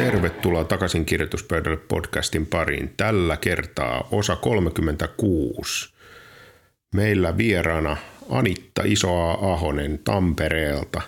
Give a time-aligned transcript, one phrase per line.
[0.00, 2.94] Tervetuloa takaisin kirjoituspöydälle podcastin pariin.
[2.96, 5.94] Tällä kertaa osa 36.
[6.94, 7.96] Meillä vieraana
[8.28, 11.00] Anitta Isoa Ahonen Tampereelta.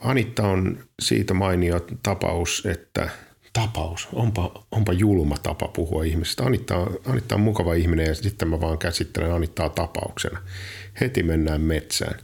[0.00, 3.08] Anitta on siitä mainio tapaus, että
[3.52, 6.44] tapaus, onpa, onpa julma tapa puhua ihmisestä.
[6.44, 10.42] Anitta on, Anitta on mukava ihminen ja sitten mä vaan käsittelen Anittaa tapauksena.
[11.00, 12.20] Heti mennään metsään.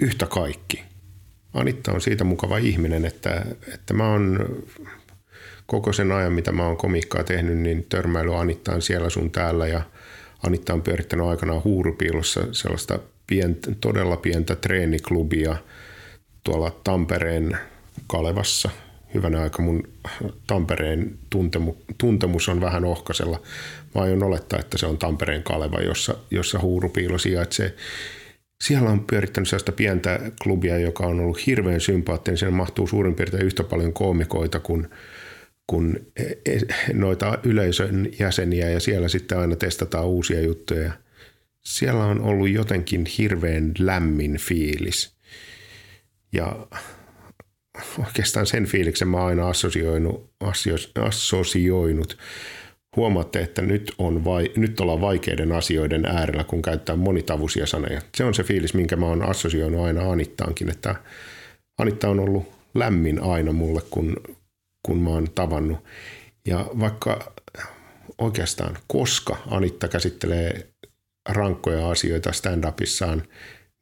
[0.00, 0.82] Yhtä kaikki–
[1.54, 3.44] Anitta on siitä mukava ihminen, että,
[3.74, 4.48] että mä oon
[5.66, 9.82] koko sen ajan, mitä mä oon komikkaa tehnyt, niin törmäily Anittaan siellä sun täällä ja
[10.46, 15.56] Anitta on pyörittänyt aikanaan huurupiilossa sellaista pientä, todella pientä treeniklubia
[16.44, 17.58] tuolla Tampereen
[18.06, 18.70] Kalevassa.
[19.14, 19.82] Hyvänä aika mun
[20.46, 23.40] Tampereen tuntemu, tuntemus on vähän ohkasella.
[23.94, 27.74] Mä aion olettaa, että se on Tampereen Kaleva, jossa, jossa huurupiilo sijaitsee
[28.60, 32.38] siellä on pyörittänyt sellaista pientä klubia, joka on ollut hirveän sympaattinen.
[32.38, 34.88] Siellä mahtuu suurin piirtein yhtä paljon koomikoita kuin,
[35.66, 36.60] kuin e, e,
[36.92, 40.92] noita yleisön jäseniä ja siellä sitten aina testataan uusia juttuja.
[41.64, 45.14] Siellä on ollut jotenkin hirveän lämmin fiilis.
[46.32, 46.66] Ja
[47.98, 50.30] oikeastaan sen fiiliksen mä oon aina assosioinut,
[51.00, 52.18] assosioinut
[52.96, 58.00] huomaatte, että nyt, on vai, nyt ollaan vaikeiden asioiden äärellä, kun käyttää monitavuisia sanoja.
[58.16, 60.94] Se on se fiilis, minkä mä oon assosioinut aina Anittaankin, että
[61.78, 64.16] Anitta on ollut lämmin aina mulle, kun,
[64.82, 65.78] kun mä oon tavannut.
[66.46, 67.32] Ja vaikka
[68.18, 70.66] oikeastaan koska Anitta käsittelee
[71.28, 73.22] rankkoja asioita stand-upissaan,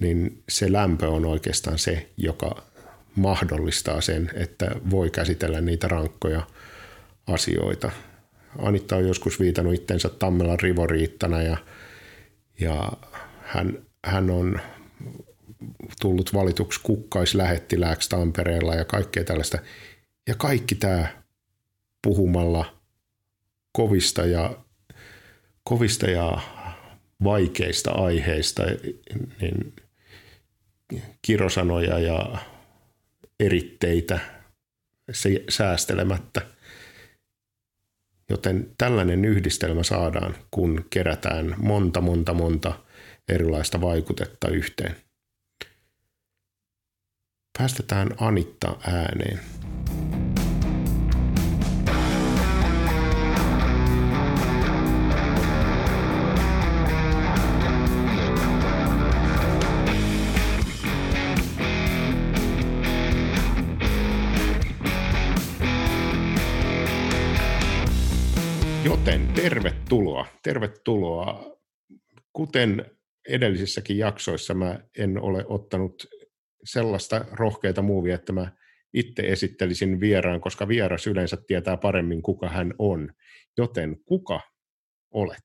[0.03, 2.63] niin se lämpö on oikeastaan se, joka
[3.17, 6.47] mahdollistaa sen, että voi käsitellä niitä rankkoja
[7.27, 7.91] asioita–
[8.59, 11.57] Anitta on joskus viitannut itsensä Tammelan rivoriittana ja,
[12.61, 12.93] ja
[13.43, 14.61] hän, hän on
[16.01, 19.59] tullut valituksi kukkaislähettilääksi Tampereella ja kaikkea tällaista.
[20.27, 21.23] Ja kaikki tämä
[22.03, 22.79] puhumalla
[23.73, 24.57] kovista ja,
[25.65, 26.39] kovista ja
[27.25, 28.63] vaikeista aiheista,
[29.41, 29.75] niin
[31.23, 32.37] kirosanoja ja
[33.41, 34.21] eritteitä
[35.49, 36.43] säästelemättä–
[38.33, 42.73] Joten tällainen yhdistelmä saadaan, kun kerätään monta, monta, monta
[43.29, 44.97] erilaista vaikutetta yhteen.
[47.59, 49.41] Päästetään Anitta ääneen.
[69.43, 71.57] Tervetuloa, tervetuloa.
[72.33, 72.91] Kuten
[73.29, 76.07] edellisissäkin jaksoissa mä en ole ottanut
[76.65, 78.53] sellaista rohkeita muuvia, että mä
[78.95, 83.13] itse esittelisin vieraan, koska vieras yleensä tietää paremmin, kuka hän on.
[83.59, 84.41] Joten kuka
[85.11, 85.45] olet?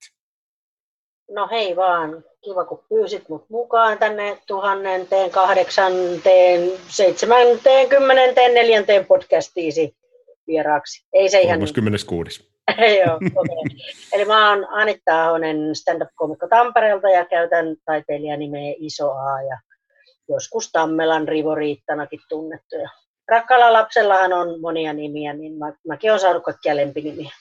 [1.32, 9.98] No hei vaan, kiva kun pyysit mut mukaan tänne tuhanneteen, kahdeksanteen, seitsemänteen, kymmenenteen, neljänteen podcastiisi
[10.48, 11.06] vieraaksi.
[11.14, 12.57] Ei se ihan 36.
[13.06, 13.78] Joo, okay.
[14.14, 19.58] Eli mä oon Anitta Ahonen, stand-up-komikko Tampereelta ja käytän taiteilijanimeä Iso A ja
[20.30, 22.76] joskus Tammelan Rivoriittanakin tunnettu.
[23.28, 27.32] Rakkaalla lapsellahan on monia nimiä, niin mä, mäkin olen saanut kaikkia lempinimiä.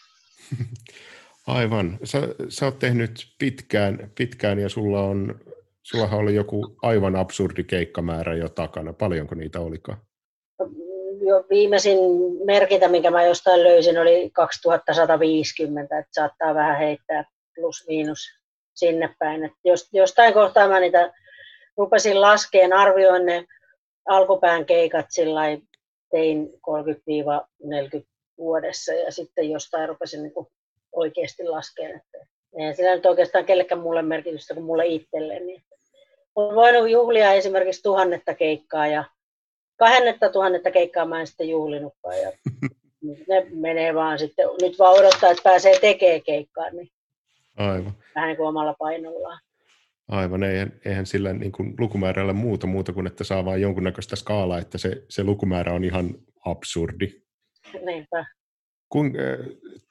[1.46, 1.98] Aivan.
[2.04, 5.40] Sä, sä oot tehnyt pitkään, pitkään ja sulla on,
[5.82, 8.92] sullahan oli joku aivan absurdi keikkamäärä jo takana.
[8.92, 9.98] Paljonko niitä olikaan?
[11.26, 11.98] Jo viimeisin
[12.44, 18.20] merkintä, minkä mä jostain löysin, oli 2150, että saattaa vähän heittää plus miinus
[18.74, 19.44] sinne päin.
[19.44, 21.12] Et jos, jostain kohtaa mä niitä
[21.76, 23.44] rupesin laskeen, arvioin ne
[24.08, 25.40] alkupään keikat sillä
[26.10, 26.48] tein
[27.64, 28.02] 30-40
[28.38, 30.32] vuodessa ja sitten jostain rupesin niin
[30.92, 31.96] oikeasti laskeen.
[31.96, 32.18] Että
[32.58, 35.46] ei sillä nyt oikeastaan kellekään mulle merkitystä kuin mulle itselleni.
[35.46, 35.62] Niin.
[36.34, 39.04] Olen voinut juhlia esimerkiksi tuhannetta keikkaa ja
[39.76, 42.20] kahennetta tuhannetta keikkaa mä en sitten juhlinutkaan.
[42.20, 42.32] Ja
[43.28, 46.88] ne menee vaan sitten, nyt vaan odottaa, että pääsee tekemään keikkaa, niin
[47.56, 47.92] Aivan.
[48.14, 49.40] vähän niin kuin omalla painollaan.
[50.08, 54.58] Aivan, eihän, eihän sillä niin kuin lukumäärällä muuta, muuta kuin että saa vain jonkunnäköistä skaalaa,
[54.58, 56.14] että se, se lukumäärä on ihan
[56.44, 57.22] absurdi.
[57.84, 58.26] Niinpä.
[58.88, 59.12] Kun,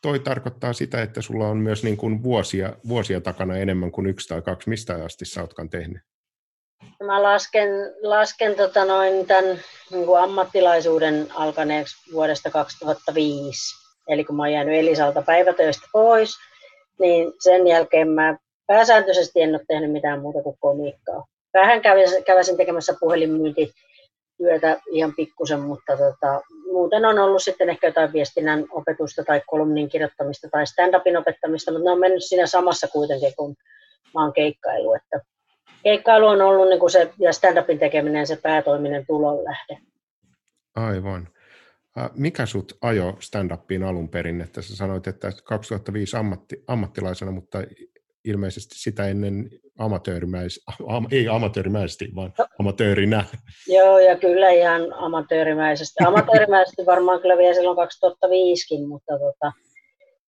[0.01, 4.27] toi tarkoittaa sitä, että sulla on myös niin kuin vuosia, vuosia takana enemmän kuin yksi
[4.27, 4.69] tai kaksi.
[4.69, 6.01] Mistä asti sä ootkaan tehnyt?
[7.03, 7.69] Mä lasken,
[8.01, 9.59] lasken tota noin tämän
[9.91, 13.75] niin kuin ammattilaisuuden alkaneeksi vuodesta 2005.
[14.07, 16.37] Eli kun mä oon jäänyt Elisalta päivätöistä pois,
[16.99, 18.37] niin sen jälkeen mä
[18.67, 21.25] pääsääntöisesti en ole tehnyt mitään muuta kuin komiikkaa.
[21.53, 21.81] Vähän
[22.25, 23.73] kävisin tekemässä puhelinmyynti
[24.37, 26.41] työtä ihan pikkusen, mutta tota,
[26.71, 31.85] muuten on ollut sitten ehkä jotain viestinnän opetusta tai kolumnin kirjoittamista tai stand-upin opettamista, mutta
[31.85, 33.55] ne on mennyt siinä samassa kuitenkin kuin
[34.13, 34.93] mä oon keikkailu.
[34.93, 35.19] Että
[35.85, 39.77] keikkailu on ollut niin kuin se, ja stand-upin tekeminen se päätoiminen tulonlähde.
[40.75, 41.27] Aivan.
[42.13, 44.41] Mikä sut ajo stand-upiin alun perin?
[44.41, 47.57] Että sä sanoit, että 2005 ammatti, ammattilaisena, mutta
[48.25, 49.49] ilmeisesti sitä ennen
[49.79, 53.25] amatöörimäis, am, ei amatöörimäisesti, vaan amatöörinä.
[53.67, 56.03] Joo, ja kyllä ihan amatöörimäisesti.
[56.07, 59.51] Amatöörimäisesti varmaan kyllä vielä silloin 2005 mutta tota,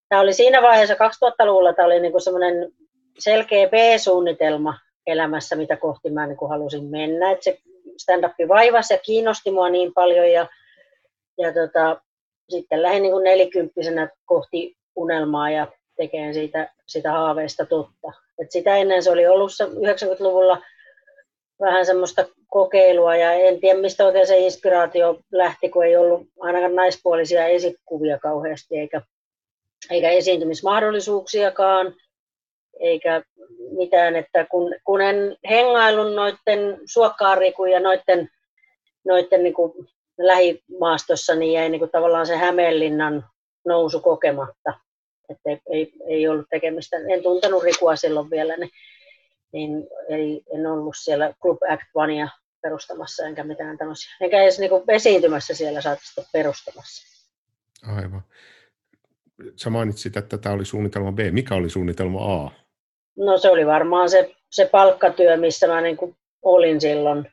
[0.10, 2.72] tämä oli siinä vaiheessa 2000-luvulla, tämä oli niinku semmoinen
[3.20, 7.32] selkeä B-suunnitelma elämässä, mitä kohti mä niinku halusin mennä.
[7.32, 7.58] Et se
[7.98, 10.48] stand-up vaivasi ja kiinnosti mua niin paljon, ja,
[11.38, 12.02] ja tota,
[12.50, 15.68] sitten lähdin niin nelikymppisenä kohti unelmaa ja
[15.98, 18.12] tekemään siitä, sitä haaveista totta.
[18.42, 20.62] Et sitä ennen se oli ollut 90-luvulla
[21.62, 26.76] vähän semmoista kokeilua ja en tiedä mistä oikein se inspiraatio lähti, kun ei ollut ainakaan
[26.76, 29.02] naispuolisia esikuvia kauheasti eikä,
[29.90, 31.94] eikä esiintymismahdollisuuksiakaan
[32.80, 33.24] eikä
[33.78, 38.30] mitään, että kun, kun en hengailun noiden suokkaarikuja ja noiden,
[39.06, 39.88] noiden niin kuin
[40.18, 43.26] lähimaastossa, niin jäi niin kuin tavallaan se Hämeenlinnan
[43.66, 44.74] nousu kokematta
[45.30, 46.98] että ei, ei, ei ollut tekemistä.
[46.98, 48.72] En tuntenut Rikua silloin vielä, niin,
[49.52, 52.28] niin ei, en ollut siellä Club Act Onea
[52.62, 54.12] perustamassa enkä mitään tämmöisiä.
[54.22, 57.28] Enkä edes niin esiintymässä siellä saattaa perustamassa.
[57.96, 58.22] Aivan.
[59.56, 61.20] Sä mainitsit, että tämä oli suunnitelma B.
[61.32, 62.52] Mikä oli suunnitelma A?
[63.18, 65.98] No se oli varmaan se, se palkkatyö, missä mä niin
[66.42, 67.28] olin silloin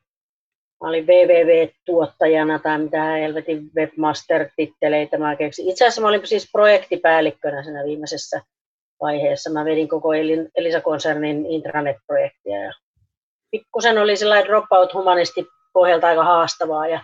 [0.84, 5.68] Mä olin www-tuottajana tai mitä helvetin webmaster-titteleitä mä keksin.
[5.68, 8.40] Itse asiassa mä olin siis projektipäällikkönä siinä viimeisessä
[9.00, 9.50] vaiheessa.
[9.50, 10.08] Mä vedin koko
[10.56, 12.72] Elisa-konsernin intranet-projektia ja
[13.50, 17.00] pikkusen oli sellainen dropout humanisti pohjalta aika haastavaa ja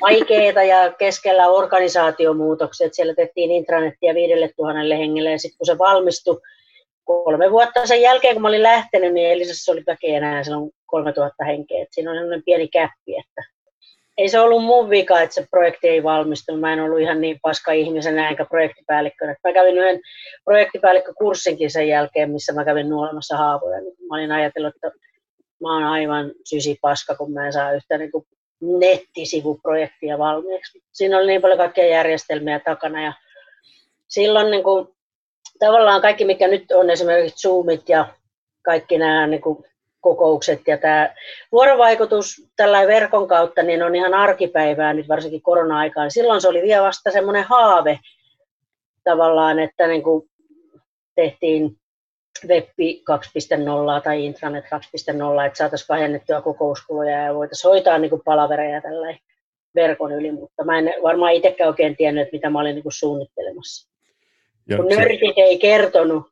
[0.00, 2.88] vaikeaa ja keskellä organisaatiomuutoksia.
[2.92, 6.40] Siellä tehtiin intranettiä viidelle tuhannelle hengelle ja sitten kun se valmistui
[7.04, 11.44] kolme vuotta sen jälkeen, kun mä olin lähtenyt, niin Elisassa oli väkeä enää silloin 3000
[11.44, 11.82] henkeä.
[11.82, 13.54] Et siinä on sellainen pieni käppi, että
[14.18, 16.60] ei se ollut mun vika, että se projekti ei valmistunut.
[16.60, 19.36] Mä en ollut ihan niin paska ihmisenä enkä projektipäällikkönä.
[19.44, 20.00] Mä kävin yhden
[20.44, 23.80] projektipäällikkökurssinkin sen jälkeen, missä mä kävin nuolemassa haavoja.
[23.80, 24.90] Mä olin ajatellut, että
[25.62, 28.10] mä oon aivan sysi paska, kun mä en saa yhtä niin
[28.60, 30.82] nettisivuprojektia valmiiksi.
[30.92, 33.12] Siinä oli niin paljon kaikkia järjestelmiä takana ja
[34.08, 34.88] silloin niin kuin,
[35.58, 38.06] tavallaan kaikki, mikä nyt on esimerkiksi Zoomit ja
[38.62, 39.64] kaikki nämä niin kuin
[40.00, 41.14] kokoukset ja tämä
[41.52, 46.10] vuorovaikutus tällä verkon kautta niin on ihan arkipäivää nyt varsinkin korona-aikaan.
[46.10, 47.98] Silloin se oli vielä vasta semmoinen haave
[49.04, 50.30] tavallaan, että niin kuin
[51.14, 51.76] tehtiin
[52.48, 54.70] web 2.0 tai intranet 2.0,
[55.46, 59.16] että saataisiin vähennettyä kokouskuluja ja voitaisiin hoitaa niin kuin palavereja tällä
[59.74, 63.93] verkon yli, mutta mä en varmaan itsekään oikein tiennyt, mitä mä olin niin kuin suunnittelemassa.
[64.68, 66.26] Ja kun nörtit ei kertonut.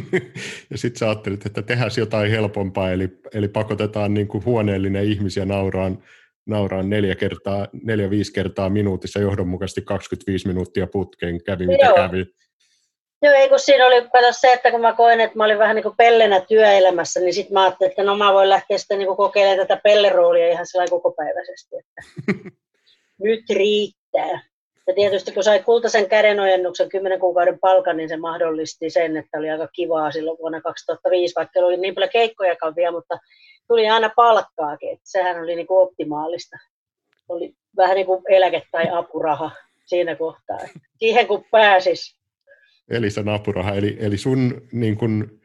[0.70, 5.44] ja sitten sä ajattelit, että tehdään jotain helpompaa, eli, eli pakotetaan niin kuin huoneellinen ihmisiä
[5.44, 6.04] nauraan,
[6.46, 11.94] nauraan neljä, kertaa, neljä, viisi kertaa minuutissa johdonmukaisesti 25 minuuttia putkeen, kävi mitä Joo.
[11.94, 12.26] kävi.
[13.22, 15.76] Joo, ei kun siinä oli kato se, että kun mä koin, että mä olin vähän
[15.76, 19.16] niin kuin pellenä työelämässä, niin sitten mä ajattelin, että no mä voin lähteä sitten niin
[19.16, 22.02] kokeilemaan tätä pelleroolia ihan sellainen kokopäiväisesti, että
[23.22, 24.49] nyt riittää.
[24.90, 29.50] Ja tietysti kun sai kultaisen kädenojennuksen 10 kuukauden palkan, niin se mahdollisti sen, että oli
[29.50, 33.18] aika kivaa silloin vuonna 2005, vaikka oli niin paljon keikkojakaan vielä, mutta
[33.68, 34.92] tuli aina palkkaakin.
[34.92, 36.56] Että sehän oli niin kuin optimaalista.
[37.28, 39.50] Oli vähän niin kuin eläke tai apuraha
[39.86, 40.58] siinä kohtaa.
[40.96, 42.16] Siihen kun pääsis.
[42.90, 45.39] Eli sen apuraha, eli, eli sun niin kuin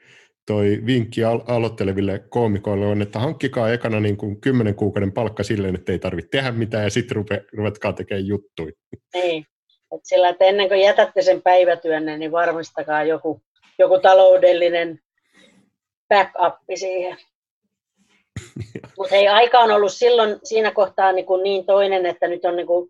[0.48, 5.75] toi vinkki al- aloitteleville koomikoille on, että hankkikaa ekana niin kuin 10 kuukauden palkka silleen,
[5.75, 8.72] että ei tarvitse tehdä mitään ja sitten rupe, ruvetkaa tekemään juttuja.
[9.14, 9.46] Niin,
[9.96, 13.42] että sillä, että ennen kuin jätätte sen päivätyönne, niin varmistakaa joku,
[13.80, 15.00] joku taloudellinen
[16.10, 17.18] backup siihen.
[18.98, 22.56] Mutta ei aika on ollut silloin siinä kohtaa niin, kuin niin toinen, että nyt on
[22.56, 22.90] niin kuin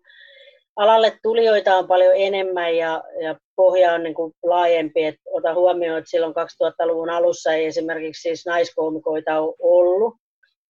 [0.76, 5.04] alalle tulijoita on paljon enemmän ja, ja pohja on niin kuin laajempi.
[5.04, 10.14] Et ota huomioon, että silloin 2000-luvun alussa ei esimerkiksi siis naiskoomikoita ole ollut.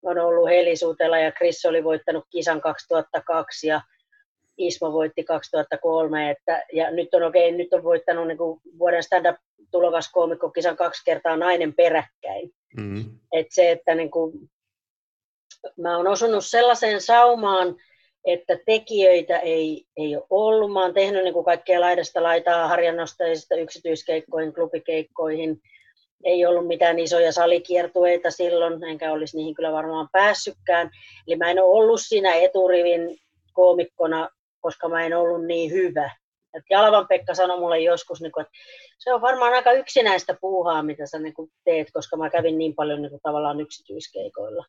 [0.03, 3.81] On ollut Heli Sutela ja Chris oli voittanut kisan 2002 ja
[4.57, 6.31] Ismo voitti 2003.
[6.31, 9.35] Että, ja nyt on, okay, nyt on voittanut niin kuin vuoden stand-up
[10.53, 12.51] kisan kaksi kertaa nainen peräkkäin.
[12.77, 13.05] Mm.
[13.31, 14.49] Et se, että niin kuin,
[15.77, 17.75] mä oon osunut sellaiseen saumaan,
[18.25, 20.73] että tekijöitä ei, ei ole ollut.
[20.73, 25.61] Mä oon tehnyt niin kuin kaikkea laidasta laitaa harjannostaisista yksityiskeikkoihin, klubikeikkoihin.
[26.23, 30.89] Ei ollut mitään isoja salikiertueita silloin, enkä olisi niihin kyllä varmaan päässytkään.
[31.27, 33.17] Eli mä en ole ollut siinä eturivin
[33.53, 34.29] koomikkona,
[34.61, 36.11] koska mä en ollut niin hyvä.
[36.53, 38.53] Et Jalvan Pekka sanoi mulle joskus, niin että
[38.99, 41.33] se on varmaan aika yksinäistä puuhaa, mitä sä niin
[41.63, 44.65] teet, koska mä kävin niin paljon niin tavallaan yksityiskeikoilla.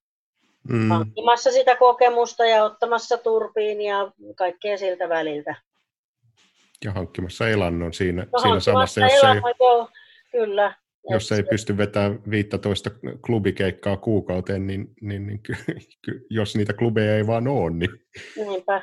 [0.68, 0.88] Mm.
[0.88, 5.54] Hankkimassa sitä kokemusta ja ottamassa turpiin ja kaikkea siltä väliltä.
[6.84, 9.88] Ja hankkimassa elannon siinä, no, siinä samassa, jos elannon, ei, joo,
[10.32, 10.74] kyllä.
[11.10, 12.90] Jos ei pysty vetämään 15
[13.26, 15.52] klubikeikkaa kuukauteen, niin, niin, niin ky,
[16.04, 17.90] ky, jos niitä klubeja ei vaan ole, niin...
[18.36, 18.82] Niinpä.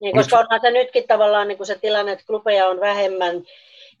[0.00, 3.42] Niin, koska onhan se nytkin tavallaan niin kuin se tilanne, että klubeja on vähemmän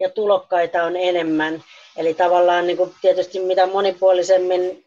[0.00, 1.62] ja tulokkaita on enemmän.
[1.96, 4.85] Eli tavallaan niin kuin tietysti mitä monipuolisemmin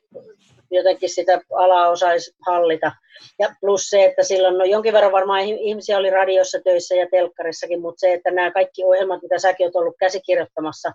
[0.71, 2.91] jotenkin sitä alaa osaisi hallita.
[3.39, 7.81] Ja plus se, että silloin no jonkin verran varmaan ihmisiä oli radiossa töissä ja telkkarissakin,
[7.81, 10.91] mutta se, että nämä kaikki ohjelmat, mitä säkin olet ollut käsikirjoittamassa,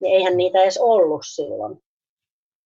[0.00, 1.78] niin eihän niitä edes ollut silloin.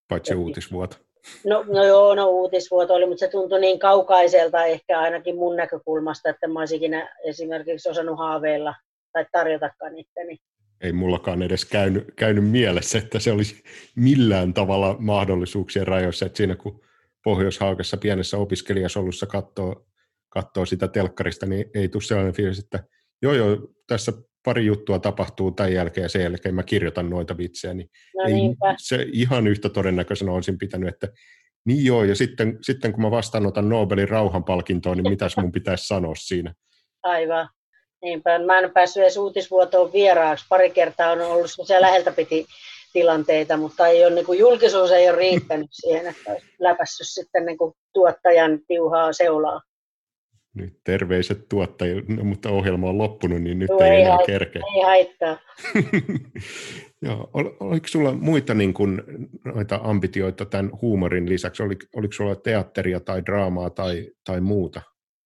[0.09, 0.97] Paitsi uutisvuoto.
[1.45, 6.29] No, no joo, no uutisvuoto oli, mutta se tuntui niin kaukaiselta ehkä ainakin mun näkökulmasta,
[6.29, 8.73] että mä olisin ikinä esimerkiksi osannut haaveilla
[9.13, 10.37] tai tarjotakaan itteni
[10.81, 13.63] ei mullakaan edes käynyt, käynyt mielessä, että se olisi
[13.95, 16.81] millään tavalla mahdollisuuksien rajoissa, että siinä kun
[17.23, 19.87] Pohjois-Haukassa pienessä opiskelijasolussa katsoo,
[20.29, 22.83] katsoo sitä telkkarista, niin ei tule sellainen fiilis, että
[23.21, 24.13] joo joo, tässä
[24.45, 28.75] pari juttua tapahtuu tämän jälkeen ja sen jälkeen mä kirjoitan noita vitsejä, niin no ei,
[28.77, 31.07] se ihan yhtä todennäköisenä olisin pitänyt, että
[31.65, 36.15] niin joo, ja sitten, sitten kun mä vastaanotan Nobelin rauhanpalkintoon, niin mitäs mun pitäisi sanoa
[36.15, 36.53] siinä?
[37.03, 37.49] Aivan.
[38.01, 40.45] Niinpä, mä en päässyt edes uutisvuotoon vieraaksi.
[40.49, 42.45] Pari kertaa on ollut sellaisia läheltä piti
[42.93, 47.45] tilanteita, mutta ei ole, niin kuin, julkisuus ei ole riittänyt siihen, että olisi läpässyt sitten
[47.45, 49.61] niin kuin, tuottajan tiuhaa seulaa.
[50.53, 54.61] Nyt terveiset tuottajille, no, mutta ohjelma on loppunut, niin nyt Tuo ei, ei enää kerkeä.
[54.75, 55.37] Ei haittaa.
[57.05, 59.01] Joo, ol, oliko sulla muita niin kuin,
[59.45, 61.63] noita ambitioita tämän huumorin lisäksi?
[61.63, 64.81] Oliko, oliko sulla teatteria tai draamaa tai, tai muuta?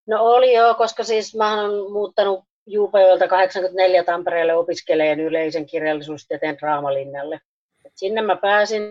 [0.08, 7.40] No oli joo, koska siis mä olen muuttanut Juupajoelta 84 Tampereelle opiskeleen yleisen kirjallisuustieteen draamalinjalle.
[7.86, 8.84] Et sinne mä pääsin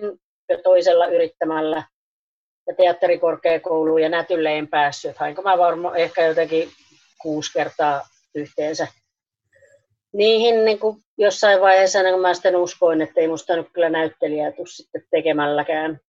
[0.49, 1.83] jo toisella yrittämällä
[2.67, 5.17] ja teatterikorkeakouluun ja nätylle en päässyt.
[5.17, 6.69] Hainko mä varmaan ehkä jotenkin
[7.23, 8.03] kuusi kertaa
[8.35, 8.87] yhteensä.
[10.13, 14.53] Niihin niin kuin jossain vaiheessa, niin mä sitten uskoin, että ei musta nyt kyllä näyttelijää
[14.53, 16.01] tule sitten tekemälläkään.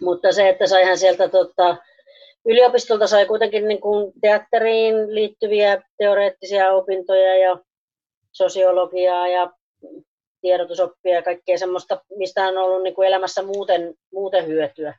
[0.00, 1.76] Mutta se, että saihan sieltä tota,
[2.46, 7.58] yliopistolta sai kuitenkin niin kuin teatteriin liittyviä teoreettisia opintoja ja
[8.32, 9.50] sosiologiaa ja
[10.40, 14.94] tiedotusoppia ja kaikkea semmoista, mistä on ollut niin kuin elämässä muuten, muuten hyötyä.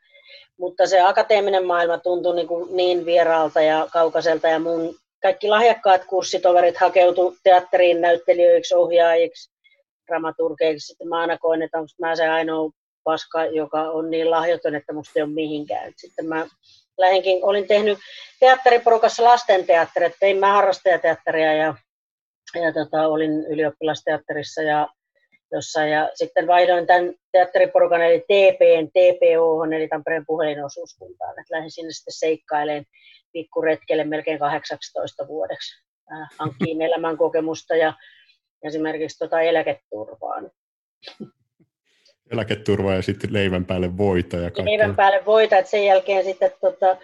[0.60, 6.06] Mutta se akateeminen maailma tuntui niin, kuin niin vieraalta ja kaukaiselta ja mun kaikki lahjakkaat
[6.06, 9.52] kurssitoverit hakeutu teatteriin näyttelijöiksi, ohjaajiksi,
[10.08, 10.88] dramaturgeiksi.
[10.88, 12.72] Sitten mä aina koin, että onko mä se ainoa
[13.04, 15.94] paska, joka on niin lahjoton, että musta ei ole mihinkään.
[15.98, 16.48] Sitten mä
[16.98, 18.00] lähinkin, olin tehnyt
[18.40, 21.76] teatteriporukassa lastenteatterit, tein mä harrastajateatteria ja,
[22.56, 24.88] ja tota, olin ylioppilasteatterissa ja
[25.52, 25.92] jossain.
[25.92, 31.40] Ja sitten vaihdoin tämän teatteriporukan eli TPn, TPO, eli Tampereen puhelinosuuskuntaan.
[31.40, 32.86] Että lähdin sinne sitten seikkailemaan
[33.34, 35.86] pikkuretkelle melkein 18 vuodeksi.
[36.12, 37.94] Äh, hankkiin elämänkokemusta ja
[38.64, 40.52] esimerkiksi tota eläketurvaan
[42.32, 44.38] eläketurva ja sitten leivän päälle voita.
[44.38, 46.98] Ja leivän päälle voita, että sen jälkeen sitten, tota,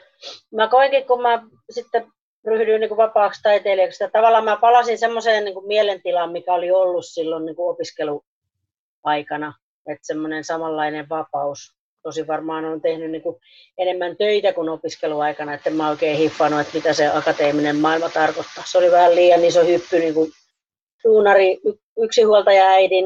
[0.56, 2.06] mä koinkin, kun mä sitten
[2.46, 7.46] ryhdyin niin vapaaksi taiteilijaksi, että tavallaan mä palasin semmoiseen niin mielentilaan, mikä oli ollut silloin
[7.46, 9.54] niin opiskeluaikana,
[9.88, 11.76] että semmoinen samanlainen vapaus.
[12.04, 13.36] Tosi varmaan on tehnyt niin kuin
[13.78, 18.64] enemmän töitä kuin opiskeluaikana, että mä oikein hiffannut, että mitä se akateeminen maailma tarkoittaa.
[18.68, 20.32] Se oli vähän liian iso hyppy niin kuin
[21.04, 21.60] duunari,
[22.04, 23.06] yksinhuoltaja äidin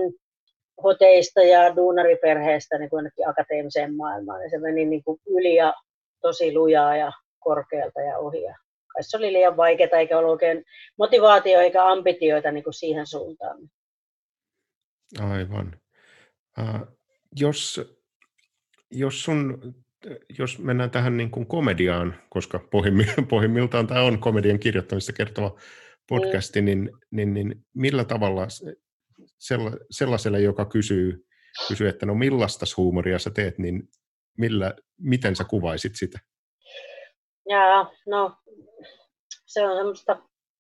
[0.84, 4.44] hoteista ja duunariperheestä niin kuin akateemiseen maailmaan.
[4.44, 5.74] Ja se meni niin kuin yli ja
[6.22, 8.42] tosi lujaa ja korkealta ja ohi.
[8.42, 8.56] Ja
[8.94, 10.64] kai se oli liian vaikeaa, eikä ollut oikein
[10.98, 13.58] motivaatio eikä ambitioita niin kuin siihen suuntaan.
[15.20, 15.80] Aivan.
[16.60, 16.98] Uh,
[17.40, 17.82] jos,
[18.92, 19.74] jos, sun,
[20.40, 22.60] jos mennään tähän niin kuin komediaan, koska
[23.30, 25.56] pohjimmiltaan tämä on komedian kirjoittamista kertova
[26.10, 26.66] podcasti, mm.
[26.66, 28.48] niin, niin, niin millä tavalla
[29.92, 31.26] sellaiselle, joka kysyy,
[31.68, 33.84] kysyy, että no millaista huumoria sä teet, niin
[34.38, 36.20] millä, miten sä kuvaisit sitä?
[37.50, 38.36] Ja, no,
[39.46, 40.18] se on semmoista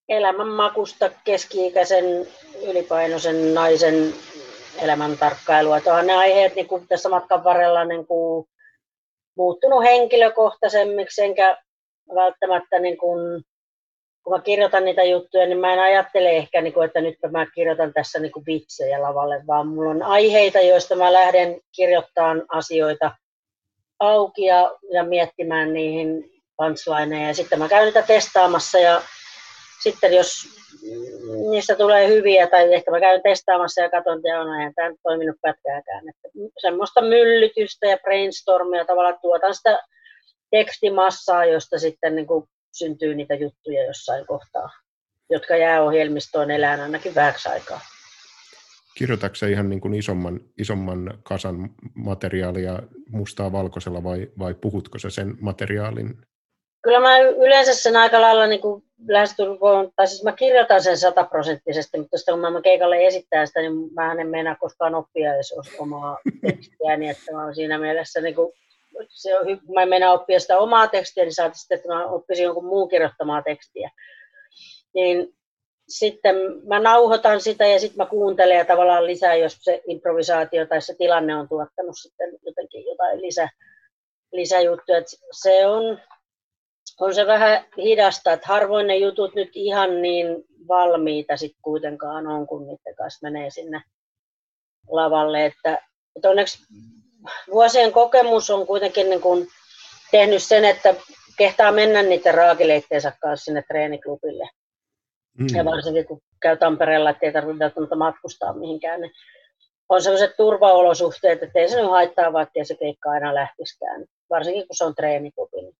[0.09, 2.05] elämänmakusta keski-ikäisen
[2.67, 4.13] ylipainoisen naisen
[4.81, 5.75] elämäntarkkailua.
[5.99, 8.45] On ne aiheet niin kuin tässä matkan varrella niin kuin
[9.37, 11.57] muuttunut henkilökohtaisemmiksi, enkä
[12.15, 13.43] välttämättä niin kuin
[14.25, 17.45] kun mä kirjoitan niitä juttuja, niin mä en ajattele ehkä, niin kuin, että nyt mä
[17.55, 23.11] kirjoitan tässä niin kuin vitsejä lavalle, vaan mulla on aiheita, joista mä lähden kirjoittamaan asioita
[23.99, 27.27] auki ja, ja miettimään niihin punchlineja.
[27.27, 29.01] Ja sitten mä käyn niitä testaamassa ja
[29.83, 30.29] sitten jos
[31.49, 35.35] niistä tulee hyviä, tai ehkä mä käyn testaamassa ja katson, että on eihän tämä toiminut
[35.41, 36.09] pätkääkään.
[36.09, 39.83] Että semmoista myllytystä ja brainstormia tavallaan tuotan sitä
[40.51, 42.45] tekstimassaa, josta sitten niin kuin
[42.77, 44.69] syntyy niitä juttuja jossain kohtaa,
[45.29, 47.79] jotka jää ohjelmistoon elään ainakin vähäksi aikaa.
[48.97, 52.79] Kirjoitatko se ihan niin kuin isomman, isomman kasan materiaalia
[53.09, 56.17] mustaa valkoisella vai, vai puhutko se sen materiaalin?
[56.83, 61.99] Kyllä mä yleensä sen aika lailla niin kuin lähestulkoon, tai siis mä kirjoitan sen sataprosenttisesti,
[61.99, 66.17] mutta sitten kun mä keikalle esittää sitä, niin mä en mennä koskaan oppia edes omaa
[66.41, 68.53] tekstiä, niin että mä olen siinä mielessä niin kuin,
[69.09, 72.43] se on, mä en mennä oppia sitä omaa tekstiä, niin saati sitten, että mä oppisin
[72.43, 73.91] jonkun muun kirjoittamaa tekstiä.
[74.93, 75.35] Niin
[75.89, 76.35] sitten
[76.67, 80.95] mä nauhoitan sitä ja sitten mä kuuntelen ja tavallaan lisää, jos se improvisaatio tai se
[80.97, 83.49] tilanne on tuottanut sitten jotenkin jotain lisä,
[84.31, 84.97] lisäjuttuja.
[84.97, 85.99] Et se on,
[86.99, 90.27] on se vähän hidasta, että harvoin ne jutut nyt ihan niin
[90.67, 93.81] valmiita sitten kuitenkaan on, kun niiden kanssa menee sinne
[94.89, 95.45] lavalle.
[95.45, 96.57] Että, että onneksi
[97.51, 99.47] vuosien kokemus on kuitenkin niin kuin
[100.11, 100.95] tehnyt sen, että
[101.37, 104.49] kehtaa mennä niiden raakileitteensä kanssa sinne treeniklubille.
[105.39, 105.47] Mm.
[105.55, 109.11] Ja varsinkin kun käy Tampereella, ettei tarvitse välttämättä matkustaa mihinkään, niin
[109.89, 114.75] on sellaiset turvaolosuhteet, että ei se nyt haittaa, vaikka se keikka aina lähtisikään, varsinkin kun
[114.75, 115.61] se on treeniklubi.
[115.61, 115.75] Niin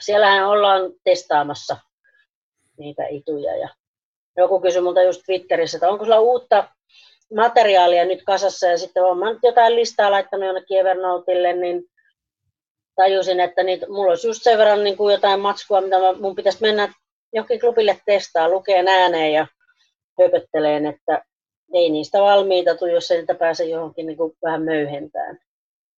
[0.00, 1.76] siellähän ollaan testaamassa
[2.78, 3.56] niitä ituja.
[3.56, 3.68] Ja
[4.36, 6.68] joku kysyi multa just Twitterissä, että onko sulla uutta
[7.34, 11.84] materiaalia nyt kasassa ja sitten olen nyt jotain listaa laittanut jonnekin Evernoteille, niin
[12.96, 16.36] tajusin, että niitä, mulla olisi just sen verran niin kuin jotain matskua, mitä mä, mun
[16.36, 16.92] pitäisi mennä
[17.32, 19.46] johonkin klubille testaa, lukeen ääneen ja
[20.20, 21.24] höpötteleen, että
[21.74, 25.38] ei niistä valmiita tule, jos ei niitä pääse johonkin niin kuin vähän möyhentään.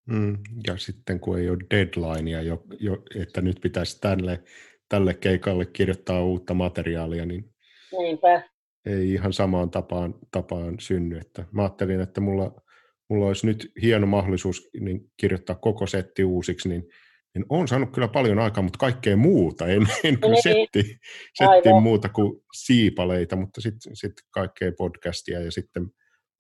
[0.06, 4.42] Mm, ja sitten kun ei ole deadlinea, jo, jo, että nyt pitäisi tälle,
[4.88, 7.54] tälle keikalle kirjoittaa uutta materiaalia, niin
[7.92, 8.42] Niinpä.
[8.88, 11.18] Ei ihan samaan tapaan, tapaan synny.
[11.18, 12.62] Että mä ajattelin, että mulla,
[13.10, 16.88] mulla olisi nyt hieno mahdollisuus niin kirjoittaa koko setti uusiksi, niin
[17.34, 19.66] niin on saanut kyllä paljon aikaa, mutta kaikkea muuta.
[19.66, 20.42] En, en kyllä niin.
[20.42, 20.98] setti,
[21.34, 25.86] setti muuta kuin siipaleita, mutta sitten sit kaikkea podcastia ja sitten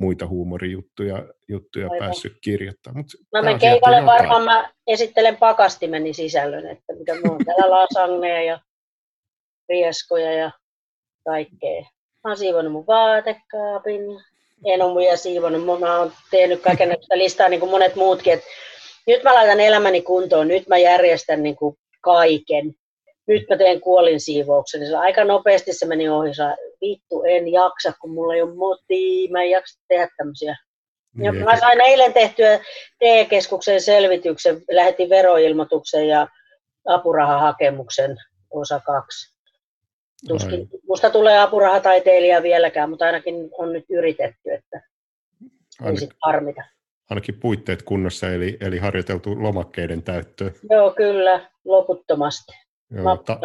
[0.00, 3.04] muita huumorijuttuja juttuja päässyt kirjoittamaan.
[3.32, 8.60] mä menen keikalle varmaan, mä esittelen pakastimeni sisällön, että mitä mulla on täällä lasagneja ja
[9.68, 10.50] rieskoja ja
[11.24, 11.97] kaikkea.
[12.24, 14.00] Mä oon siivonut mun vaatekaapin.
[14.64, 18.46] En ole muja siivonut, mä oon tehnyt kaiken listaa niin kuin monet muutkin, että
[19.06, 22.74] nyt mä laitan elämäni kuntoon, nyt mä järjestän niin kuin kaiken.
[23.26, 24.80] Nyt mä teen kuolinsiivouksen.
[24.80, 26.34] Niin aika nopeasti se meni ohi.
[26.34, 30.56] Saa, vittu, en jaksa, kun mulla ei ole motia, mä en jaksa tehdä tämmöisiä.
[31.22, 32.60] Ja mä sain eilen tehtyä
[32.98, 36.28] TE-keskuksen selvityksen, lähetin veroilmoituksen ja
[36.84, 38.16] apurahahakemuksen
[38.50, 39.37] osa kaksi.
[40.28, 44.82] Tuskin, musta tulee apurahataiteilija vieläkään, mutta ainakin on nyt yritetty, että
[45.84, 46.62] ei sitten harmita
[47.10, 50.50] ainakin puitteet kunnossa, eli, eli harjoiteltu lomakkeiden täyttöä.
[50.70, 52.52] Joo, kyllä, loputtomasti.
[52.90, 53.40] Joo, ta-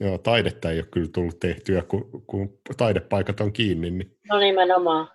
[0.00, 3.90] joo, taidetta ei ole kyllä tullut tehtyä, kun, kun taidepaikat on kiinni.
[3.90, 4.16] Niin...
[4.28, 5.08] No nimenomaan.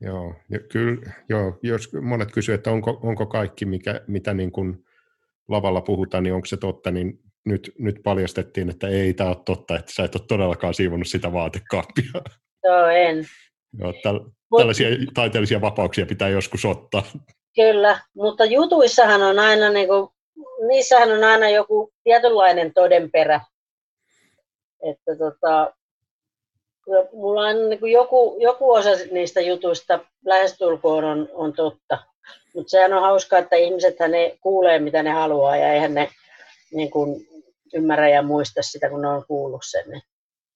[0.00, 4.84] Joo, ja kyllä, joo, jos monet kysyvät, että onko, onko kaikki, mikä, mitä niin kuin
[5.48, 9.76] lavalla puhutaan, niin onko se totta, niin nyt, nyt paljastettiin, että ei tämä ole totta,
[9.76, 12.12] että sä et ole todellakaan siivonnut sitä vaatekaappia.
[12.64, 13.24] Joo, en.
[13.78, 17.02] Joo, täl, Mut, tällaisia taiteellisia vapauksia pitää joskus ottaa.
[17.54, 20.08] Kyllä, mutta jutuissahan on aina, niin kuin,
[20.68, 23.40] niissähän on aina joku tietynlainen todenperä.
[24.82, 25.72] Että tota,
[27.12, 31.98] mulla on niin kuin joku, joku osa niistä jutuista lähestulkoon on, on totta.
[32.54, 36.08] Mutta sehän on hauskaa, että ihmiset ne kuulee, mitä ne haluaa, ja eihän ne
[36.72, 37.28] niin kuin,
[37.74, 40.02] ymmärrä ja muista sitä, kun ne on kuullut sen.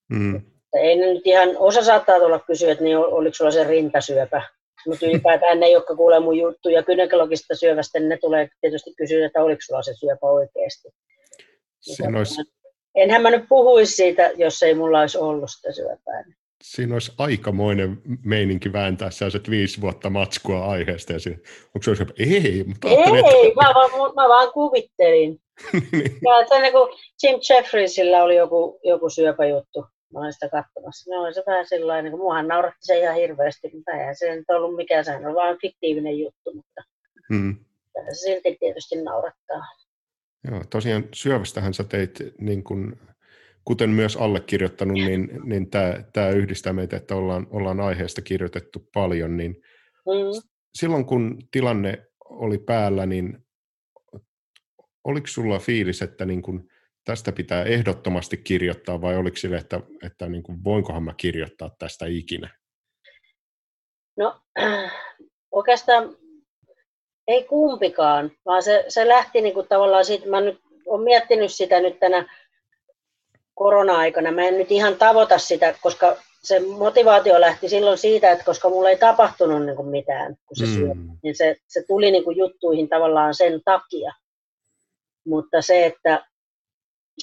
[0.08, 0.42] Mm
[0.74, 4.42] ei ne nyt ihan, osa saattaa tulla kysyä, että niin oliko sulla se rintasyöpä,
[4.86, 9.42] mutta ylipäätään ne, jotka kuulee mun juttuja gynekologista syövästä, niin ne tulee tietysti kysyä, että
[9.42, 10.88] oliko sulla se syöpä oikeasti.
[11.80, 12.42] Siinä olisi...
[12.94, 16.24] Enhän mä nyt puhuisi siitä, jos ei mulla olisi ollut sitä syöpää.
[16.62, 21.12] Siinä olisi aikamoinen meininki vääntää sellaiset viisi vuotta matskua aiheesta.
[21.12, 22.12] Ja siinä, onko se syöpä?
[22.18, 23.62] Ei, mutta Ei, että...
[23.62, 25.41] mä, vaan, mä vaan kuvittelin.
[25.72, 26.18] Niin.
[26.24, 26.88] ja, että niin kuin
[27.22, 31.10] Jim Jeffriesillä oli joku, joku syöpäjuttu mä olin sitä katsomassa.
[31.10, 34.50] No oli se vähän sellainen, kun muahan nauratti se ihan hirveästi, mutta eihän se nyt
[34.50, 36.82] ollut mikään, sehän on vain fiktiivinen juttu, mutta
[37.28, 37.56] hmm.
[37.94, 39.62] se silti tietysti naurattaa.
[40.50, 42.96] Joo, tosiaan syövästähän sä teit, niin kun,
[43.64, 45.70] kuten myös allekirjoittanut, niin, niin
[46.12, 49.62] tämä, yhdistää meitä, että ollaan, ollaan aiheesta kirjoitettu paljon, niin
[50.04, 50.48] hmm.
[50.74, 53.41] silloin kun tilanne oli päällä, niin
[55.04, 56.68] oliko sulla fiilis, että niin kun
[57.04, 62.06] tästä pitää ehdottomasti kirjoittaa vai oliko sille, että, että niin kuin, voinkohan mä kirjoittaa tästä
[62.06, 62.50] ikinä?
[64.16, 64.40] No
[65.52, 66.16] oikeastaan
[67.28, 71.80] ei kumpikaan, vaan se, se lähti niin kuin tavallaan siitä, mä nyt olen miettinyt sitä
[71.80, 72.36] nyt tänä
[73.54, 74.32] korona-aikana.
[74.32, 78.90] Mä en nyt ihan tavoita sitä, koska se motivaatio lähti silloin siitä, että koska mulla
[78.90, 80.74] ei tapahtunut niin kuin mitään, kun se mm.
[80.74, 80.88] syö,
[81.22, 84.12] niin se, se tuli niin kuin juttuihin tavallaan sen takia.
[85.26, 86.26] Mutta se, että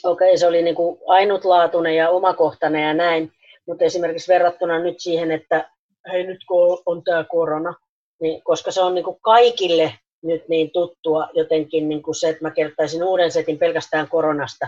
[0.03, 3.31] okei, okay, se oli niin kuin ainutlaatuinen ja omakohtainen ja näin,
[3.67, 5.71] mutta esimerkiksi verrattuna nyt siihen, että
[6.11, 7.73] hei nyt kun on tämä korona,
[8.21, 12.43] niin koska se on niin kuin kaikille nyt niin tuttua jotenkin niin kuin se, että
[12.43, 14.67] mä kertaisin uuden setin pelkästään koronasta,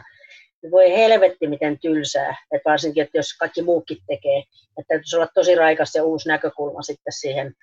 [0.62, 4.39] niin voi helvetti miten tylsää, että varsinkin, että jos kaikki muukin tekee,
[4.80, 7.54] että täytyisi olla tosi raikas ja uusi näkökulma sitten siihen,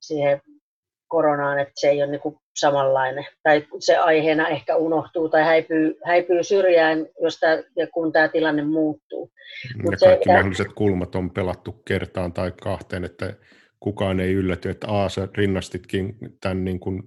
[0.00, 0.42] siihen
[1.08, 3.26] koronaan, että se ei ole niin kuin samanlainen.
[3.42, 8.64] Tai se aiheena ehkä unohtuu tai häipyy, häipyy syrjään, jos tämä, ja kun tämä tilanne
[8.64, 9.30] muuttuu.
[9.78, 13.34] Ja Mut kaikki se, mahdolliset kulmat on pelattu kertaan tai kahteen, että
[13.80, 17.02] kukaan ei ylläty, että A, sä rinnastitkin tämän niin kuin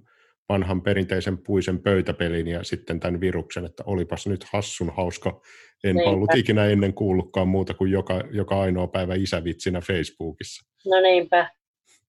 [0.48, 5.40] vanhan perinteisen puisen pöytäpelin ja sitten tämän viruksen, että olipas nyt hassun hauska.
[5.84, 6.10] En Niinpä.
[6.10, 10.70] ollut ikinä ennen kuullutkaan muuta kuin joka, joka ainoa päivä isävitsinä Facebookissa.
[10.90, 11.50] No niinpä.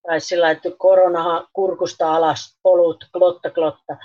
[0.07, 3.97] Tai sillä että koronahan kurkusta alas, polut, klotta, klotta.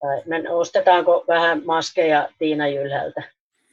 [0.00, 3.22] Tai ostetaanko vähän maskeja Tiina Jylhältä.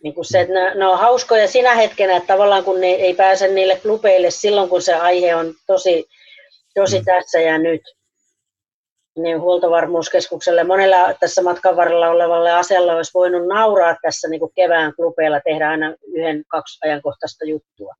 [0.03, 3.13] Niin kuin se, että ne, ne on hauskoja sinä hetkenä, että tavallaan kun ne ei
[3.13, 6.05] pääse niille klubeille silloin, kun se aihe on tosi,
[6.75, 7.05] tosi mm.
[7.05, 7.81] tässä ja nyt
[9.17, 14.95] niin huoltovarmuuskeskukselle monella tässä matkan varrella olevalle asialle olisi voinut nauraa tässä niin kuin kevään
[14.95, 17.93] klubeilla, tehdä aina yhden, kaksi ajankohtaista juttua.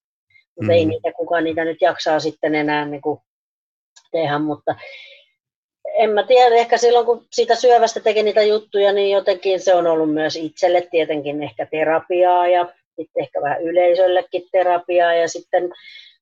[0.56, 0.78] Mutta mm.
[0.78, 3.20] ei niitä, kukaan niitä nyt jaksaa sitten enää niin kuin
[4.12, 4.76] tehdä, mutta
[5.94, 9.88] en mä tiedä, ehkä silloin kun siitä syövästä teki niitä juttuja, niin jotenkin se on
[9.88, 15.70] ollut myös itselle tietenkin ehkä terapiaa ja sitten ehkä vähän yleisöllekin terapiaa ja sitten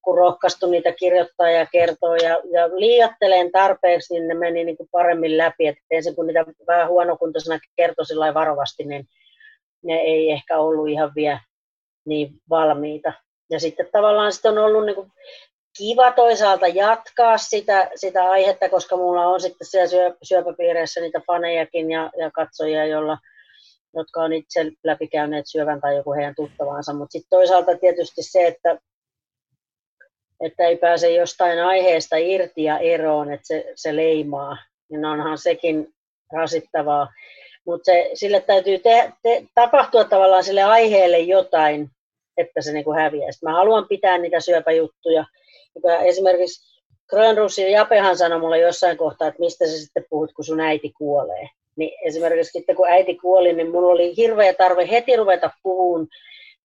[0.02, 4.90] kun rohkaistu niitä kirjoittaa ja kertoo ja, ja liiatteleen tarpeeksi, niin ne meni niin kuin
[4.92, 5.68] paremmin läpi.
[5.68, 9.08] Et ensin kun niitä vähän huonokuntoisena kertoi sillä varovasti, niin
[9.84, 11.40] ne ei ehkä ollut ihan vielä
[12.06, 13.14] niin valmiita.
[13.52, 15.12] Ja sitten tavallaan sitten on ollut niin kuin
[15.78, 21.92] kiva toisaalta jatkaa sitä, sitä aihetta, koska mulla on sitten siellä syö, syöpäpiireissä niitä fanejakin
[21.92, 23.18] ja, ja katsojia, jolla,
[23.94, 26.94] jotka on itse läpikäyneet syövän tai joku heidän tuttavansa.
[26.94, 28.78] Mutta sitten toisaalta tietysti se, että
[30.42, 34.58] että ei pääse jostain aiheesta irti ja eroon, että se, se leimaa,
[34.90, 35.94] niin onhan sekin
[36.34, 37.08] rasittavaa.
[37.66, 41.90] Mutta sille täytyy te, te, tapahtua tavallaan sille aiheelle jotain,
[42.42, 43.32] että se niinku häviää.
[43.32, 45.26] Sitten mä haluan pitää niitä syöpäjuttuja.
[46.04, 50.60] Esimerkiksi Grönrus ja Japehan sanoi mulle jossain kohtaa, että mistä sä sitten puhut, kun sun
[50.60, 51.50] äiti kuolee.
[51.76, 56.08] Niin esimerkiksi sitten kun äiti kuoli, niin mulla oli hirveä tarve heti ruveta puhumaan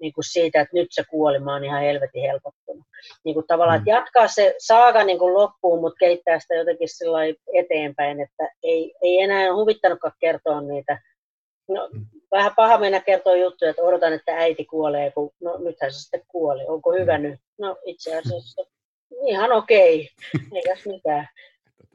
[0.00, 2.84] niin kuin siitä, että nyt se kuolema on ihan helvetin helpottunut.
[3.24, 3.94] Niin kuin tavallaan, että mm.
[3.94, 6.88] jatkaa se saaga niin kuin loppuun, mutta kehittää sitä jotenkin
[7.54, 11.00] eteenpäin, että ei, ei enää huvittanutkaan kertoa niitä.
[11.68, 12.06] No, mm.
[12.36, 16.22] Vähän paha mennä kertoa juttuja, että odotan, että äiti kuolee, kun no nythän se sitten
[16.28, 16.66] kuoli.
[16.66, 17.22] Onko hyvä mm.
[17.22, 17.40] nyt?
[17.58, 18.62] No itse asiassa
[19.26, 20.48] ihan okei, okay.
[20.54, 21.28] eikäs mitään.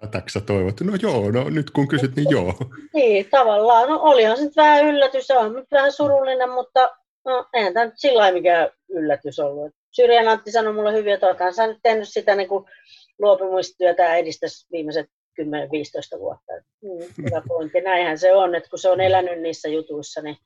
[0.01, 0.82] Tätäkö toivot?
[0.82, 2.54] No joo, no nyt kun kysyt, niin joo.
[2.93, 3.89] Niin, tavallaan.
[3.89, 6.89] No olihan se vähän yllätys, se on nyt vähän surullinen, mutta
[7.25, 9.71] No, eihän tämä nyt sillä mikään yllätys ollut.
[9.91, 12.65] Syrjän Antti sanoi mulle hyvin, että olethan sä nyt tehnyt sitä niin kuin
[13.19, 15.08] luopumistyötä äidistä viimeiset
[15.41, 16.53] 10-15 vuotta.
[16.81, 17.81] Mm, hyvä pointti.
[17.81, 20.37] Näinhän se on, että kun se on elänyt niissä jutuissa, niin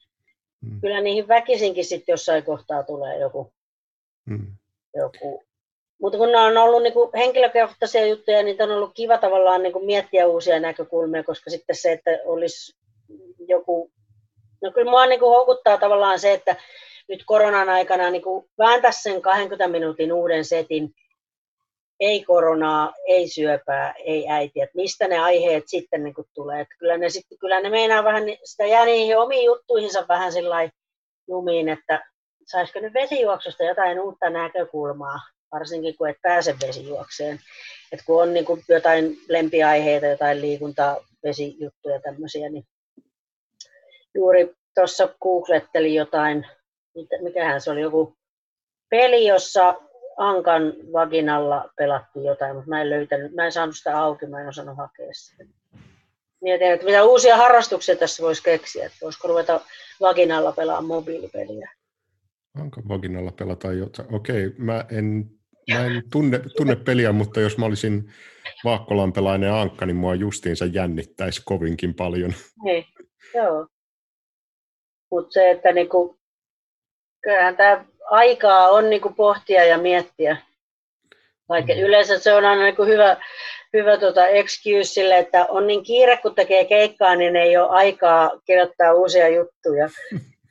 [0.62, 0.82] mm.
[0.82, 3.54] kyllä niihin väkisinkin sitten jossain kohtaa tulee joku.
[4.26, 4.48] Mm.
[4.96, 5.44] joku.
[6.02, 9.74] Mutta kun ne on ollut niin kuin henkilökohtaisia juttuja, niin on ollut kiva tavallaan niin
[9.74, 12.78] kuin miettiä uusia näkökulmia, koska sitten se, että olisi
[13.48, 13.92] joku
[14.66, 16.56] No kyllä mua niin kuin houkuttaa tavallaan se, että
[17.10, 20.90] nyt koronan aikana niin kuin vääntää sen 20 minuutin uuden setin,
[22.00, 26.62] ei koronaa, ei syöpää, ei äitiä, että mistä ne aiheet sitten niin tulee.
[26.62, 30.70] Että kyllä, ne sitten, kyllä ne meinaa vähän, sitä jää niihin omiin juttuihinsa vähän sillä
[31.28, 32.06] jumiin, että
[32.46, 35.20] saisiko nyt vesijuoksusta jotain uutta näkökulmaa,
[35.52, 37.40] varsinkin kun et pääse vesijuokseen.
[37.92, 42.64] Et kun on niin kuin jotain lempiaiheita, jotain liikuntaa, vesijuttuja tämmöisiä, niin
[44.16, 46.48] juuri tuossa googlettelin jotain,
[47.22, 48.16] mikähän se oli, joku
[48.90, 49.76] peli, jossa
[50.18, 54.48] Ankan vaginalla pelattiin jotain, mutta mä en löytänyt, mä en saanut sitä auki, mä en
[54.48, 55.44] osannut hakea sitä.
[56.42, 59.62] Mietin, että mitä uusia harrastuksia tässä voisi keksiä, että voisiko ruveta
[60.02, 61.72] vaginalla pelaa mobiilipeliä.
[62.62, 64.16] Ankan vaginalla pelataan jotain.
[64.16, 65.26] Okei, mä en,
[65.74, 68.14] mä en tunne, tunne peliä, mutta jos mä olisin
[68.64, 72.34] vaakkolanpelainen Ankka, niin mua justiinsa jännittäisi kovinkin paljon.
[72.64, 72.86] Niin,
[73.34, 73.68] joo.
[75.12, 76.20] Mutta se, että niinku,
[77.24, 80.38] kyllähän tämä aikaa on niinku pohtia ja miettiä.
[81.50, 81.80] Vaikka mm.
[81.80, 83.18] yleensä se on aina niinku hyvä,
[83.74, 88.32] hyvä tota excuse sille, että on niin kiire, kun tekee keikkaa, niin ei ole aikaa
[88.46, 89.90] kirjoittaa uusia juttuja.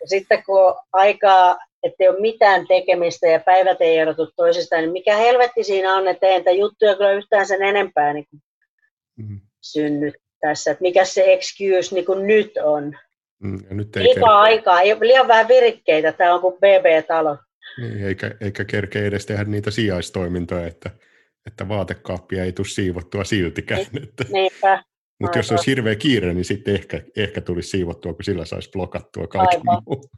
[0.00, 4.82] Ja sitten kun on aikaa, että ei ole mitään tekemistä ja päivät ei erotu toisistaan,
[4.82, 8.42] niin mikä helvetti siinä on, että ei niitä juttuja kyllä yhtään sen enempää niin kuin
[9.16, 9.40] mm.
[9.60, 10.70] synnyt tässä.
[10.70, 12.98] Että mikä se excuse niin kuin nyt on.
[13.44, 17.38] Mm, ja nyt ei Liikaa aikaa, ei ole liian vähän virikkeitä, tämä on kuin BB-talo.
[17.80, 20.90] Niin, eikä, eikä kerkeä edes tehdä niitä sijaistoimintoja, että,
[21.46, 23.86] että vaatekaappia ei tule siivottua siltikään.
[23.92, 24.24] Niin, että.
[24.32, 24.82] Niinpä.
[25.20, 29.26] Mutta jos olisi hirveä kiire, niin sitten ehkä, ehkä tulisi siivottua, kun sillä saisi blokattua
[29.26, 30.10] kaiken muu.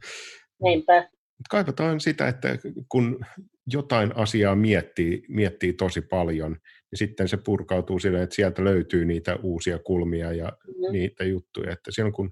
[0.63, 1.09] Niinpä.
[1.49, 2.57] Kaivataan sitä, että
[2.89, 3.25] kun
[3.67, 9.35] jotain asiaa miettii, miettii tosi paljon, niin sitten se purkautuu sille, että sieltä löytyy niitä
[9.43, 10.91] uusia kulmia ja mm.
[10.91, 11.71] niitä juttuja.
[11.71, 12.31] Että silloin kun,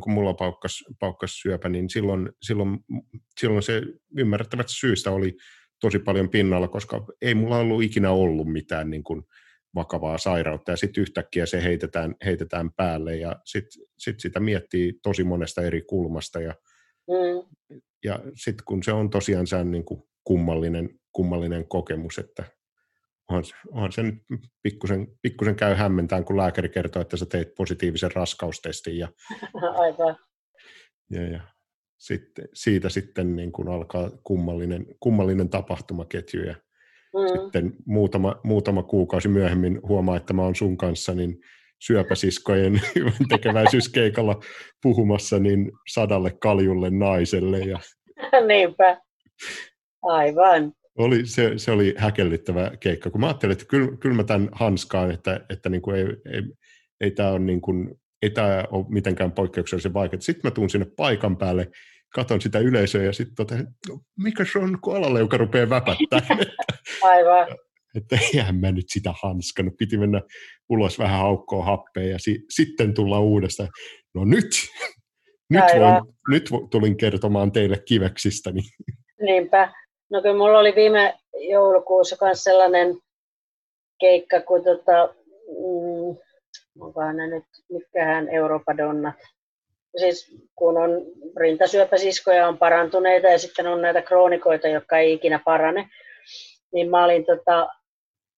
[0.00, 2.78] kun mulla paukkas, paukkas syöpä, niin silloin, silloin,
[3.40, 3.82] silloin se
[4.18, 5.36] ymmärrettävästi syystä oli
[5.80, 9.22] tosi paljon pinnalla, koska ei mulla ollut ikinä ollut mitään niin kuin
[9.74, 15.24] vakavaa sairautta, ja sitten yhtäkkiä se heitetään, heitetään päälle, ja sitten sit sitä miettii tosi
[15.24, 16.54] monesta eri kulmasta, ja,
[17.08, 17.56] mm.
[18.04, 22.44] ja sitten kun se on tosiaan se niin kuin kummallinen, kummallinen kokemus, että
[23.28, 24.22] onhan, onhan se nyt
[24.62, 29.08] pikkusen, pikkusen käy hämmentään, kun lääkäri kertoo, että sä teit positiivisen raskaustestin, ja,
[29.82, 30.16] Aivan.
[31.10, 31.40] ja, ja
[31.98, 36.54] sitten, siitä sitten niin kuin alkaa kummallinen, kummallinen tapahtumaketju, ja
[37.16, 37.42] Mm.
[37.42, 41.40] Sitten muutama, muutama kuukausi myöhemmin huomaa, että mä oon sun kanssa niin
[41.86, 42.80] syöpäsiskojen
[43.28, 44.40] tekeväisyyskeikalla
[44.82, 47.58] puhumassa niin sadalle kaljulle naiselle.
[47.58, 47.78] Ja...
[48.48, 49.00] Niinpä,
[50.02, 50.72] aivan.
[50.98, 55.10] Oli, se, se oli häkellyttävä keikka, kun mä ajattelin, että kyllä, kyllä mä tämän hanskaan,
[55.10, 56.42] että, että niin kuin ei, ei,
[57.00, 60.20] ei tämä ole, niin kuin, ei tämä ole mitenkään poikkeuksellisen vaikeaa.
[60.20, 61.70] Sitten mä tuun sinne paikan päälle
[62.14, 66.20] katon sitä yleisöä ja sitten totesin, no, mikä se on, kun alalle, joka rupeaa väpättää.
[67.02, 67.46] Aivan.
[67.96, 69.76] että eihän mä nyt sitä hanskannut.
[69.76, 70.22] Piti mennä
[70.68, 73.68] ulos vähän haukkoa happea ja si- sitten tulla uudestaan.
[74.14, 74.46] No nyt,
[75.50, 78.52] nyt, voin, nyt tulin kertomaan teille kiveksistä.
[79.20, 79.72] Niinpä.
[80.10, 82.98] No kyllä mulla oli viime joulukuussa myös sellainen
[84.00, 85.14] keikka, kun tota,
[85.48, 86.16] mm,
[86.80, 88.28] onkohan ne nyt, mitkähän
[88.76, 89.16] Donnat
[89.96, 90.90] siis kun on
[91.36, 95.88] rintasyöpäsiskoja on parantuneita ja sitten on näitä kroonikoita, jotka ei ikinä parane,
[96.72, 97.68] niin mä olin tota,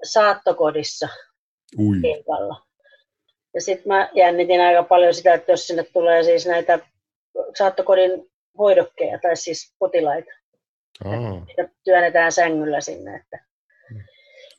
[0.02, 1.08] saattokodissa
[1.78, 2.00] Ui.
[2.02, 2.62] keikalla.
[3.54, 6.78] Ja sitten mä jännitin aika paljon sitä, että jos sinne tulee siis näitä
[7.58, 10.30] saattokodin hoidokkeja tai siis potilaita.
[11.04, 11.42] Oh.
[11.84, 13.16] työnnetään sängyllä sinne.
[13.16, 13.44] Että
[13.90, 14.00] hmm.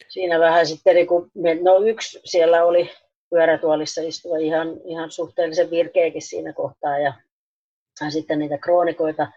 [0.08, 2.92] Siinä vähän sitten, niin kun, no yksi siellä oli
[3.30, 7.14] pyörätuolissa istuva ihan, ihan suhteellisen virkeäkin siinä kohtaa ja,
[8.02, 9.28] ja sitten niitä kroonikoita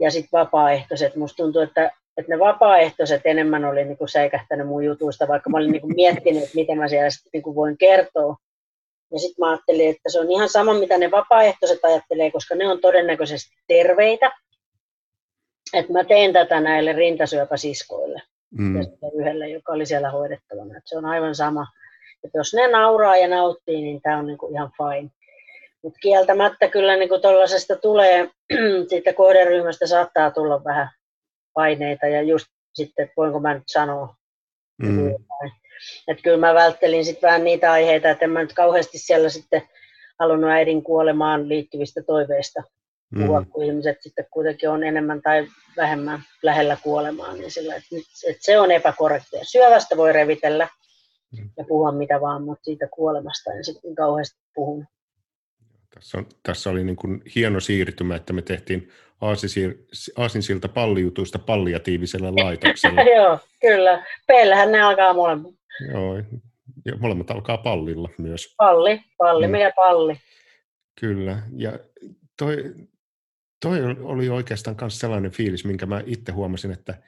[0.00, 1.16] ja sitten vapaaehtoiset.
[1.16, 5.56] Musta tuntuu, että, että ne vapaaehtoiset enemmän oli niin kuin säikähtänyt mun jutuista, vaikka mä
[5.56, 8.36] olin niin kuin miettinyt, että miten mä siellä sitten niin kuin voin kertoa.
[9.12, 12.68] Ja sitten mä ajattelin, että se on ihan sama, mitä ne vapaaehtoiset ajattelee, koska ne
[12.68, 14.32] on todennäköisesti terveitä.
[15.74, 18.22] Että mä teen tätä näille rintasyöpäsiskoille.
[18.58, 18.80] Mm.
[19.20, 20.76] Yhdelle, joka oli siellä hoidettavana.
[20.76, 21.66] Että se on aivan sama
[22.24, 25.10] että jos ne nauraa ja nauttii, niin tämä on niin kuin ihan fine.
[25.82, 28.30] Mutta kieltämättä kyllä niin tuollaisesta tulee,
[28.88, 30.88] siitä kohderyhmästä saattaa tulla vähän
[31.54, 34.14] paineita ja just sitten, että voinko mä nyt sanoa.
[34.82, 35.14] Mm.
[36.08, 39.62] Että kyllä mä välttelin sitten vähän niitä aiheita, että en mä nyt kauheasti siellä sitten
[40.18, 42.62] halunnut äidin kuolemaan liittyvistä toiveista
[43.10, 43.20] mm.
[43.20, 47.96] puhua, kun ihmiset sitten kuitenkin on enemmän tai vähemmän lähellä kuolemaa, niin sillä, että,
[48.28, 49.44] että se on epäkorrektia.
[49.44, 50.68] Syövästä voi revitellä,
[51.32, 51.50] Mm.
[51.56, 54.84] ja puhua mitä vaan, mutta siitä kuolemasta en sitten kauheasti puhunut.
[55.94, 58.88] Tässä, on, tässä oli niin kuin hieno siirtymä, että me tehtiin
[60.16, 63.02] Aasinsilta pallijutuista palliatiiviselle laitokselle.
[63.16, 64.06] Joo, kyllä.
[64.26, 65.54] Peillähän ne alkaa molemmat.
[65.92, 66.16] Joo,
[66.84, 68.54] ja molemmat alkaa pallilla myös.
[68.56, 69.50] Palli, palli, mm.
[69.50, 70.16] meidän palli.
[71.00, 71.78] Kyllä, ja
[72.38, 72.56] toi,
[73.60, 77.02] toi oli oikeastaan myös sellainen fiilis, minkä mä itse huomasin, että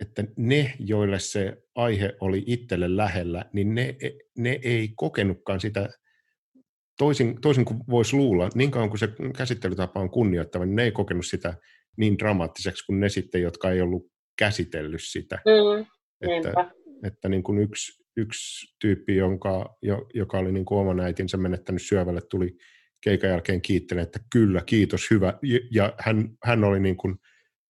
[0.00, 3.96] että ne, joille se aihe oli itselle lähellä, niin ne,
[4.38, 5.88] ne ei kokenutkaan sitä
[6.98, 10.92] toisin, toisin kuin voisi luulla, niin kauan kuin se käsittelytapa on kunnioittava, niin ne ei
[10.92, 11.54] kokenut sitä
[11.96, 14.06] niin dramaattiseksi kuin ne sitten, jotka ei ollut
[14.38, 15.38] käsitellyt sitä.
[15.46, 15.86] Mm,
[16.20, 16.70] että,
[17.04, 19.78] että niin kuin yksi, yksi tyyppi, jonka,
[20.14, 22.56] joka oli niin kuin oman äitinsä menettänyt syövälle, tuli
[23.00, 25.34] keikan jälkeen kiittelemään, että kyllä, kiitos, hyvä.
[25.70, 27.16] Ja hän, hän oli niin kuin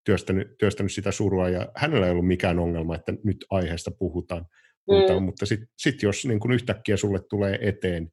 [0.04, 4.40] työstänyt, työstänyt sitä surua ja hänellä ei ollut mikään ongelma, että nyt aiheesta puhutaan.
[4.42, 4.94] Mm.
[4.94, 8.12] Mutta, mutta sitten sit jos niin kun yhtäkkiä sulle tulee eteen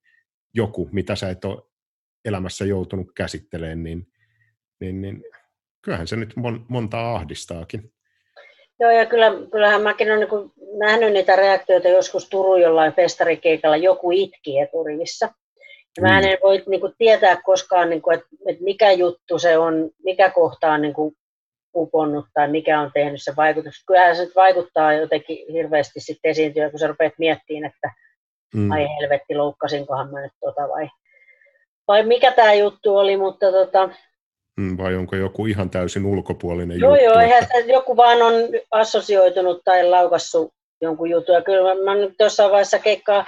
[0.54, 1.64] joku, mitä sä et ole
[2.26, 4.08] elämässä joutunut käsittelemään, niin,
[4.80, 5.24] niin, niin
[5.82, 7.92] kyllähän se nyt mon, montaa ahdistaakin.
[8.80, 14.12] Joo, ja kyllä, kyllähän mäkin olen niin nähnyt niitä reaktioita joskus Turun jollain festarikeikalla, joku
[14.12, 15.30] itki eturivissä.
[15.98, 16.28] Ja mä mm.
[16.28, 20.30] en voi niin kuin, tietää koskaan, niin kuin, että, että mikä juttu se on, mikä
[20.30, 21.16] kohta on niin kuin,
[21.76, 23.84] uponnut tai mikä on tehnyt se vaikutus.
[23.88, 27.92] Kyllähän se vaikuttaa jotenkin hirveästi sitten esiintyä, kun sä rupeat miettimään, että
[28.56, 28.72] mm.
[28.72, 30.90] ai helvetti, loukkasinkohan mä nyt tota vai,
[31.88, 33.90] vai mikä tämä juttu oli, mutta tota,
[34.58, 37.06] mm, vai onko joku ihan täysin ulkopuolinen joo, juttu?
[37.06, 37.72] Joo, eihän että...
[37.74, 38.34] joku vaan on
[38.72, 41.36] assosioitunut tai laukassut jonkun jutun.
[41.36, 43.26] Ja kyllä mä, mä nyt jossain vaiheessa keikkaa,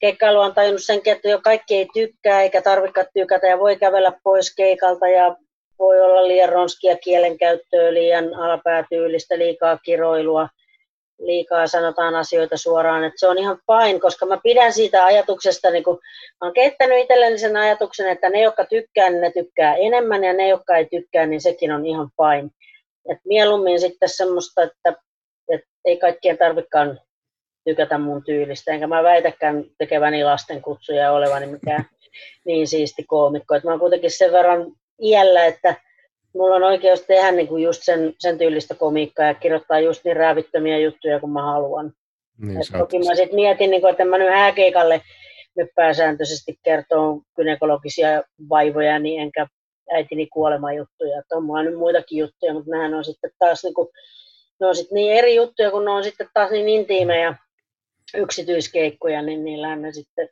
[0.00, 4.12] keikkailua on tajunnut senkin, että jo kaikki ei tykkää eikä tarvitse tykätä ja voi kävellä
[4.24, 5.36] pois keikalta ja
[5.78, 10.48] voi olla liian ronskia kielenkäyttöä, liian alapäätyylistä, liikaa kiroilua,
[11.18, 15.84] liikaa sanotaan asioita suoraan, että se on ihan fine, koska mä pidän siitä ajatuksesta, niin
[15.84, 15.98] kun
[16.40, 20.32] mä oon kehittänyt itselleni sen ajatuksen, että ne, jotka tykkää, niin ne tykkää enemmän, ja
[20.32, 22.50] ne, jotka ei tykkää, niin sekin on ihan fine.
[23.10, 24.94] Et mieluummin sitten semmoista, että,
[25.48, 27.00] että ei kaikkien tarvikaan
[27.68, 31.84] tykätä mun tyylistä, enkä mä väitäkään tekeväni lasten kutsuja ja olevani mikään
[32.46, 33.54] niin siisti koomikko.
[33.54, 35.74] Et mä oon kuitenkin sen verran iällä, että
[36.34, 40.16] mulla on oikeus tehdä niin kuin just sen, sen tyylistä komiikkaa ja kirjoittaa just niin
[40.16, 41.92] räävittömiä juttuja kuin mä haluan.
[42.38, 45.02] Niin, toki mä sitten mietin, niin kuin, että mä nyt hääkeikalle
[45.56, 49.46] nyt pääsääntöisesti kertoo gynekologisia vaivoja, niin enkä
[49.92, 51.18] äitini kuolemajuttuja.
[51.18, 53.88] Että on mulla nyt muitakin juttuja, mutta nämä on sitten taas niin, kuin,
[54.60, 57.34] ne on sitten niin eri juttuja, kun ne on sitten taas niin intiimejä
[58.14, 60.28] yksityiskeikkoja, niin niillä ne sitten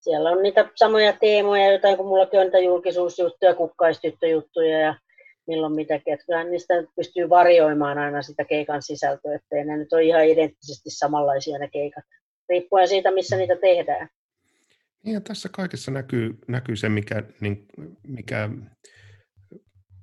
[0.00, 4.94] siellä on niitä samoja teemoja, jotain kuin mullakin on niitä julkisuusjuttuja, kukkaistyttöjuttuja ja
[5.46, 6.14] milloin mitäkin.
[6.14, 11.58] Että niistä pystyy varjoimaan aina sitä keikan sisältöä, ettei ne nyt ole ihan identtisesti samanlaisia
[11.58, 12.04] ne keikat,
[12.48, 14.08] riippuen siitä, missä niitä tehdään.
[15.04, 17.66] Niin ja tässä kaikessa näkyy, näkyy se, mikä, niin,
[18.06, 18.48] mikä,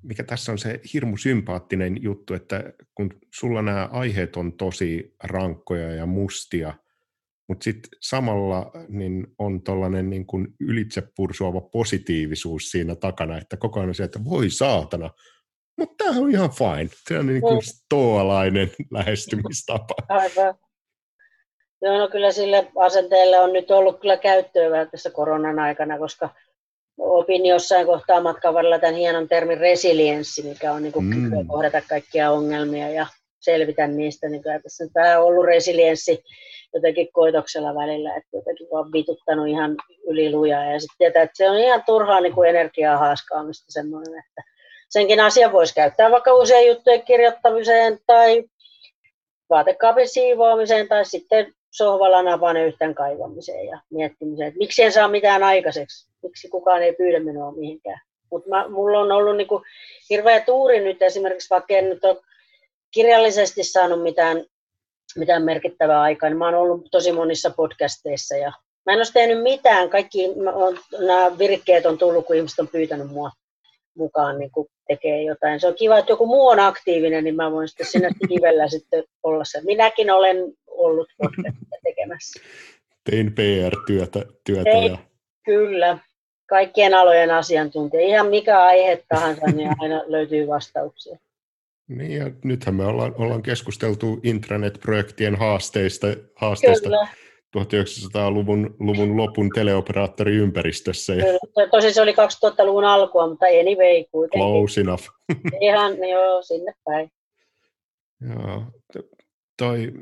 [0.02, 5.94] mikä tässä on se hirmu sympaattinen juttu, että kun sulla nämä aiheet on tosi rankkoja
[5.94, 6.74] ja mustia–
[7.48, 13.88] mutta sitten samalla niin on tuollainen niin kuin ylitsepursuava positiivisuus siinä takana, että koko ajan
[13.88, 15.10] on se, että voi saatana,
[15.78, 16.88] mutta tämä on ihan fine.
[17.08, 19.94] Se on niin kuin stoalainen lähestymistapa.
[20.08, 20.54] Aivan.
[21.82, 26.30] Joo, no kyllä sille asenteelle on nyt ollut kyllä käyttöä vähän tässä koronan aikana, koska
[26.98, 31.46] opin jossain kohtaa matkan varrella tämän hienon termin resilienssi, mikä on niin kuin mm.
[31.46, 33.06] kohdata kaikkia ongelmia ja
[33.40, 34.28] selvitä niistä.
[34.28, 36.22] Niin kyllä tässä on vähän ollut resilienssi
[36.74, 39.76] jotenkin koitoksella välillä, että jotenkin vaan vituttanut ihan
[40.06, 44.42] ylilujaa ja sitten tietää, että se on ihan turhaa niin kuin energiaa haaskaamista semmoinen, että
[44.88, 48.44] senkin asian voisi käyttää vaikka usein juttujen kirjoittamiseen tai
[49.50, 55.42] vaatekaapin siivoamiseen tai sitten sohvalla napan yhteen kaivamiseen ja miettimiseen, että miksi en saa mitään
[55.42, 58.00] aikaiseksi, miksi kukaan ei pyydä minua mihinkään.
[58.30, 59.62] Mutta mulla on ollut niinku
[60.10, 62.16] hirveä tuuri nyt esimerkiksi, vaikka en nyt ole
[62.90, 64.44] kirjallisesti saanut mitään
[65.16, 68.52] mitään merkittävää aikaa, niin mä oon ollut tosi monissa podcasteissa ja
[68.86, 69.90] mä en ole tehnyt mitään.
[69.90, 70.28] Kaikki
[71.06, 73.30] nämä virkkeet on tullut, kun ihmiset on pyytänyt mua
[73.96, 75.60] mukaan niin kun tekee jotain.
[75.60, 79.04] Se on kiva, että joku muu on aktiivinen, niin mä voin sitten sinne kivellä sitten
[79.22, 79.60] olla se.
[79.60, 82.40] Minäkin olen ollut podcastia tekemässä.
[83.10, 84.22] Tein PR-työtä.
[84.44, 84.98] Työtä Ei, ja...
[85.44, 85.98] Kyllä.
[86.48, 88.02] Kaikkien alojen asiantuntija.
[88.02, 91.18] Ihan mikä aihe tahansa, niin aina löytyy vastauksia.
[91.88, 96.88] Niin ja nythän me ollaan, ollaan keskusteltu intranet-projektien haasteista, haasteista
[97.56, 101.12] 1900-luvun luvun lopun teleoperaattoriympäristössä.
[101.12, 101.68] Kyllä.
[101.70, 104.40] Tosin se oli 2000-luvun alkua, mutta anyway kuitenkin.
[104.40, 105.04] Close enough.
[105.60, 107.10] Ihan joo, sinne päin.
[108.20, 108.62] Joo,
[109.58, 109.92] toi,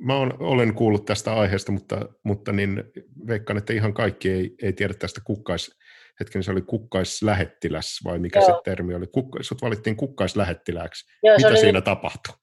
[0.00, 2.84] mä on, olen kuullut tästä aiheesta, mutta, mutta niin
[3.26, 5.78] veikkaan, että ihan kaikki ei, ei tiedä tästä kukkais,
[6.22, 8.46] hetken se oli kukkaislähettiläs vai mikä Joo.
[8.46, 9.06] se termi oli?
[9.06, 11.04] Kukka, sut valittiin kukkaislähettilääksi.
[11.22, 12.34] Joo, Mitä siinä niin, tapahtui?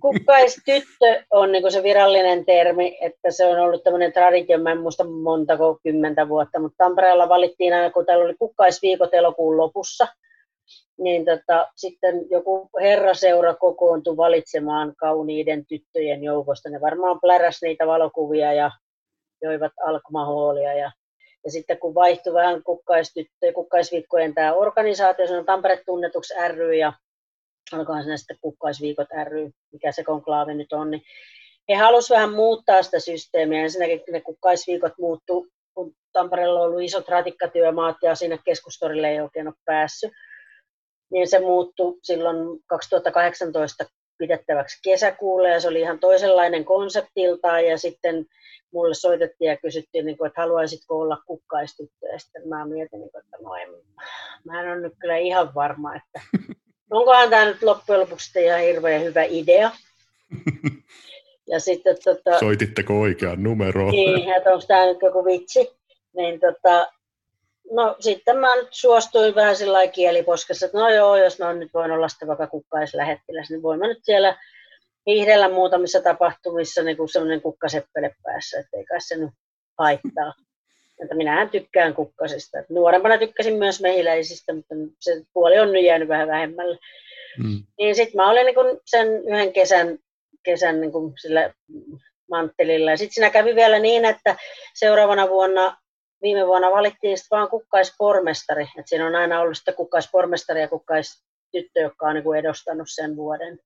[0.00, 5.04] Kukkaistyttö on niin se virallinen termi, että se on ollut tämmöinen traditio, mä en muista
[5.04, 10.06] montako kymmentä vuotta, mutta Tampereella valittiin aina, kun täällä oli kukkaisviikot elokuun lopussa,
[10.98, 16.70] niin tota, sitten joku herraseura kokoontui valitsemaan kauniiden tyttöjen joukosta.
[16.70, 18.70] Ne varmaan pläräs niitä valokuvia ja
[19.42, 20.92] joivat alkomahuolia ja
[21.48, 22.62] ja sitten kun vaihtui vähän
[23.54, 26.92] kukkaisviikkojen tämä organisaatio, se on Tampere tunnetuksi ry ja
[27.72, 31.02] olikohan se sitten kukkaisviikot ry, mikä se konklaavi nyt on, niin
[31.68, 33.62] he halusivat vähän muuttaa sitä systeemiä.
[33.62, 39.48] Ensinnäkin ne kukkaisviikot muuttu, kun Tampereella on ollut isot ratikkatyömaat ja sinne keskustorille ei oikein
[39.48, 40.12] ole päässyt.
[41.10, 42.36] Niin se muuttui silloin
[42.66, 43.84] 2018
[44.18, 48.26] pidettäväksi kesäkuulle ja se oli ihan toisenlainen konseptiltaan ja sitten
[48.72, 53.10] mulle soitettiin ja kysyttiin, niin kuin, että haluaisitko olla kukkaistyttö ja sitten mä mietin, niin
[53.10, 53.68] kuin, että no en,
[54.44, 56.20] mä en ole nyt kyllä ihan varma, että
[56.90, 59.70] onkohan tämä nyt loppujen lopuksi ihan hirveän hyvä idea.
[61.50, 63.90] Ja sitten, tota, Soititteko oikean numeroon?
[63.90, 65.70] Niin, että onko tämä nyt joku vitsi.
[66.16, 66.92] Niin, tota,
[67.70, 71.90] no sitten mä nyt suostuin vähän sillä kieliposkessa, että no joo, jos mä nyt voin
[71.90, 74.36] olla sitten vaikka kukkaislähettiläs, niin voin mä nyt siellä
[75.06, 79.30] hiihdellä muutamissa tapahtumissa niin kuin semmoinen kukkaseppele päässä, ettei kai se nyt
[79.78, 80.34] haittaa.
[81.02, 82.58] Että minähän tykkään kukkasista.
[82.68, 86.78] Nuorempana tykkäsin myös mehiläisistä, mutta se puoli on nyt jäänyt vähän vähemmälle.
[87.38, 87.62] Mm.
[87.78, 89.98] Niin sitten mä olin niin sen yhden kesän,
[90.42, 90.92] kesän niin
[91.22, 91.54] sillä
[92.30, 92.90] manttelilla.
[92.90, 94.36] Ja sitten siinä kävi vielä niin, että
[94.74, 95.76] seuraavana vuonna,
[96.22, 98.68] viime vuonna valittiin sitten vaan kukkaispormestari.
[98.78, 103.58] Et siinä on aina ollut sitten kukkaispormestari ja kukkaistyttö, joka on niin edustanut sen vuoden.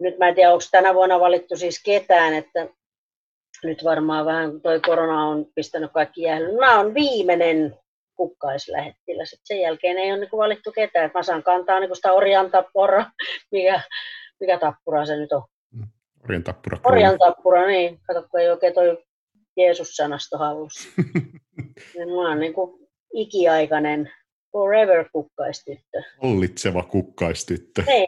[0.00, 2.68] Nyt mä en tiedä, onko tänä vuonna valittu siis ketään, että
[3.64, 6.52] nyt varmaan vähän toi korona on pistänyt kaikki jäälle.
[6.52, 7.78] Mä oon viimeinen
[8.14, 9.32] kukkaislähettiläs.
[9.32, 11.10] Et sen jälkeen ei ole niin valittu ketään.
[11.14, 13.04] Mä saan kantaa niin sitä orjan tappura,
[13.52, 13.80] mikä,
[14.40, 15.42] mikä tappura se nyt on.
[15.72, 15.86] Mm.
[16.24, 16.78] Orjan tappura.
[16.84, 18.00] Orjan tappura, niin.
[18.06, 19.04] Kato, kun ei oikein toi
[19.58, 20.88] Jeesus-sanasto hallussa.
[22.16, 24.10] mä oon niin kuin ikiaikainen
[24.52, 26.02] forever kukkaistyttö.
[26.22, 27.82] Hallitseva kukkaistyttö.
[27.86, 28.06] Ei,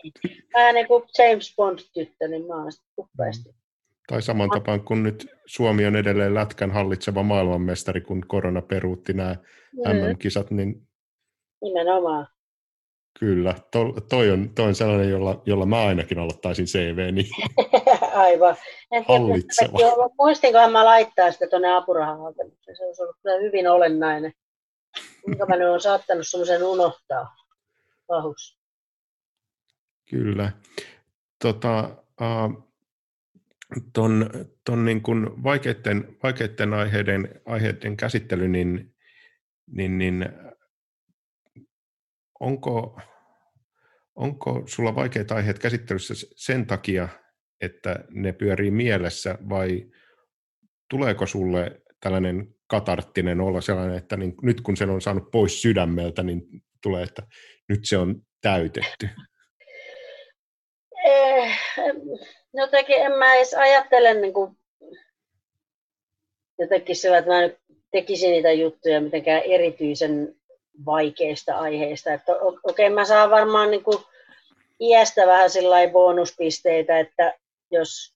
[0.54, 3.60] vähän niin kuin James Bond-tyttö, niin mä oon kukkaistyttö.
[4.06, 9.36] Tai saman tapaan kuin nyt Suomi on edelleen lätkän hallitseva maailmanmestari, kun korona peruutti nämä
[9.72, 9.96] mm.
[9.96, 10.88] MM-kisat, niin...
[11.62, 12.26] Nimenomaan.
[13.18, 17.14] Kyllä, to, toi, on, toi on sellainen, jolla, jolla mä ainakin aloittaisin CV.
[17.14, 17.26] Niin
[18.14, 18.56] Aivan.
[19.08, 19.78] Hallitseva.
[19.78, 22.76] Tiedä, muistinkohan mä laittaa sitä tuonne apurahahakemukseen.
[22.76, 24.32] Se olisi ollut kyllä hyvin olennainen.
[25.24, 27.36] Kuinka mä nyt olen saattanut semmoisen unohtaa.
[28.06, 28.60] Pahus.
[30.10, 30.52] Kyllä.
[31.42, 31.90] Tota,
[32.20, 32.70] uh,
[33.92, 34.30] ton,
[34.64, 38.94] ton niin kuin vaikeiden, vaikeiden aiheiden, aiheiden käsittely, niin,
[39.66, 40.28] niin, niin
[42.40, 43.00] onko,
[44.14, 47.08] onko sulla vaikeat aiheet käsittelyssä sen takia,
[47.60, 49.86] että ne pyörii mielessä vai
[50.90, 56.22] tuleeko sulle tällainen katarttinen olo sellainen, että niin nyt kun sen on saanut pois sydämeltä,
[56.22, 56.42] niin
[56.82, 57.22] tulee, että
[57.68, 59.08] nyt se on täytetty?
[61.04, 61.58] Eh,
[62.54, 64.56] jotenkin en mä edes ajattele niin kuin,
[66.58, 67.58] jotenkin sillä, että mä nyt
[67.92, 70.34] tekisin niitä juttuja mitenkään erityisen
[70.86, 72.12] vaikeista aiheista.
[72.12, 73.98] Että okei, okay, mä saan varmaan niin kuin
[74.80, 77.38] iästä vähän sillä bonuspisteitä, että
[77.70, 78.14] jos,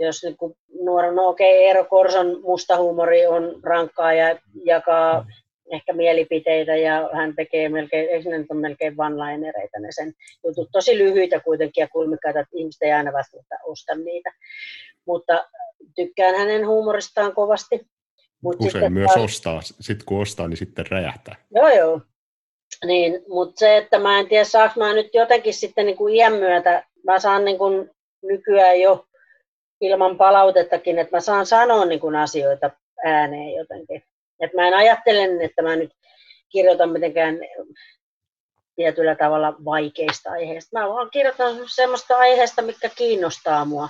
[0.00, 0.54] jos niin kuin
[0.84, 5.26] nuora, no okei, okay, Eero Korson musta huumori on rankkaa ja jakaa
[5.72, 10.12] ehkä mielipiteitä ja hän tekee melkein, eikö ne ole melkein vanlainereita ne sen
[10.46, 10.68] jutut.
[10.72, 14.32] Tosi lyhyitä kuitenkin ja kulmikkaita, että ihmiset ei aina välttämättä osta niitä.
[15.06, 15.48] Mutta
[15.96, 17.86] tykkään hänen huumoristaan kovasti.
[18.42, 19.24] Mut Usein sitten, myös taas...
[19.24, 21.36] ostaa, sitten kun ostaa, niin sitten räjähtää.
[21.54, 22.00] Joo, joo.
[22.86, 26.32] Niin, mutta se, että mä en tiedä, saanko mä nyt jotenkin sitten niin kuin iän
[26.32, 27.90] myötä, mä saan niin kuin
[28.26, 29.06] nykyään jo
[29.80, 32.70] ilman palautettakin, että mä saan sanoa niin kuin asioita
[33.04, 34.02] ääneen jotenkin.
[34.40, 35.92] Et mä en ajattele, että mä nyt
[36.48, 37.38] kirjoitan mitenkään
[38.76, 40.78] tietyllä tavalla vaikeista aiheista.
[40.78, 43.88] Mä vaan kirjoitan semmoista aiheesta, mikä kiinnostaa mua.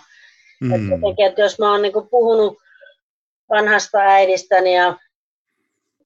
[0.60, 0.72] Mm.
[0.72, 2.58] Et jotenkin, että jos mä oon niinku puhunut
[3.50, 4.96] vanhasta äidistäni ja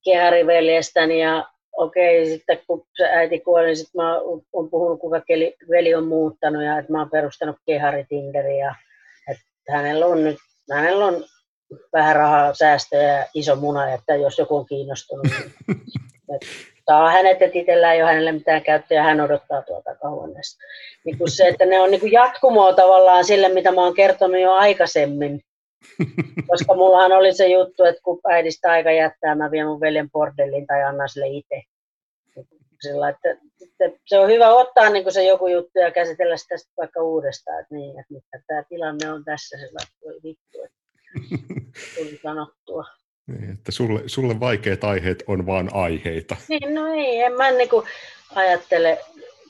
[0.04, 1.48] kehariveljestäni ja
[1.78, 4.18] okei, sitten kun se äiti kuoli, niin sitten mä
[4.52, 5.26] oon puhunut, kuinka
[5.70, 8.74] veli on muuttanut ja että mä oon perustanut keharitinderiä.
[9.30, 10.36] Että hänellä on nyt,
[10.72, 11.24] hänellä on
[11.92, 15.80] vähän rahaa, säästöjä ja iso muna, että jos joku on kiinnostunut, niin
[16.90, 20.58] saa hänet, että itsellään ei ole hänelle mitään käyttöä, hän odottaa tuolta takahuoneesta.
[21.04, 24.52] Niin se, että ne on niin kuin jatkumoa tavallaan sille, mitä mä oon kertonut jo
[24.52, 25.40] aikaisemmin.
[26.46, 30.66] Koska mullahan oli se juttu, että kun äidistä aika jättää, mä vien mun veljen bordelliin
[30.66, 31.62] tai annan sille itse.
[32.80, 33.28] Sillä, että,
[33.80, 37.74] että se on hyvä ottaa niin se joku juttu ja käsitellä sitä vaikka uudestaan, että,
[37.74, 40.78] niin, että, että tämä tilanne on tässä, sillä, että vittu, että
[41.96, 42.84] tuli sanottua.
[43.26, 46.36] Niin, että sulle, sulle vaikeat aiheet on vaan aiheita.
[46.48, 47.86] Niin, no ei, en mä niin kuin
[48.34, 48.98] ajattele,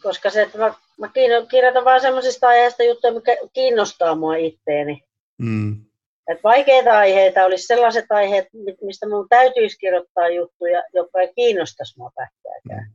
[0.03, 1.11] koska se, että mä, mä
[1.51, 5.03] kirjoitan vaan semmoisista aiheista juttuja, mikä kiinnostaa mua itteeni.
[5.39, 5.85] Mm.
[6.29, 8.47] Et vaikeita aiheita olisi sellaiset aiheet,
[8.83, 12.91] mistä mun täytyisi kirjoittaa juttuja, jotka ei kiinnostaisi mua pätkääkään.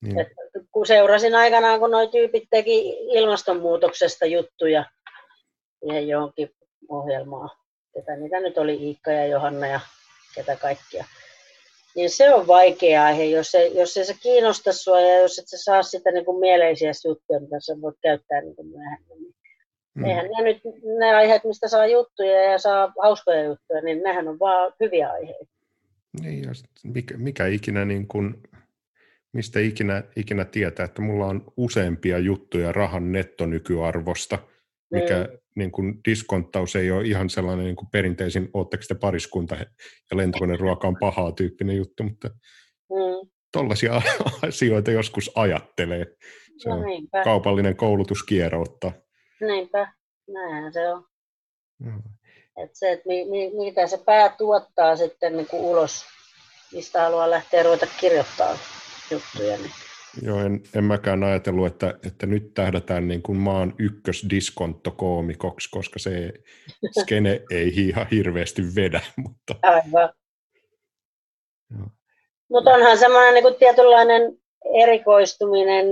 [0.00, 0.08] Mm.
[0.08, 0.18] Niin.
[0.20, 0.28] Et
[0.72, 4.84] kun seurasin aikanaan, kun nuo tyypit teki ilmastonmuutoksesta juttuja
[5.80, 6.50] siihen johonkin
[6.88, 7.50] ohjelmaan,
[7.94, 9.80] ketä niitä nyt oli, Iikka ja Johanna ja
[10.34, 11.04] ketä kaikkia.
[11.94, 15.48] niin se on vaikea aihe, jos, se, jos ei se kiinnosta sinua ja jos et
[15.48, 19.34] sä saa sitä niin kuin mieleisiä juttuja, mitä sä voit käyttää niin kuin myöhemmin.
[19.98, 20.04] Mm.
[20.04, 20.60] Eihän ne nyt,
[20.98, 25.54] ne aiheet, mistä saa juttuja ja saa hauskoja juttuja, niin nehän on vaan hyviä aiheita.
[26.22, 26.50] Niin, ja
[26.84, 28.42] mikä, mikä ikinä, niin kun,
[29.32, 34.38] mistä ikinä, ikinä tietää, että mulla on useampia juttuja rahan nettonykyarvosta,
[34.90, 35.38] mikä mm.
[35.56, 39.56] niin kun diskonttaus ei ole ihan sellainen niin kuin perinteisin, ootteko te pariskunta
[40.10, 42.28] ja lentokoneruoka on pahaa tyyppinen juttu, mutta
[42.90, 43.28] mm.
[43.52, 44.02] tollaisia
[44.48, 46.06] asioita joskus ajattelee.
[46.58, 47.24] Se no, on niinpä.
[47.24, 48.92] kaupallinen koulutuskierroutta.
[49.40, 49.92] Niinpä,
[50.28, 51.04] näinhän se on.
[51.78, 52.02] Mm.
[52.62, 56.04] Et se, että mi, mi, mitä se pää tuottaa sitten niin kuin ulos,
[56.72, 58.58] mistä haluaa lähteä ruveta kirjoittaa
[59.10, 59.56] juttuja.
[59.56, 59.70] Niin.
[60.22, 66.32] Joo, en, en mäkään ajatellut, että, että nyt tähdätään niin kuin maan ykkösdiskonttokoomikoksi, koska se
[67.00, 69.00] skene ei ihan hirveästi vedä.
[69.16, 69.54] Mutta...
[69.62, 70.12] Aivan.
[72.50, 74.38] Mutta onhan semmoinen niin kuin tietynlainen
[74.82, 75.86] erikoistuminen,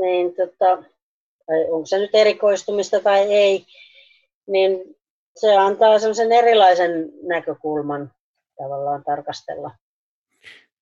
[0.00, 0.91] niin tota,
[1.46, 3.66] tai onko se nyt erikoistumista tai ei,
[4.46, 4.96] niin
[5.36, 8.12] se antaa semmoisen erilaisen näkökulman
[8.56, 9.70] tavallaan tarkastella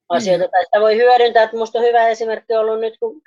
[0.09, 0.45] asioita.
[0.45, 0.51] Mm.
[0.51, 3.23] Tai sitä voi hyödyntää, että minusta on hyvä esimerkki ollut nyt, kun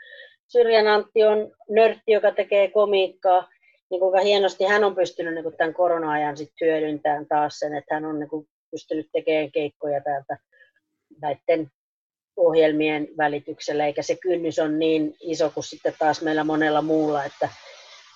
[0.47, 3.49] Syrjän Antti on nörtti, joka tekee komiikkaa,
[3.89, 8.05] niin kuinka hienosti hän on pystynyt niin tämän korona-ajan sit hyödyntämään taas sen, että hän
[8.05, 10.37] on niin pystynyt tekemään keikkoja täältä
[11.21, 11.71] näiden
[12.37, 17.49] ohjelmien välityksellä, eikä se kynnys on niin iso kuin sitten taas meillä monella muulla, että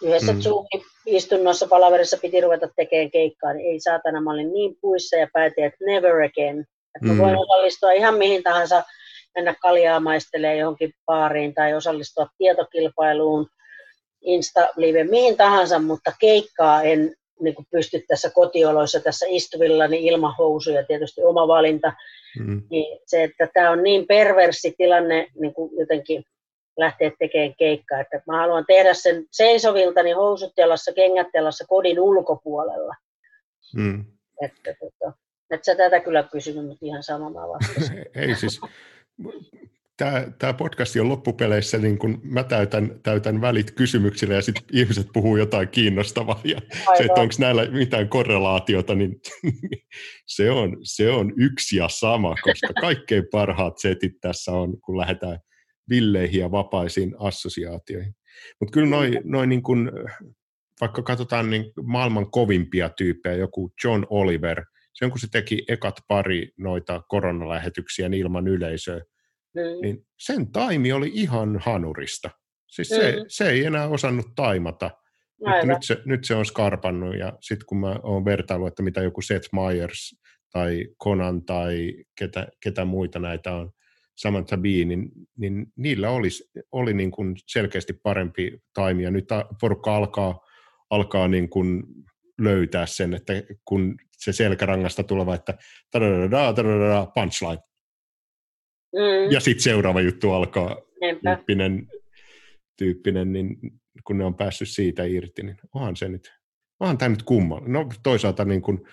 [0.03, 0.39] yhdessä mm.
[0.39, 5.63] Zoom-istunnossa palaverissa piti ruveta tekemään keikkaa, niin ei saatana, mä olin niin puissa ja päätin,
[5.63, 6.59] että never again.
[6.95, 7.17] Että mm.
[7.17, 8.83] voin osallistua ihan mihin tahansa,
[9.35, 13.47] mennä kaljaa maistelemaan johonkin baariin tai osallistua tietokilpailuun,
[14.21, 20.35] Insta-live, mihin tahansa, mutta keikkaa en niin kuin pysty tässä kotioloissa tässä istuvilla niin ilman
[20.37, 21.93] housuja, tietysti oma valinta.
[22.39, 22.61] Mm.
[22.69, 26.23] Niin se, että tämä on niin perversi tilanne niin kuin jotenkin
[26.77, 27.99] lähteä tekemään keikkaa.
[27.99, 32.95] Että mä haluan tehdä sen seisovilta, niin housut jalassa, kengät jalassa kodin ulkopuolella.
[33.75, 34.05] Mm.
[34.41, 35.17] Että, tota,
[35.51, 37.39] et sä tätä kyllä kysynyt, mutta ihan sama mä
[38.21, 38.61] Ei siis,
[39.97, 45.07] tämä, tämä podcast on loppupeleissä, niin kun mä täytän, täytän välit kysymyksillä ja sitten ihmiset
[45.13, 46.97] puhuu jotain kiinnostavaa ja Aivan.
[46.97, 49.15] se, että onko näillä mitään korrelaatiota, niin
[50.35, 55.39] se on, se on yksi ja sama, koska kaikkein parhaat setit tässä on, kun lähdetään
[55.89, 58.13] villeihin ja vapaisiin assosiaatioihin.
[58.59, 59.91] Mutta kyllä noin noi niin kun,
[60.81, 66.49] vaikka katsotaan niin maailman kovimpia tyyppejä, joku John Oliver, sen kun se teki ekat pari
[66.57, 69.01] noita koronalähetyksiä niin ilman yleisöä,
[69.57, 69.81] mm.
[69.81, 72.29] niin sen taimi oli ihan hanurista.
[72.67, 72.95] Siis mm.
[72.95, 74.91] se, se ei enää osannut taimata.
[75.39, 79.01] Mutta nyt se, nyt se on skarpannut ja sitten kun mä oon vertailu, että mitä
[79.01, 80.15] joku Seth Meyers
[80.51, 83.71] tai Conan tai ketä, ketä muita näitä on,
[84.17, 86.27] Samantha Bee, niin, niin niillä oli,
[86.71, 89.25] oli niin kuin selkeästi parempi taimi ja nyt
[89.61, 90.39] porukka alkaa,
[90.89, 91.83] alkaa niin kuin
[92.41, 93.33] löytää sen, että
[93.65, 95.53] kun se selkärangasta tuleva, että
[97.13, 97.63] punchline,
[98.95, 99.31] Mm.
[99.31, 100.81] Ja sitten seuraava juttu alkaa
[101.23, 101.87] tyyppinen,
[102.77, 103.57] tyyppinen, niin
[104.03, 106.33] kun ne on päässyt siitä irti, niin onhan se nyt,
[106.79, 107.71] onhan tämä nyt kummallista.
[107.71, 108.87] No toisaalta niin kun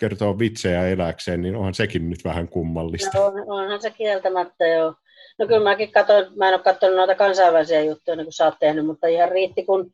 [0.00, 3.18] kertoo vitsejä eläkseen, niin onhan sekin nyt vähän kummallista.
[3.18, 4.94] No, on, onhan se kieltämättä joo.
[5.38, 8.54] No kyllä mäkin katsoin, mä en ole katsonut noita kansainvälisiä juttuja niin kuin sä oot
[8.60, 9.92] tehnyt, mutta ihan riitti kun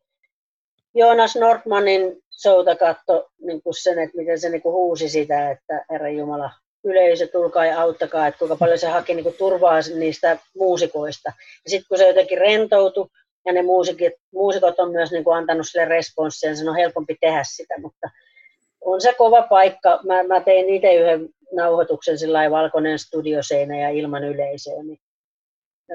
[0.94, 5.84] Jonas Nordmanin showta katto niin kuin sen, että miten se niin kuin huusi sitä, että
[5.90, 6.50] Herra Jumala,
[6.86, 11.32] yleisö, tulkaa ja auttakaa, että kuinka paljon se haki niin kuin turvaa niistä muusikoista.
[11.64, 13.08] Ja sitten kun se jotenkin rentoutui,
[13.46, 17.16] ja ne muusikot, muusikot on myös niin kuin antanut sille responssia, niin se on helpompi
[17.20, 18.10] tehdä sitä, mutta
[18.80, 20.00] on se kova paikka.
[20.06, 24.98] Mä, mä tein itse yhden nauhoituksen sillä valkoinen studioseinä ja ilman yleisöä, niin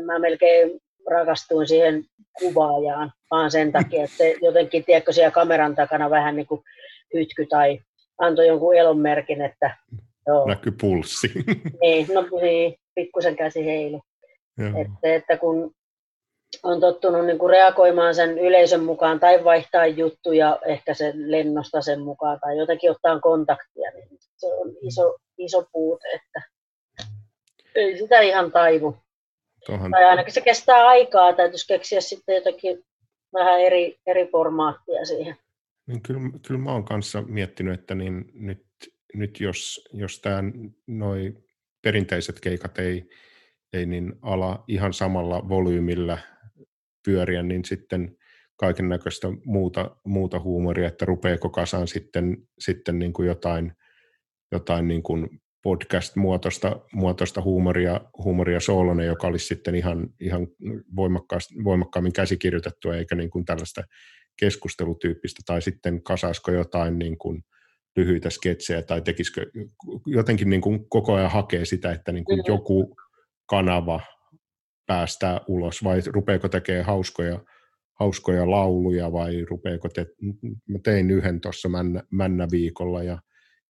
[0.05, 0.79] mä melkein
[1.09, 2.03] rakastuin siihen
[2.39, 6.61] kuvaajaan, vaan sen takia, että se jotenkin, tiedätkö, siellä kameran takana vähän niin kuin
[7.13, 7.79] hytky tai
[8.17, 9.77] antoi jonkun elonmerkin, että
[10.27, 10.47] Joo.
[10.47, 11.27] näkyy pulssi.
[11.81, 14.01] Niin, no niin, pikkusen käsi heilu.
[14.57, 15.73] Että, että kun
[16.63, 22.01] on tottunut niin kuin reagoimaan sen yleisön mukaan tai vaihtaa juttuja ehkä sen lennosta sen
[22.01, 24.07] mukaan tai jotenkin ottaa kontaktia, niin
[24.37, 26.41] se on iso, iso puute, että
[27.75, 28.97] ei sitä ihan taivu.
[29.65, 29.91] Tuohon...
[29.91, 32.83] Tai ainakin se kestää aikaa, täytyisi keksiä sitten jotakin
[33.33, 35.35] vähän eri, eri formaattia siihen.
[35.87, 38.65] Niin kyllä, kyllä mä oon kanssa miettinyt, että niin nyt
[39.13, 40.43] nyt jos, jos tämä
[40.87, 41.33] noi
[41.81, 43.09] perinteiset keikat ei,
[43.73, 46.17] ei niin ala ihan samalla volyymillä
[47.05, 48.17] pyöriä, niin sitten
[48.57, 53.73] kaiken näköistä muuta, muuta huumoria, että rupeeko kasaan sitten, sitten niin kuin jotain,
[54.51, 55.29] jotain niin kuin
[55.63, 60.47] podcast-muotoista muotoista huumoria, huumoria soolonen, joka olisi sitten ihan, ihan
[61.63, 63.83] voimakkaammin käsikirjoitettua, eikä niin kuin tällaista
[64.39, 67.43] keskustelutyyppistä, tai sitten kasaisiko jotain niin kuin
[67.95, 69.45] lyhyitä sketsejä, tai tekisikö
[70.05, 72.95] jotenkin niin kuin koko ajan hakee sitä, että niin kuin joku
[73.45, 74.01] kanava
[74.87, 77.39] päästää ulos, vai rupeeko tekemään hauskoja,
[77.99, 80.05] hauskoja lauluja, vai rupeeko te,
[80.67, 83.19] mä tein yhden tuossa männä, männä viikolla, ja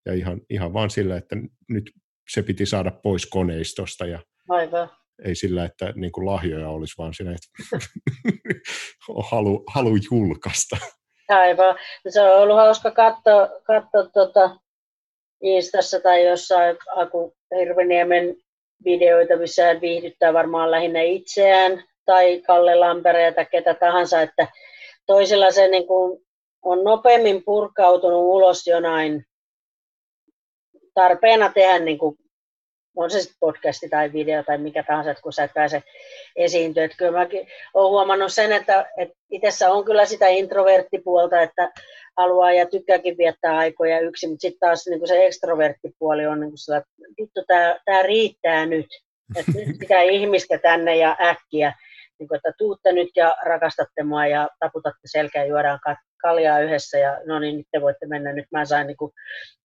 [0.06, 1.36] ja ihan, ihan vaan sillä, että
[1.68, 1.90] nyt
[2.30, 4.90] se piti saada pois koneistosta ja Aivan.
[5.24, 7.78] ei sillä, että niin kuin lahjoja olisi, vaan sillä, että
[9.30, 10.76] halu, halu julkaista.
[11.38, 11.76] Aivan.
[12.08, 14.50] Se on ollut hauska katsoa, katsoa tuota
[15.42, 18.36] Instassa tai jossain Aku Hirveniemen
[18.84, 24.48] videoita, missä hän viihdyttää varmaan lähinnä itseään tai Kalle Lamperea tai ketä tahansa, että
[25.06, 26.22] toisilla se niin kuin
[26.62, 29.26] on nopeammin purkautunut ulos jonain
[30.94, 32.16] tarpeena tehdä, niin kuin,
[32.96, 35.82] on se sitten podcasti tai video tai mikä tahansa, että kun sä et pääse
[36.36, 36.84] esiintyä.
[36.84, 41.72] Että kyllä mäkin olen huomannut sen, että, että itsessä on kyllä sitä introverttipuolta, että
[42.16, 46.58] haluaa ja tykkääkin viettää aikoja yksin, mutta sitten taas niin se ekstroverttipuoli on niin kuin
[46.58, 47.44] sillä, että vittu,
[47.84, 48.86] tämä riittää nyt.
[49.36, 51.72] Että nyt pitää ihmistä tänne ja äkkiä.
[52.18, 55.78] Niin kuin, että tuutte nyt ja rakastatte mua ja taputatte selkään, juodaan
[56.22, 58.32] kaljaa yhdessä ja no niin, nyt te voitte mennä.
[58.32, 59.12] Nyt mä sain niin kuin,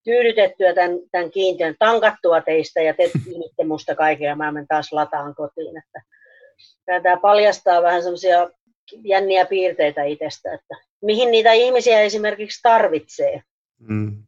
[0.04, 4.94] tyydytettyä tämän, tämän kiintiön, tankattua teistä ja te tyydytte musta kaiken ja mä menen taas
[4.94, 5.78] lataan kotiin.
[5.78, 6.02] Että,
[7.04, 8.50] tämä paljastaa vähän semmoisia
[9.04, 13.42] jänniä piirteitä itsestä, että mihin niitä ihmisiä esimerkiksi tarvitsee.
[13.80, 14.24] Mm.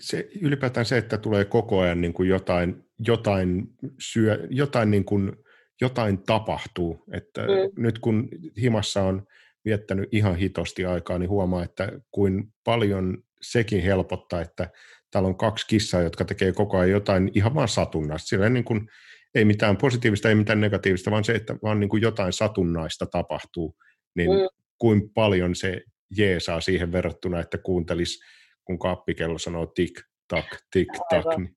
[0.00, 3.64] Se, ylipäätään se, että tulee koko ajan niin kuin jotain, jotain,
[3.98, 5.32] syö, jotain, niin kuin,
[5.80, 7.04] jotain tapahtuu.
[7.12, 7.82] Että mm.
[7.82, 8.28] Nyt kun
[8.62, 9.26] himassa on
[9.66, 14.68] viettänyt ihan hitosti aikaa, niin huomaa, että kuin paljon sekin helpottaa, että
[15.10, 18.28] täällä on kaksi kissaa, jotka tekee koko ajan jotain ihan vaan satunnaista.
[18.28, 18.88] Sillä niin kuin,
[19.34, 23.76] ei mitään positiivista, ei mitään negatiivista, vaan se, että vaan niin kuin jotain satunnaista tapahtuu,
[24.14, 24.48] niin mm.
[24.78, 25.80] kuin paljon se
[26.16, 28.20] jeesaa siihen verrattuna, että kuuntelis,
[28.64, 31.38] kun kappikello sanoo tik, tak, tik, tak.
[31.38, 31.56] Niin.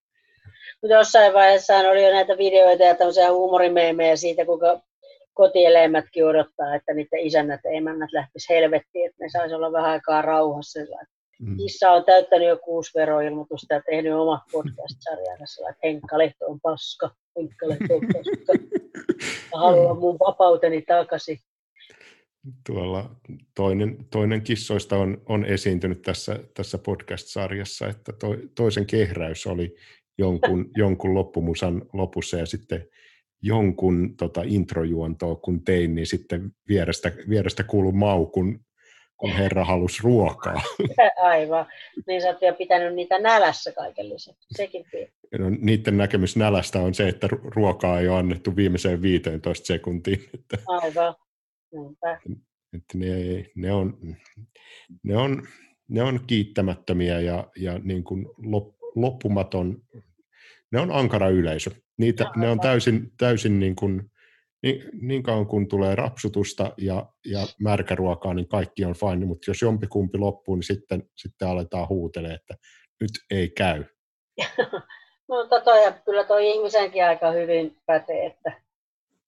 [0.84, 4.82] Jossain vaiheessa oli jo näitä videoita ja tämmöisiä huumorimeemejä siitä, kuinka
[5.40, 10.22] kotieläimetkin odottaa, että niiden isännät ja emännät lähtis helvettiin, että ne saisi olla vähän aikaa
[10.22, 10.80] rauhassa.
[11.42, 11.58] Mm.
[11.58, 17.12] Kissa on täyttänyt jo kuusi veroilmoitusta ja tehnyt oma podcast-sarjansa, että Henkka Lehto on paska,
[17.38, 18.54] Henkka Lehto on paska.
[19.52, 21.38] Mä haluan mun vapauteni takaisin.
[22.68, 23.16] Tuolla
[23.56, 29.76] toinen, toinen kissoista on, on esiintynyt tässä, tässä podcast-sarjassa, että to, toisen kehräys oli
[30.18, 32.88] jonkun, jonkun loppumusan lopussa ja sitten
[33.42, 38.60] jonkun tota, introjuontoa kun tein, niin sitten vierestä, vierestä kuului mau, kun,
[39.18, 40.62] kun herra halusi ruokaa.
[41.22, 41.66] Aivan.
[42.08, 44.48] Niin sä oot vielä pitänyt niitä nälässä kaiken lisäksi.
[44.58, 44.86] Sekin
[45.40, 50.20] no, niiden näkemys nälästä on se, että ruokaa ei ole annettu viimeiseen 15 sekuntiin.
[50.34, 51.16] Että, Aivan.
[51.72, 52.20] Niinpä.
[52.74, 53.98] Että ne, ne, on,
[55.04, 55.48] ne, on,
[55.88, 58.26] ne on kiittämättömiä ja, ja niin kuin
[58.96, 59.82] loppumaton,
[60.72, 61.72] ne on ankara yleisö.
[62.00, 64.12] Niitä, ne on täysin, täysin niin, kuin,
[64.64, 69.62] niin, niin kauan kun tulee rapsutusta ja, ja märkäruokaa, niin kaikki on fine, mutta jos
[69.62, 72.56] jompikumpi loppuu, niin sitten, sitten aletaan huutelemaan, että
[73.02, 73.84] nyt ei käy.
[75.30, 78.52] mutta toi, kyllä tuo ihmisenkin aika hyvin pätee, että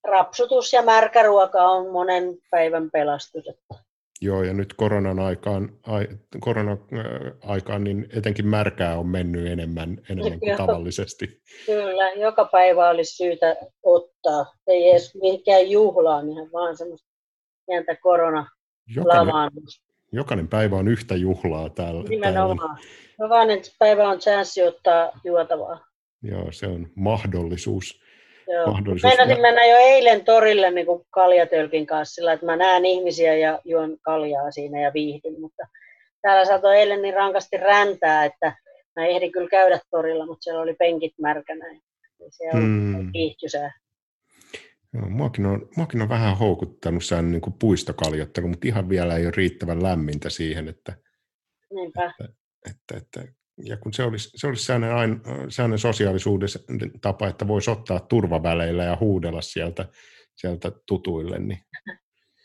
[0.04, 3.48] rapsutus ja märkäruoka on monen päivän pelastus.
[3.48, 3.76] Että
[4.24, 6.08] Joo, ja nyt koronan aikaan, ai,
[6.40, 6.78] koronan
[7.46, 11.42] aikaan niin etenkin märkää on mennyt enemmän, enemmän kuin tavallisesti.
[11.66, 14.46] Kyllä, joka päivä olisi syytä ottaa.
[14.68, 15.62] Ei edes mihinkään
[16.32, 17.08] ihan vaan semmoista
[17.68, 18.48] pientä korona
[18.96, 19.34] jokainen,
[20.12, 22.04] jokainen päivä on yhtä juhlaa täällä.
[22.04, 22.78] Nimenomaan.
[23.20, 25.86] Jokainen päivä on chanssi ottaa juotavaa.
[26.24, 28.01] Joo, se on mahdollisuus.
[28.52, 28.78] Joo.
[29.04, 33.62] Meinasin mennä jo eilen torille niin kuin kaljatölkin kanssa sillä, että mä näen ihmisiä ja
[33.66, 35.68] juon kaljaa siinä ja viihdyn, mutta
[36.22, 38.56] täällä saatoi eilen niin rankasti räntää, että
[38.96, 41.66] mä ehdin kyllä käydä torilla, mutta siellä oli penkit märkänä.
[42.30, 43.12] Se on hmm.
[43.12, 43.72] kiihtyisää.
[44.94, 49.26] Joo, muakin, on, muakin on vähän houkuttanut sään niin kuin puistokaljottelu, mutta ihan vielä ei
[49.26, 50.94] ole riittävän lämmintä siihen, että,
[51.74, 52.14] Niinpä.
[52.20, 52.34] että,
[52.70, 53.34] että, että
[53.64, 56.50] ja kun se olisi, se olisi sellainen, sellainen sosiaalisuuden
[57.02, 59.86] tapa, että voisi ottaa turvaväleillä ja huudella sieltä,
[60.36, 61.40] sieltä tutuille.
[61.40, 61.60] Niin.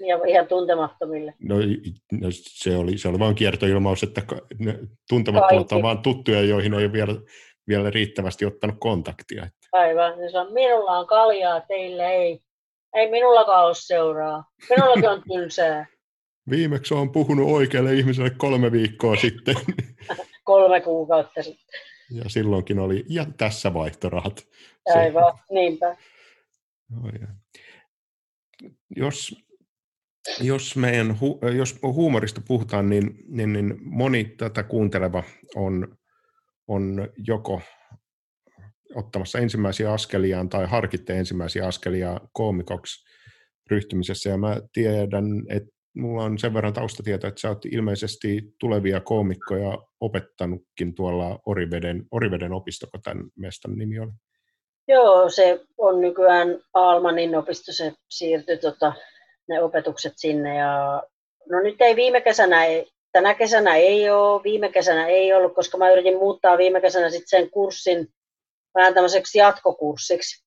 [0.01, 1.35] Ja ihan tuntemattomille.
[1.39, 1.55] No,
[2.13, 4.23] no se, oli, se oli vain kiertoilmaus, että
[5.09, 7.15] tuntemattomat on vain tuttuja, joihin ei ole vielä,
[7.69, 9.49] vielä riittävästi ottanut kontaktia.
[9.73, 12.41] Aivan, niin se on, minulla on kaljaa, teille ei.
[12.95, 14.45] Ei minullakaan ole seuraa.
[14.71, 15.87] Minullakin on tylsää.
[16.51, 19.55] Viimeksi on puhunut oikealle ihmiselle kolme viikkoa sitten.
[20.47, 21.81] kolme kuukautta sitten.
[22.11, 24.47] Ja silloinkin oli, ja tässä vaihtorahat.
[24.95, 25.55] Aivan, Se.
[25.55, 25.97] niinpä.
[26.91, 27.27] No, ja.
[28.97, 29.35] Jos,
[30.41, 31.19] jos, meidän,
[31.57, 35.23] jos huumorista puhutaan, niin, niin, niin moni tätä kuunteleva
[35.55, 35.99] on,
[36.69, 37.61] on joko
[38.95, 43.05] ottamassa ensimmäisiä askeliaan tai harkitte ensimmäisiä askelia koomikoksi
[43.71, 44.31] ryhtymisessä.
[44.31, 49.79] Ja mä tiedän, että mulla on sen verran taustatietoa, että sä oot ilmeisesti tulevia koomikkoja
[50.01, 54.13] opettanutkin tuolla Oriveden, Oriveden opisto, tämän mestan nimi oli.
[54.89, 58.93] Joo, se on nykyään Almanin opisto, se siirtyi tota,
[59.49, 60.57] ne opetukset sinne.
[60.57, 61.03] Ja,
[61.51, 65.79] no nyt ei viime kesänä, ei, tänä kesänä ei ole, viime kesänä ei ollut, koska
[65.79, 68.09] mä yritin muuttaa viime kesänä sitten sen kurssin
[68.75, 70.45] vähän tämmöiseksi jatkokurssiksi,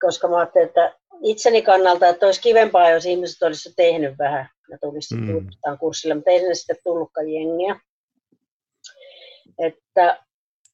[0.00, 4.78] koska mä ajattelin, että itseni kannalta, että olisi kivempaa, jos ihmiset olisivat tehnyt vähän ja
[4.78, 5.34] tulisi mm.
[5.34, 7.80] uudestaan kurssille, mutta ei sinne sitten tullutkaan jengiä.
[9.58, 10.24] Että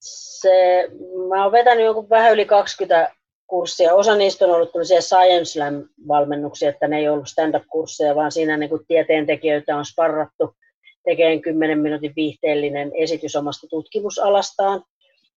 [0.00, 0.88] se,
[1.28, 3.14] mä oon vetänyt joku vähän yli 20
[3.46, 3.94] kurssia.
[3.94, 8.86] Osa niistä on ollut tämmöisiä Science Slam-valmennuksia, että ne ei ollut stand-up-kursseja, vaan siinä niin
[8.88, 10.56] tieteentekijöitä on sparrattu
[11.04, 14.82] tekemään 10 minuutin viihteellinen esitys omasta tutkimusalastaan.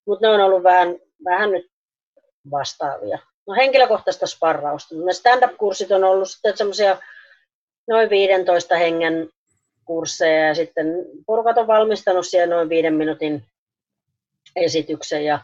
[0.07, 0.95] Mutta ne on ollut vähän,
[1.25, 1.65] vähän nyt
[2.51, 3.19] vastaavia.
[3.47, 4.95] No henkilökohtaista sparrausta.
[4.95, 6.97] Ne stand-up-kurssit on ollut sitten semmoisia
[7.87, 9.29] noin 15 hengen
[9.85, 10.87] kursseja ja sitten
[11.25, 13.43] porukat on valmistanut siellä noin viiden minuutin
[14.55, 15.39] esityksen ja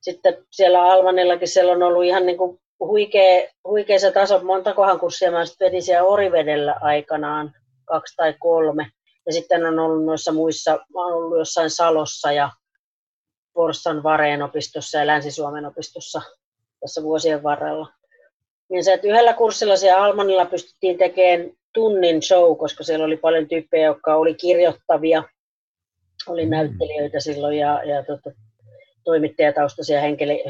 [0.00, 4.44] sitten siellä Almanillakin siellä on ollut ihan niin kuin huikea, huikea se taso.
[4.44, 7.54] Montakohan kurssia mä sitten vedin siellä Orivedellä aikanaan,
[7.84, 8.86] kaksi tai kolme.
[9.26, 12.50] Ja sitten on ollut noissa muissa, mä oon ollut jossain Salossa ja
[13.54, 16.22] Forssan Vareen opistossa ja Länsi-Suomen opistossa
[16.80, 17.88] tässä vuosien varrella.
[18.70, 23.48] Niin se, että yhdellä kurssilla siellä Almanilla pystyttiin tekemään tunnin show, koska siellä oli paljon
[23.48, 25.22] tyyppejä, jotka oli kirjoittavia,
[26.26, 26.50] oli mm.
[26.50, 28.30] näyttelijöitä silloin ja, ja tota,
[29.04, 30.00] toimittajataustaisia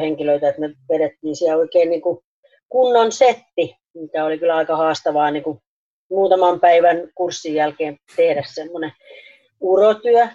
[0.01, 2.19] henkilöitä, että me vedettiin siellä oikein niin kuin
[2.69, 5.59] kunnon setti, mikä oli kyllä aika haastavaa niin kuin
[6.11, 8.93] muutaman päivän kurssin jälkeen tehdä semmoinen
[9.61, 10.27] urotyö.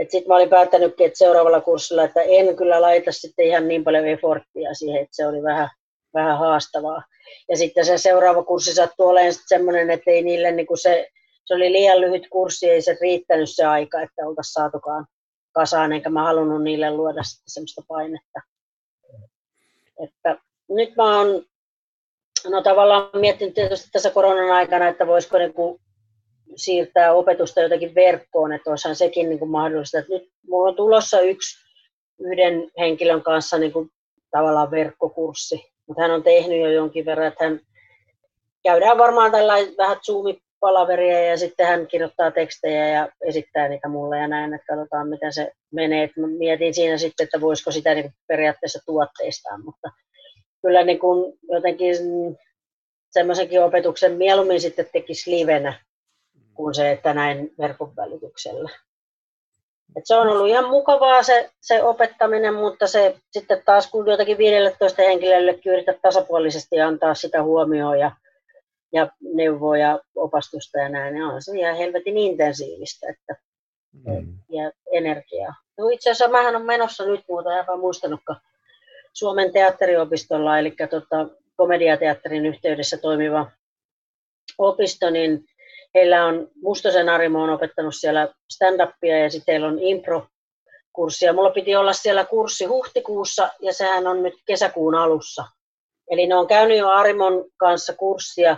[0.00, 4.06] Sitten mä olin päättänytkin, että seuraavalla kurssilla, että en kyllä laita sitten ihan niin paljon
[4.06, 5.68] eforttia siihen, että se oli vähän,
[6.14, 7.02] vähän haastavaa.
[7.48, 11.08] Ja sitten se seuraava kurssi sattui olemaan semmoinen, että ei niille niin kuin se,
[11.44, 15.06] se oli liian lyhyt kurssi, ei se riittänyt se aika, että oltaisiin saatukaan
[15.52, 18.40] kasaan, enkä mä halunnut niille luoda sitten semmoista painetta.
[20.04, 20.38] Että
[20.68, 21.44] nyt mä oon
[22.50, 25.80] no tavallaan miettinyt tietysti tässä koronan aikana, että voisiko niin kuin
[26.56, 29.98] siirtää opetusta jotenkin verkkoon, että olisihan sekin niin kuin mahdollista.
[29.98, 31.64] Että nyt mulla on tulossa yksi
[32.20, 33.90] yhden henkilön kanssa niin kuin
[34.30, 37.60] tavallaan verkkokurssi, mutta hän on tehnyt jo jonkin verran, että hän
[38.62, 44.18] käydään varmaan tällä vähän Zoomi palaveria ja sitten hän kirjoittaa tekstejä ja esittää niitä mulle
[44.18, 46.10] ja näin, että katsotaan miten se menee.
[46.16, 49.90] Mä mietin siinä sitten, että voisiko sitä niin periaatteessa tuotteistaa, mutta
[50.62, 51.96] kyllä niin kuin jotenkin
[53.10, 55.80] semmoisenkin opetuksen mieluummin sitten tekisi livenä
[56.54, 58.70] kuin se, että näin verkon välityksellä.
[59.96, 64.38] Et se on ollut ihan mukavaa se, se opettaminen, mutta se sitten taas kun jotakin
[64.38, 68.10] 15 henkilölle yrität tasapuolisesti antaa sitä huomioon ja
[68.94, 73.36] ja neuvoa ja opastusta ja näin, niin on se ihan helvetin intensiivistä että,
[73.92, 74.38] mm.
[74.48, 75.54] ja energiaa.
[75.78, 78.40] No itse asiassa mähän on menossa nyt, muuta en muistanutkaan,
[79.12, 83.50] Suomen teatteriopistolla, eli tota, komediateatterin yhteydessä toimiva
[84.58, 85.44] opisto, niin
[85.94, 90.26] heillä on, Mustosen Arimo on opettanut siellä stand-upia ja sitten heillä on impro
[90.92, 91.32] kurssia.
[91.32, 95.44] Mulla piti olla siellä kurssi huhtikuussa ja sehän on nyt kesäkuun alussa.
[96.10, 98.56] Eli ne on käynyt jo Arimon kanssa kurssia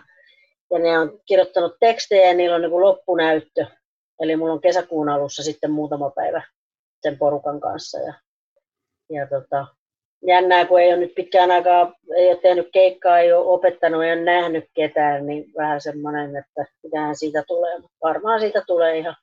[0.70, 3.66] ja ne on kirjoittanut tekstejä ja niillä on niin loppunäyttö.
[4.20, 6.42] Eli mulla on kesäkuun alussa sitten muutama päivä
[7.02, 7.98] sen porukan kanssa.
[7.98, 8.14] Ja,
[9.10, 9.66] ja tota,
[10.22, 14.12] jännää, kun ei ole nyt pitkään aikaa, ei ole tehnyt keikkaa, ei ole opettanut, ei
[14.12, 17.78] ole nähnyt ketään, niin vähän semmoinen, että mitähän siitä tulee.
[18.02, 19.16] Varmaan siitä tulee ihan,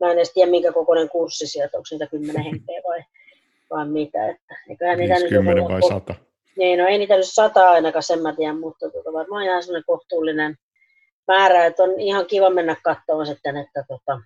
[0.00, 3.00] mä en edes tiedä minkä kokoinen kurssi sieltä, onko niitä kymmenen henkeä vai,
[3.70, 4.28] vai mitä.
[4.28, 6.14] Että, eiköhän niitä nyt vai sata?
[6.56, 9.84] Niin, no ei niitä nyt sata ainakaan, sen mä tiedän, mutta tota, varmaan ihan semmoinen
[9.86, 10.56] kohtuullinen
[11.28, 14.20] määrä, että on ihan kiva mennä katsomaan sitten, että tota,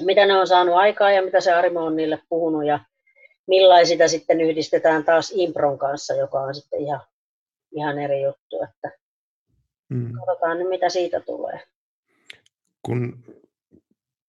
[0.00, 2.80] mitä ne on saanut aikaa ja mitä se Arimo on niille puhunut ja
[3.46, 7.00] millaisia sitten yhdistetään taas Impron kanssa, joka on sitten ihan,
[7.72, 8.98] ihan eri juttu, että
[9.88, 10.12] mm.
[10.12, 11.60] katsotaan nyt mitä siitä tulee.
[12.82, 13.24] Kun,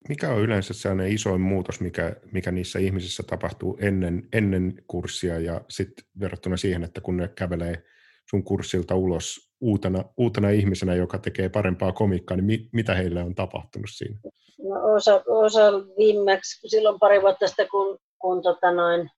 [0.10, 5.62] mikä on yleensä sellainen isoin muutos, mikä, mikä niissä ihmisissä tapahtuu ennen, ennen kurssia ja
[5.70, 7.84] sitten verrattuna siihen, että kun ne kävelee
[8.30, 13.36] sun kurssilta ulos uutena, uutena ihmisenä, joka tekee parempaa komikkaa, niin mi, mitä heille on
[13.36, 14.20] tapahtunut siinä?
[14.64, 19.10] No osa, osa viimeksi, silloin pari vuotta sitten, kun, kun tota noin,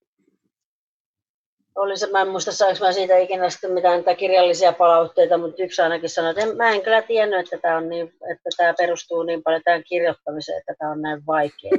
[1.75, 5.81] oli se, mä en muista saanko mä siitä ikinä sitten mitään kirjallisia palautteita, mutta yksi
[5.81, 9.23] ainakin sanoi, että en, mä en kyllä tiennyt, että tämä, on niin, että tämä perustuu
[9.23, 11.77] niin paljon tähän kirjoittamiseen, että tämä on näin vaikeaa.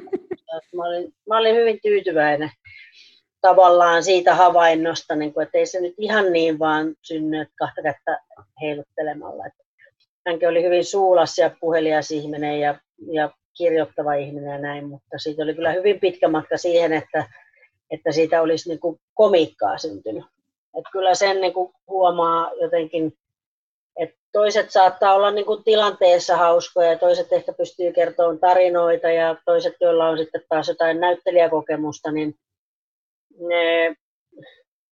[0.77, 2.51] Mä olin, mä olin hyvin tyytyväinen
[3.41, 7.83] tavallaan siitä havainnosta, niin kuin, että ei se nyt ihan niin vaan synny, että kahta
[7.83, 8.19] kättä
[8.63, 9.45] heiluttelemalla.
[10.27, 12.75] Hänkin oli hyvin suulas ja puhelias ihminen ja,
[13.13, 17.25] ja kirjoittava ihminen ja näin, mutta siitä oli kyllä hyvin pitkä matka siihen, että,
[17.91, 20.25] että siitä olisi niin kuin komiikkaa syntynyt.
[20.79, 23.13] Että kyllä sen niin kuin huomaa jotenkin,
[23.97, 29.37] että toiset saattaa olla niin kuin tilanteessa hauskoja ja toiset ehkä pystyy kertomaan tarinoita ja
[29.45, 32.35] toiset, joilla on sitten taas jotain näyttelijäkokemusta, niin
[33.41, 33.97] ne,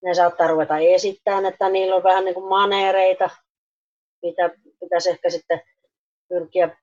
[0.04, 3.30] ne saattaa ruveta esittämään, että niillä on vähän niin kuin maneereita,
[4.22, 4.50] mitä
[4.80, 5.60] pitäisi ehkä sitten
[6.28, 6.76] pyrkiä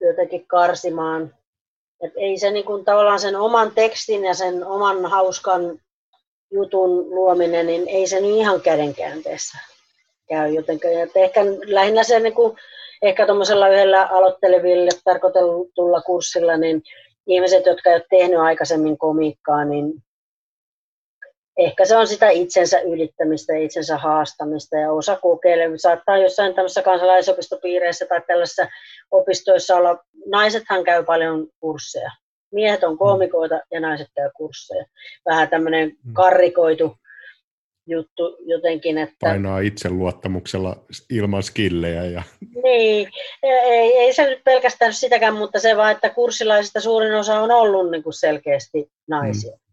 [0.00, 1.34] jotenkin karsimaan.
[2.02, 5.78] Et ei se niin kuin, tavallaan sen oman tekstin ja sen oman hauskan
[6.52, 9.58] jutun luominen, niin ei se nyt ihan kädenkäänteessä
[10.28, 10.50] käy.
[10.50, 12.56] Jotenkin, että ehkä lähinnä se niin kuin,
[13.02, 16.82] ehkä tuommoisella yhdellä aloitteleville tarkoitetulla kurssilla, niin
[17.26, 19.92] ihmiset, jotka eivät tehnyt aikaisemmin komiikkaa, niin
[21.56, 25.70] ehkä se on sitä itsensä ylittämistä itsensä haastamista ja osa kokeilee.
[25.76, 28.68] Saattaa jossain tämmöisessä kansalaisopistopiireissä tai tällaisissa
[29.10, 32.10] opistoissa olla, naisethan käy paljon kursseja.
[32.52, 34.84] Miehet on koomikoita ja naiset käy kursseja.
[35.26, 36.12] Vähän tämmöinen mm.
[36.12, 36.96] karrikoitu
[37.86, 39.16] juttu jotenkin, että...
[39.20, 40.76] Painaa itseluottamuksella
[41.10, 42.04] ilman skillejä.
[42.04, 42.22] Ja...
[42.62, 43.08] Niin,
[43.42, 47.90] ei, ei se nyt pelkästään sitäkään, mutta se vaan, että kurssilaisista suurin osa on ollut
[47.90, 49.52] niin kuin selkeästi naisia.
[49.52, 49.65] Mm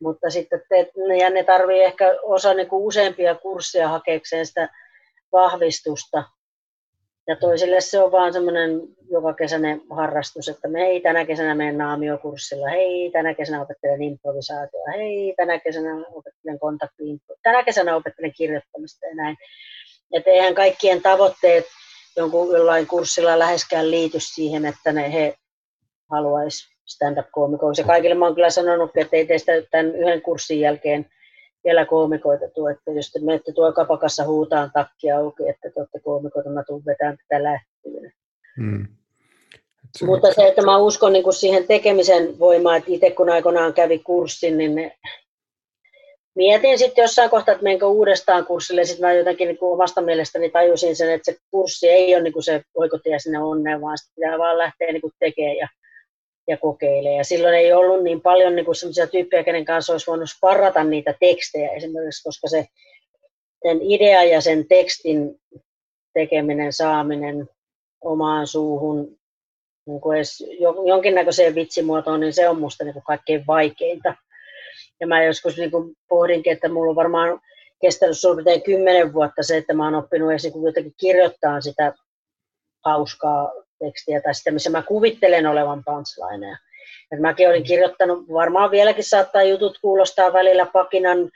[0.00, 4.68] mutta sitten te, ja ne tarvii ehkä osa niin kuin useampia kursseja hakeakseen sitä
[5.32, 6.24] vahvistusta.
[7.26, 8.80] Ja toisille se on vaan semmoinen
[9.10, 14.90] joka kesäinen harrastus, että me hei tänä kesänä menen naamiokurssilla, hei tänä kesänä opettelen improvisaatiota,
[14.90, 19.36] hei tänä kesänä opettelen kontaktiin, tänä kesänä opettelen kirjoittamista ja näin.
[20.12, 21.64] Että eihän kaikkien tavoitteet
[22.16, 25.34] jonkun jollain kurssilla läheskään liity siihen, että ne he
[26.10, 27.82] haluaisi stand-up-koomikoiksi.
[27.82, 31.06] Ja kaikille mä oon kyllä sanonut, että ei teistä tämän yhden kurssin jälkeen
[31.64, 36.00] vielä koomikoita tuo, että jos te menette tuo kapakassa huutaan takkia auki, että te olette
[36.00, 38.12] koomikoita, mä tuun vetämään tätä lähtöön.
[38.56, 38.86] Hmm.
[39.98, 43.74] Se Mutta se, että mä uskon niin kuin siihen tekemisen voimaan, että itse kun aikoinaan
[43.74, 44.96] kävi kurssin, niin ne...
[46.34, 50.50] mietin sitten jossain kohtaa, että menkö uudestaan kurssille, sitten mä jotenkin niin kuin omasta mielestäni
[50.50, 54.12] tajusin sen, että se kurssi ei ole niin kuin se oikotie sinne onneen, vaan sitä
[54.14, 55.68] pitää vaan lähteä niin kuin tekemään ja
[56.48, 57.16] ja kokeilee.
[57.16, 61.14] Ja silloin ei ollut niin paljon niin sellaisia tyyppejä, kenen kanssa olisi voinut sparrata niitä
[61.20, 62.66] tekstejä esimerkiksi, koska se
[63.62, 65.40] sen idea ja sen tekstin
[66.14, 67.48] tekeminen, saaminen
[68.00, 69.16] omaan suuhun
[69.86, 70.44] niin kuin edes
[70.86, 74.14] jonkinnäköiseen vitsimuotoon, niin se on musta niin kaikkein vaikeinta.
[75.00, 77.40] Ja mä joskus niin kuin pohdinkin, että mulla on varmaan
[77.80, 81.94] kestänyt suurin kymmenen vuotta se, että mä oon oppinut edes niin jotenkin kirjoittaa sitä
[82.84, 86.56] hauskaa tekstiä tai sitä, missä mä kuvittelen olevan punchlineja.
[87.12, 91.30] Et mäkin olin kirjoittanut, varmaan vieläkin saattaa jutut kuulostaa välillä pakinan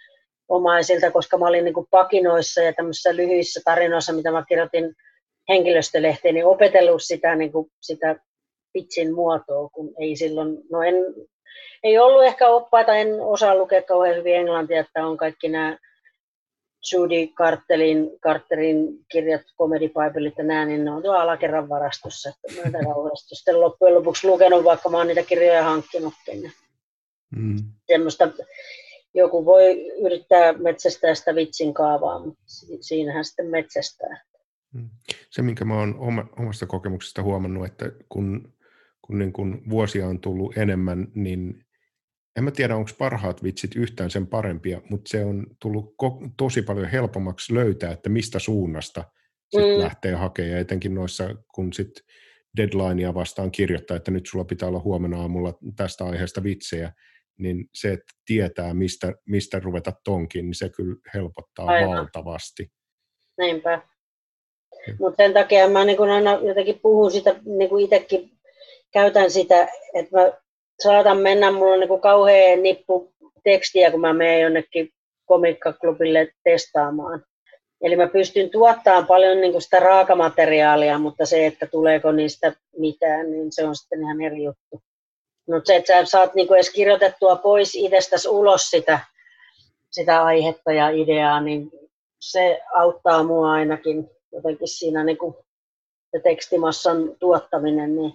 [0.48, 4.94] omaisilta, koska mä olin niin kuin pakinoissa ja tämmöisissä lyhyissä tarinoissa, mitä mä kirjoitin
[5.48, 8.16] henkilöstölehteen, niin opetellut sitä, niin kuin, sitä
[8.72, 10.94] pitsin muotoa, kun ei silloin, no en,
[11.82, 15.78] ei ollut ehkä oppaita, en osaa lukea kauhean hyvin englantia, että on kaikki nämä
[16.92, 22.28] Judy Carterin, Carterin kirjat, Comedy Biblet ja nämä, niin ne on tuolla alakerran varastossa.
[22.28, 26.52] Että mä en sitten loppujen lopuksi lukenut, vaikka mä oon niitä kirjoja hankkinutkin.
[27.36, 27.56] Mm.
[27.86, 28.28] Semmoista,
[29.14, 32.42] joku voi yrittää metsästää sitä vitsin kaavaa, mutta
[32.80, 34.24] siinähän sitten metsästää.
[34.74, 34.90] Mm.
[35.30, 35.94] Se, minkä mä oon
[36.38, 38.52] omasta kokemuksesta huomannut, että kun,
[39.02, 41.64] kun niin kun vuosia on tullut enemmän, niin
[42.38, 46.62] en mä tiedä, onko parhaat vitsit yhtään sen parempia, mutta se on tullut ko- tosi
[46.62, 49.04] paljon helpommaksi löytää, että mistä suunnasta
[49.50, 49.82] sit mm.
[49.82, 50.52] lähtee hakemaan.
[50.52, 51.90] Ja etenkin noissa, kun sit
[52.56, 56.92] deadlinea vastaan kirjoittaa, että nyt sulla pitää olla huomenna aamulla tästä aiheesta vitsejä,
[57.38, 61.96] niin se, että tietää, mistä, mistä ruveta tonkin, niin se kyllä helpottaa Aivan.
[61.96, 62.72] valtavasti.
[63.38, 63.82] Näinpä.
[64.98, 68.30] Mutta sen takia mä niin aina jotenkin puhun sitä, niin kuin itsekin
[68.92, 70.32] käytän sitä, että mä
[70.82, 73.12] saatan mennä, mulla on niin kauhea nippu
[73.44, 74.90] tekstiä, kun mä menen jonnekin
[75.26, 77.24] komikkaklubille testaamaan.
[77.80, 83.52] Eli mä pystyn tuottamaan paljon niin sitä raakamateriaalia, mutta se, että tuleeko niistä mitään, niin
[83.52, 84.82] se on sitten ihan eri juttu.
[85.48, 89.00] Mutta se, että sä saat niin edes kirjoitettua pois itsestäsi ulos sitä,
[89.90, 91.70] sitä aihetta ja ideaa, niin
[92.20, 95.34] se auttaa mua ainakin jotenkin siinä niin kuin
[96.22, 98.14] tekstimassan tuottaminen, niin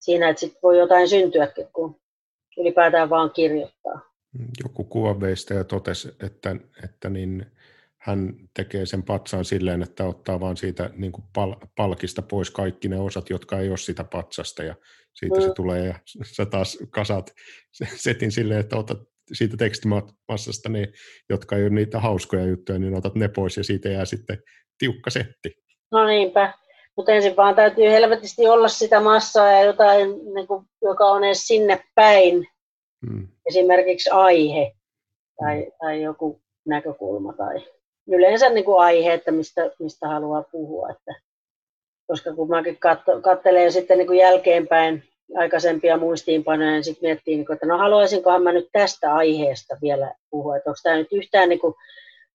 [0.00, 2.00] siinä, että sit voi jotain syntyäkin, kun
[2.58, 4.00] ylipäätään vaan kirjoittaa.
[4.64, 7.46] Joku kuvanveistäjä totesi, että, että niin
[7.98, 12.88] hän tekee sen patsaan silleen, että ottaa vaan siitä niin kuin pal- palkista pois kaikki
[12.88, 14.74] ne osat, jotka ei ole sitä patsasta ja
[15.14, 15.42] siitä mm.
[15.42, 15.94] se tulee ja
[16.36, 17.32] sä taas kasat
[17.96, 18.98] setin silleen, että otat
[19.32, 20.92] siitä tekstimassasta ne,
[21.28, 24.42] jotka ei ole niitä hauskoja juttuja, niin otat ne pois ja siitä jää sitten
[24.78, 25.54] tiukka setti.
[25.92, 26.54] No niinpä,
[27.00, 31.46] mutta ensin vaan täytyy helvetisti olla sitä massaa ja jotain, niin kuin, joka on edes
[31.46, 32.46] sinne päin.
[33.06, 33.28] Hmm.
[33.46, 34.72] Esimerkiksi aihe
[35.40, 37.66] tai, tai joku näkökulma tai
[38.08, 40.90] yleensä niin kuin aihe, että mistä, mistä haluaa puhua.
[40.90, 41.14] Että,
[42.06, 42.78] koska kun mäkin
[43.22, 45.02] katselen sitten niin kuin jälkeenpäin
[45.36, 50.14] aikaisempia muistiinpanoja, niin sitten miettii, niin kuin, että no haluaisinkohan mä nyt tästä aiheesta vielä
[50.30, 51.74] puhua, että onko tämä nyt yhtään niin kuin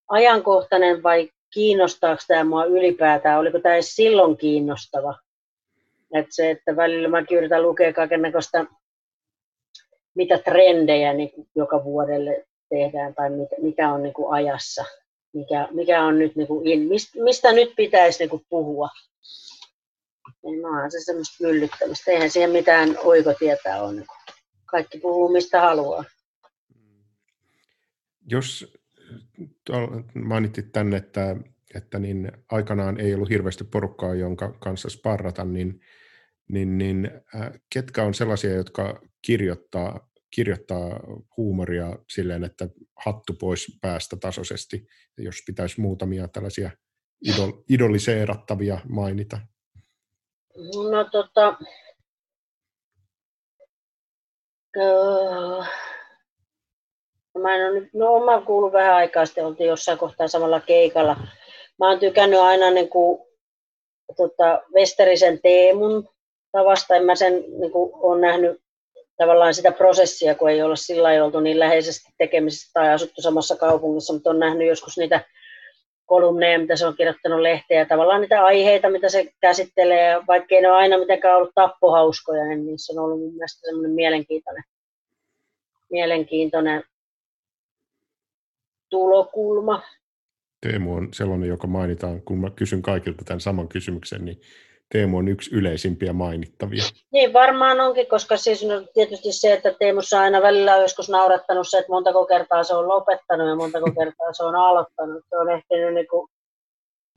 [0.07, 5.20] ajankohtainen vai kiinnostaako tämä mua ylipäätään, oliko tämä edes silloin kiinnostava.
[6.14, 8.66] Että se, että välillä mä yritän lukea kaikenlaista,
[10.16, 13.30] mitä trendejä niin joka vuodelle tehdään tai
[13.62, 14.86] mikä on niin kuin ajassa,
[15.34, 18.89] mikä, mikä on nyt, niin kuin in, mistä nyt pitäisi niin kuin puhua.
[20.43, 22.12] Niin onhan se semmoista myllyttämistä.
[22.12, 23.93] Eihän siihen mitään oikotietä ole.
[23.93, 24.08] Niin
[24.66, 26.03] kaikki puhuu mistä haluaa.
[28.28, 28.74] Jos
[30.14, 31.36] mainitsit tänne, että,
[31.76, 35.82] että niin aikanaan ei ollut hirveästi porukkaa, jonka kanssa sparrata, niin,
[36.48, 41.00] niin, niin äh, ketkä on sellaisia, jotka kirjoittaa, kirjoittaa
[41.38, 42.70] huumoria silleen, että
[43.06, 46.72] hattu pois päästä tasoisesti, jos pitäisi muutamia tällaisia
[47.22, 49.40] idol, idoliseerattavia mainita?
[50.92, 51.58] No tota,
[54.78, 55.64] öö,
[57.42, 61.16] Mä en ole, no mä kuullut vähän aikaa sitten, oltiin jossain kohtaa samalla keikalla.
[61.80, 63.20] Mä oon tykännyt aina niin kuin,
[64.18, 66.10] tota, Westerisen Teemun
[66.52, 66.96] tavasta.
[66.96, 68.62] En mä sen niin kuin, on nähnyt
[69.18, 74.14] tavallaan sitä prosessia, kun ei olla sillä oltu niin läheisesti tekemisissä tai asuttu samassa kaupungissa,
[74.14, 75.22] mutta on nähnyt joskus niitä
[76.06, 80.78] kolumneja, mitä se on kirjoittanut lehteä, tavallaan niitä aiheita, mitä se käsittelee, vaikkei ne ole
[80.78, 84.64] aina mitenkään ollut tappohauskoja, niin niissä on ollut mun mielestä semmoinen mielenkiintoinen,
[85.92, 86.84] mielenkiintoinen
[88.96, 89.82] tulokulma.
[90.62, 94.41] Teemu on sellainen, joka mainitaan, kun mä kysyn kaikilta tämän saman kysymyksen, niin
[94.91, 96.84] Teemu on yksi yleisimpiä mainittavia.
[97.12, 101.68] Niin varmaan onkin, koska siis no, tietysti se, että Teemussa aina välillä on joskus naurattanut
[101.70, 105.24] se, että montako kertaa se on lopettanut ja montako kertaa se on aloittanut.
[105.30, 106.28] Se on ehtinyt niin kuin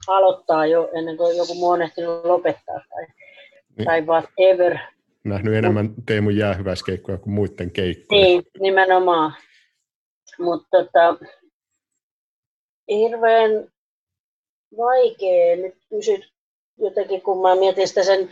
[0.06, 3.06] aloittaa jo ennen kuin joku muu on ehtinyt lopettaa tai,
[3.76, 3.86] niin.
[3.86, 4.78] tai whatever.
[5.24, 8.22] Nähnyt enemmän Teemun jäähyväiskeikkoja kuin muiden keikkoja.
[8.22, 9.34] Niin, nimenomaan.
[10.38, 11.16] Mutta tota,
[12.88, 13.68] hirveän
[14.76, 16.32] vaikea nyt kysyt
[16.78, 18.30] jotenkin, kun mä mietin sitä sen,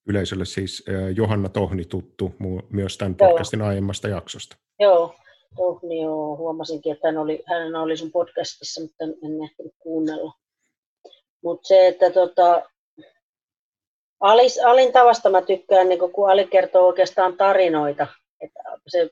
[0.08, 0.84] Yleisölle siis
[1.16, 2.34] Johanna Tohni tuttu
[2.70, 3.68] myös tämän podcastin Joo.
[3.68, 4.56] aiemmasta jaksosta.
[4.80, 5.14] Joo,
[5.56, 6.36] Tohni joo.
[6.36, 10.32] Huomasinkin, että hän oli, hän oli sun podcastissa, mutta en ehtinyt kuunnella.
[11.42, 12.62] Mutta se, että tota,
[14.20, 18.06] Alis, Alin tavasta mä tykkään, niin kun Ali kertoo oikeastaan tarinoita.
[18.40, 19.10] Että se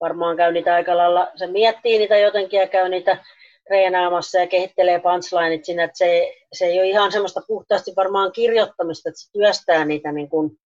[0.00, 3.24] varmaan käy niitä aika lailla, se miettii niitä jotenkin ja käy niitä
[3.68, 9.08] treenaamassa ja kehittelee punchlineit siinä, että se, se ei ole ihan semmoista puhtaasti varmaan kirjoittamista,
[9.08, 10.58] että se työstää niitä niin kuin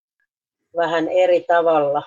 [0.77, 2.03] vähän eri tavalla.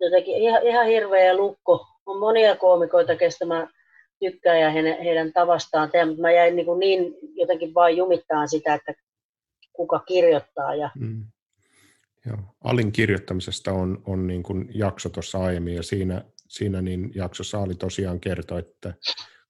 [0.00, 1.86] Jotenkin ihan, ihan hirveä lukko.
[2.06, 3.68] On monia koomikoita, kestä mä
[4.20, 8.74] tykkään ja heidän, heidän tavastaan tehdä, mutta mä jäin niin, niin jotenkin vain jumittaan sitä,
[8.74, 8.94] että
[9.72, 10.74] kuka kirjoittaa.
[10.74, 10.90] Ja...
[10.94, 11.24] Mm.
[12.26, 12.38] Joo.
[12.64, 17.74] Alin kirjoittamisesta on, on niin kuin jakso tuossa aiemmin ja siinä, siinä niin jaksossa Ali
[17.74, 18.94] tosiaan kertoi, että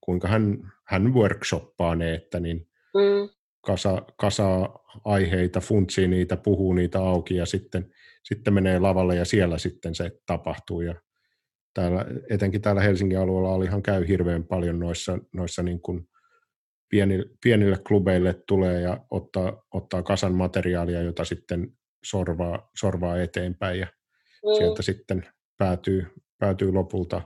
[0.01, 3.29] kuinka hän, hän workshoppaa ne, että niin mm.
[3.61, 4.71] kasa, kasa
[5.05, 7.93] aiheita, funtsii niitä, puhuu niitä auki ja sitten,
[8.23, 10.81] sitten menee lavalle ja siellä sitten se tapahtuu.
[10.81, 10.95] Ja
[11.75, 16.09] täällä, etenkin täällä Helsingin alueella Alihan käy hirveän paljon noissa, noissa niin kuin
[16.91, 21.73] pienille, pienille klubeille tulee ja ottaa, ottaa kasan materiaalia, jota sitten
[22.05, 24.57] sorvaa, sorvaa eteenpäin ja mm.
[24.59, 25.27] sieltä sitten
[25.59, 26.07] päätyy,
[26.39, 27.23] päätyy lopulta,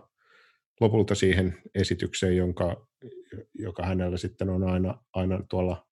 [0.81, 2.87] lopulta siihen esitykseen, jonka,
[3.55, 5.87] joka hänellä sitten on aina, aina tuolla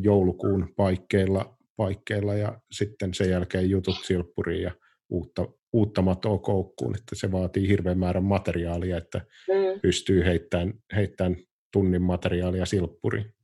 [0.00, 4.70] joulukuun paikkeilla, paikkeilla ja sitten sen jälkeen jutut silppuriin ja
[5.08, 9.80] uutta, uutta matoa koukkuun, että se vaatii hirveän määrän materiaalia, että mm.
[9.80, 11.36] pystyy heittämään, heittämään
[11.72, 13.34] tunnin materiaalia silppuriin.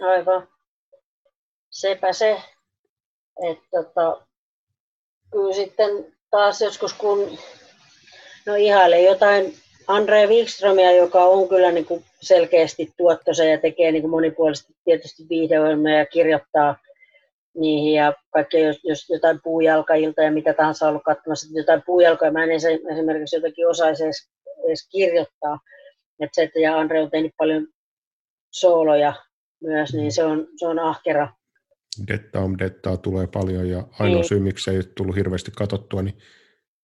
[0.00, 0.48] Aivan.
[1.70, 2.42] Sepä se,
[3.50, 4.26] että tota,
[5.32, 7.38] kyllä sitten taas joskus kun
[8.46, 9.54] no ihaile jotain
[9.86, 15.22] Andre Wikströmiä, joka on kyllä niin kuin selkeästi tuottoisa ja tekee niin kuin monipuolisesti tietysti
[15.28, 16.76] viihdeohjelmia ja kirjoittaa
[17.54, 22.44] niihin ja kaikkea, jos, jos jotain puujalkailta ja mitä tahansa ollut katsomassa, jotain puujalkoja, mä
[22.44, 24.28] en esimerkiksi jotenkin osaisi edes,
[24.66, 25.58] edes kirjoittaa.
[26.20, 27.66] Että se, että ja Andre on tehnyt paljon
[28.50, 29.12] sooloja
[29.62, 31.28] myös, niin se on, se on ahkera.
[32.08, 34.28] Detta on dettaa tulee paljon ja ainoa niin.
[34.28, 36.18] syy, miksi ei ole tullut hirveästi katsottua, niin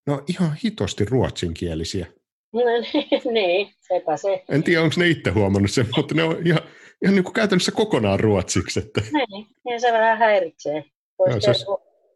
[0.07, 2.07] ne on ihan hitosti ruotsinkielisiä.
[2.53, 4.45] No niin, niin, sepä se.
[4.49, 6.61] En tiedä, onko ne itse huomannut sen, mutta ne on ihan,
[7.03, 8.80] ihan niin kuin käytännössä kokonaan ruotsiksi.
[8.80, 9.01] Että...
[9.12, 10.84] Niin, niin se vähän häiritsee.
[11.18, 11.64] Voisi no, tehdä, se...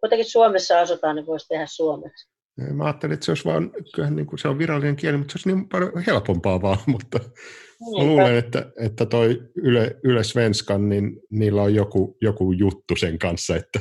[0.01, 2.31] Kuitenkin Suomessa asutaan, niin voisi tehdä suomeksi.
[2.57, 3.71] Mä ajattelin, että se olisi vaan,
[4.11, 8.07] niin kuin se on virallinen kieli, mutta se olisi niin paljon helpompaa vaan, mutta niin,
[8.07, 13.19] mä luulen, että, että toi Yle, Yle Svenskan, niin niillä on joku, joku juttu sen
[13.19, 13.81] kanssa, että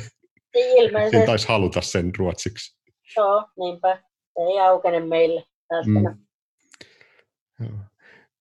[0.54, 1.26] Ilmeisesti.
[1.26, 2.76] taisi haluta sen ruotsiksi.
[3.16, 3.96] Joo, niinpä.
[4.36, 5.44] Se ei aukene meille
[5.86, 6.02] Mm.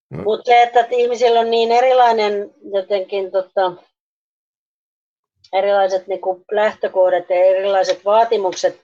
[0.09, 0.23] No.
[0.23, 3.73] Mutta se, että ihmisillä on niin erilainen jotenkin tota,
[5.53, 8.81] erilaiset niin kuin lähtökohdat ja erilaiset vaatimukset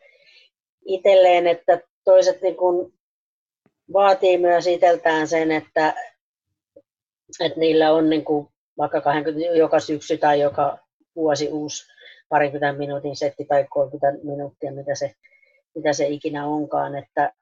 [0.85, 2.93] itselleen, että toiset niin kuin
[3.93, 5.93] vaatii myös itseltään sen, että,
[7.39, 10.77] että niillä on niin kuin vaikka 20, joka syksy tai joka
[11.15, 11.85] vuosi uusi
[12.29, 15.15] parikymmentä minuutin setti tai 30 minuuttia, mitä se,
[15.75, 16.95] mitä se ikinä onkaan.
[16.95, 17.33] Että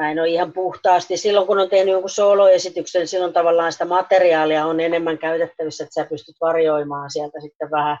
[0.00, 1.16] mä en ole ihan puhtaasti.
[1.16, 6.08] Silloin kun on tehnyt jonkun soloesityksen, silloin tavallaan sitä materiaalia on enemmän käytettävissä, että sä
[6.10, 7.98] pystyt varjoimaan sieltä sitten vähän,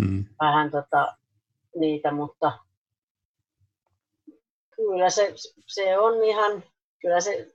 [0.00, 0.24] hmm.
[0.40, 1.14] vähän tota,
[1.76, 2.52] niitä, mutta
[4.76, 5.34] kyllä se,
[5.66, 6.64] se on ihan,
[7.00, 7.52] kyllä se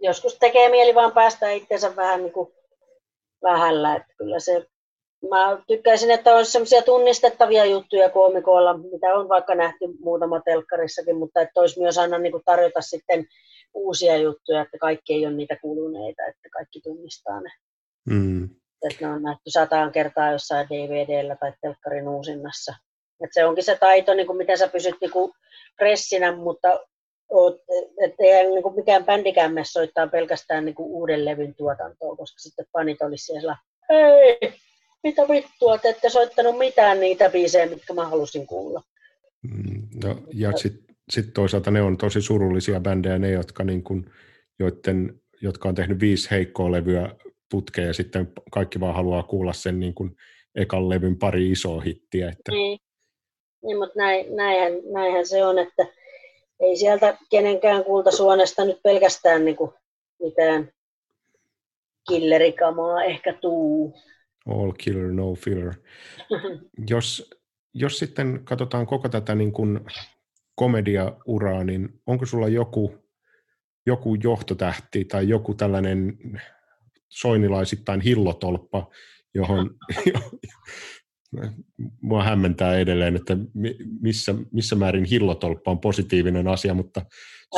[0.00, 2.52] joskus tekee mieli vaan päästä itsensä vähän niin kuin
[3.42, 4.66] vähällä, että kyllä se
[5.30, 11.40] mä tykkäisin, että olisi sellaisia tunnistettavia juttuja koomikoilla, mitä on vaikka nähty muutama telkkarissakin, mutta
[11.40, 13.26] että olisi myös aina niin kuin tarjota sitten
[13.74, 17.50] uusia juttuja, että kaikki ei ole niitä kuluneita, että kaikki tunnistaa ne.
[18.10, 18.44] Mm.
[18.82, 22.74] Että ne on nähty sataan kertaa jossain DVDllä tai telkkarin uusinnassa.
[23.20, 25.32] Että se onkin se taito, niin kuin miten sä pysyt niin kuin
[25.76, 26.80] pressinä, mutta
[28.04, 32.38] että ei niin kuin mikään bändikään mene soittaa pelkästään niin kuin uuden levyn tuotantoa, koska
[32.38, 33.56] sitten panit olisi siellä,
[33.90, 34.52] hei,
[35.02, 38.82] mitä vittua, te ette soittanut mitään niitä biisejä, mitkä mä halusin kuulla.
[39.42, 44.10] Mm, no, ja sitten sit toisaalta ne on tosi surullisia bändejä, ne, jotka, niin kun,
[44.58, 47.14] joiden, jotka on tehnyt viisi heikkoa levyä
[47.50, 50.16] putkeen ja sitten kaikki vaan haluaa kuulla sen niin kun
[50.54, 52.28] ekan levyn pari isoa hittiä.
[52.28, 52.52] Että...
[52.52, 52.78] Niin.
[53.64, 55.86] Niin, mutta näin, näinhän, näinhän se on, että
[56.60, 59.70] ei sieltä kenenkään kultasuonesta nyt pelkästään niin kuin
[60.22, 60.72] mitään
[62.08, 63.94] killerikamaa ehkä tuu.
[64.46, 65.74] All killer, no filler.
[66.90, 67.30] Jos,
[67.74, 69.80] jos sitten katsotaan koko tätä niin kuin
[70.54, 72.94] komediauraa, niin onko sulla joku,
[73.86, 76.18] joku johtotähti tai joku tällainen
[77.08, 78.90] soinilaisittain hillotolppa,
[79.34, 79.70] johon
[82.00, 83.36] mua hämmentää edelleen, että
[84.00, 87.06] missä, missä määrin hillotolppa on positiivinen asia, mutta...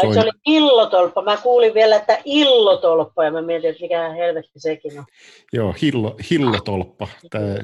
[0.00, 0.14] Soin...
[0.14, 1.22] se oli illotolppa.
[1.22, 5.04] Mä kuulin vielä, että illotolppa, ja mä mietin, että mikä helvetti sekin on.
[5.52, 7.56] Joo, hillo, hillotolppa, tämä,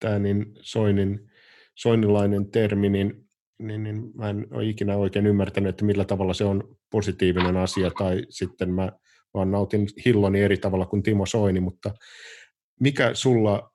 [0.00, 1.30] tämä niin Soinin,
[1.74, 3.28] soinilainen termi, niin,
[3.58, 7.90] niin, niin mä en ole ikinä oikein ymmärtänyt, että millä tavalla se on positiivinen asia,
[7.98, 8.92] tai sitten mä
[9.34, 11.94] vaan nautin hilloni eri tavalla kuin Timo Soini, mutta
[12.80, 13.70] mikä sulla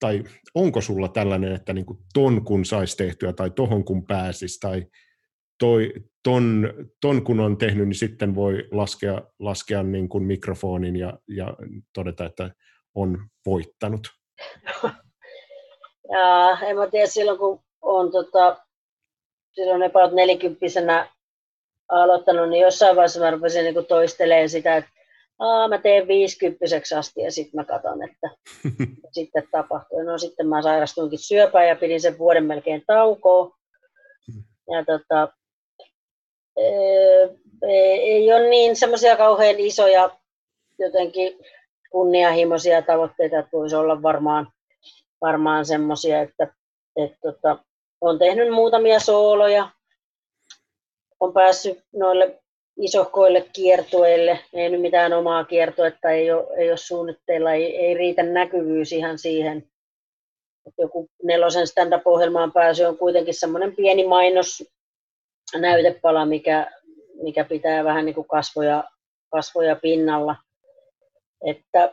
[0.00, 4.60] tai onko sulla tällainen, että niin kuin ton kun saisi tehtyä tai tohon kun pääsisi
[4.60, 4.86] tai
[5.58, 5.92] toi,
[6.24, 11.54] ton, ton kun on tehnyt, niin sitten voi laskea, laskea niin kuin mikrofonin ja, ja
[11.94, 12.50] todeta, että
[12.94, 14.08] on voittanut?
[16.12, 18.64] Ja, en mä tiedä, silloin kun on tota,
[19.52, 21.10] silloin about nelikymppisenä
[21.88, 24.90] aloittanut, niin jossain vaiheessa mä rupesin niin toistelemaan sitä, että
[25.38, 26.64] Aa, mä teen 50
[26.98, 28.30] asti ja sitten mä katson, että
[29.12, 30.02] sitten tapahtuu.
[30.02, 33.56] No sitten mä sairastuinkin syöpään ja pidin sen vuoden melkein taukoa.
[34.32, 34.42] Hmm.
[34.70, 35.28] Ja tota,
[37.62, 40.18] ei ole niin semmoisia kauhean isoja
[40.78, 41.38] jotenkin
[41.90, 44.52] kunnianhimoisia tavoitteita, että voisi olla varmaan,
[45.20, 46.54] varmaan semmoisia, että,
[46.96, 47.64] että tota,
[48.00, 49.70] on tehnyt muutamia sooloja,
[51.20, 52.40] on päässyt noille
[52.82, 58.22] isohkoille kiertueille, ei nyt mitään omaa kiertuetta, ei ole, ei ole suunnitteilla, ei, ei riitä
[58.22, 59.58] näkyvyys ihan siihen.
[60.66, 64.64] Että joku nelosen stand-up-ohjelmaan pääsy on kuitenkin semmoinen pieni mainos,
[65.56, 66.70] näytepala, mikä,
[67.22, 68.84] mikä pitää vähän niin kuin kasvoja,
[69.32, 70.36] kasvoja pinnalla.
[71.46, 71.92] Että,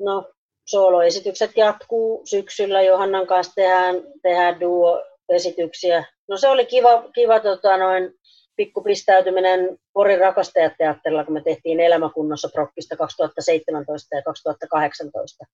[0.00, 0.30] no,
[0.68, 2.82] sooloesitykset jatkuu syksyllä.
[2.82, 6.04] Johannan kanssa tehdään, tehdään duo-esityksiä.
[6.28, 8.14] No se oli kiva, kiva tota, noin,
[8.58, 15.44] pikku pistäytyminen Porin rakastajateatterilla, kun me tehtiin Elämäkunnossa prokkista 2017 ja 2018.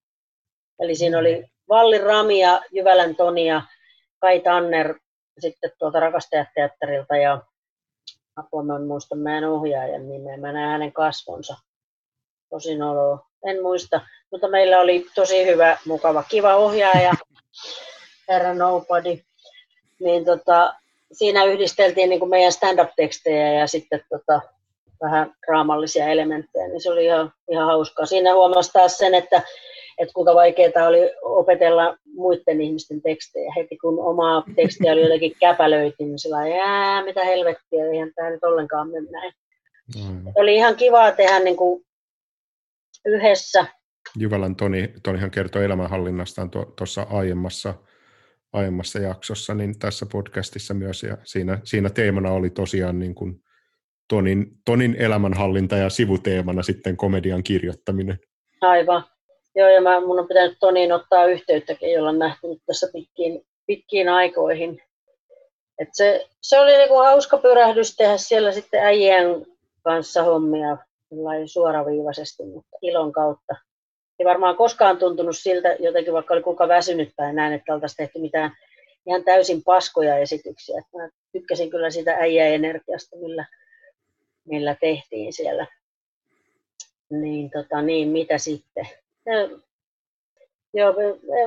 [0.81, 3.63] Eli siinä oli Valli Rami ja Jyvälän Toni ja
[4.21, 4.95] Kai Tanner
[5.39, 7.43] sitten tuolta rakastajateatterilta ja
[8.37, 11.57] apua mä en muista meidän ohjaajan nimeä, mä näen hänen kasvonsa.
[12.51, 14.01] Tosin olo, en muista,
[14.31, 17.13] mutta meillä oli tosi hyvä, mukava, kiva ohjaaja,
[18.29, 19.19] herra Nobody.
[20.01, 20.75] Niin tota,
[21.15, 24.41] siinä yhdisteltiin niin kuin meidän stand-up-tekstejä ja sitten tota,
[25.03, 28.07] vähän raamallisia elementtejä, niin se oli ihan, ihan hauskaa.
[28.07, 29.43] Siinä huomasi taas sen, että,
[29.99, 33.53] että kuinka vaikeaa oli opetella muiden ihmisten tekstejä.
[33.57, 38.45] Heti kun omaa tekstiä oli jotenkin käpälöity, niin sillä jää, mitä helvettiä, eihän tämä nyt
[38.45, 39.33] ollenkaan mene näin.
[39.97, 40.33] Mm.
[40.35, 41.85] Oli ihan kivaa tehdä niin kuin
[43.05, 43.67] yhdessä.
[44.19, 47.75] Jyvälän Toni, Tonihan kertoi elämänhallinnastaan tuossa aiemmassa
[48.55, 53.41] aiemmassa jaksossa, niin tässä podcastissa myös, ja siinä, siinä teemana oli tosiaan niin kuin
[54.09, 58.19] Tonin, Tonin elämänhallinta ja sivuteemana sitten komedian kirjoittaminen.
[58.61, 59.05] Aivan.
[59.55, 64.09] Joo, ja mä, mun on pitänyt Toniin ottaa yhteyttäkin, jolla on nähty tässä pitkiin, pitkiin
[64.09, 64.83] aikoihin.
[65.79, 69.47] Et se, se oli niinku hauska pyrähdys tehdä siellä sitten äijien
[69.83, 70.77] kanssa hommia
[71.47, 73.55] suoraviivaisesti, mutta ilon kautta
[74.19, 78.19] ei varmaan koskaan tuntunut siltä, jotenkin vaikka oli kuka väsynyt tai näin, että oltaisiin tehty
[78.19, 78.51] mitään
[79.07, 80.83] ihan täysin paskoja esityksiä.
[80.97, 83.47] Mä tykkäsin kyllä sitä äijäenergiasta, millä,
[84.45, 85.67] millä tehtiin siellä.
[87.11, 88.89] Niin, tota, niin mitä sitten?
[89.27, 89.59] Ja,
[90.75, 90.95] joo,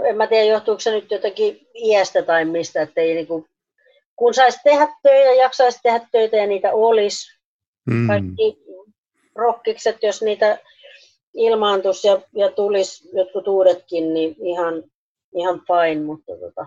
[0.10, 3.46] en mä tiedä, johtuuko se nyt jotenkin iästä tai mistä, että ei niinku,
[4.16, 7.38] kun saisi tehdä töitä, jaksaisi tehdä töitä ja niitä olisi.
[7.86, 8.08] Mm.
[8.08, 8.58] Kaikki
[9.36, 10.58] rokkikset, jos niitä
[11.34, 14.84] ilmaantus ja, ja tulisi jotkut uudetkin, niin ihan,
[15.34, 16.66] ihan fine, mutta tota,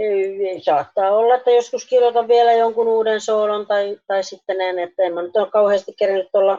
[0.00, 4.78] ei, ei, saattaa olla, että joskus kirjoitan vielä jonkun uuden soolon tai, tai sitten en,
[4.78, 6.58] että en mä nyt ole kauheasti kerännyt olla,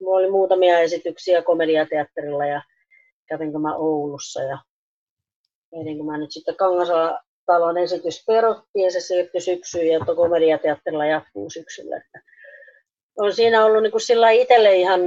[0.00, 2.62] mulla oli muutamia esityksiä komediateatterilla ja
[3.26, 4.58] kävinkö mä Oulussa ja
[5.70, 11.50] kun mä nyt sitten Kangasala talon esitys peruttiin ja se siirtyi syksyyn ja komediateatterilla jatkuu
[11.50, 11.96] syksyllä.
[11.96, 12.20] Että
[13.20, 15.00] on siinä ollut niin kuin sillä itselle ihan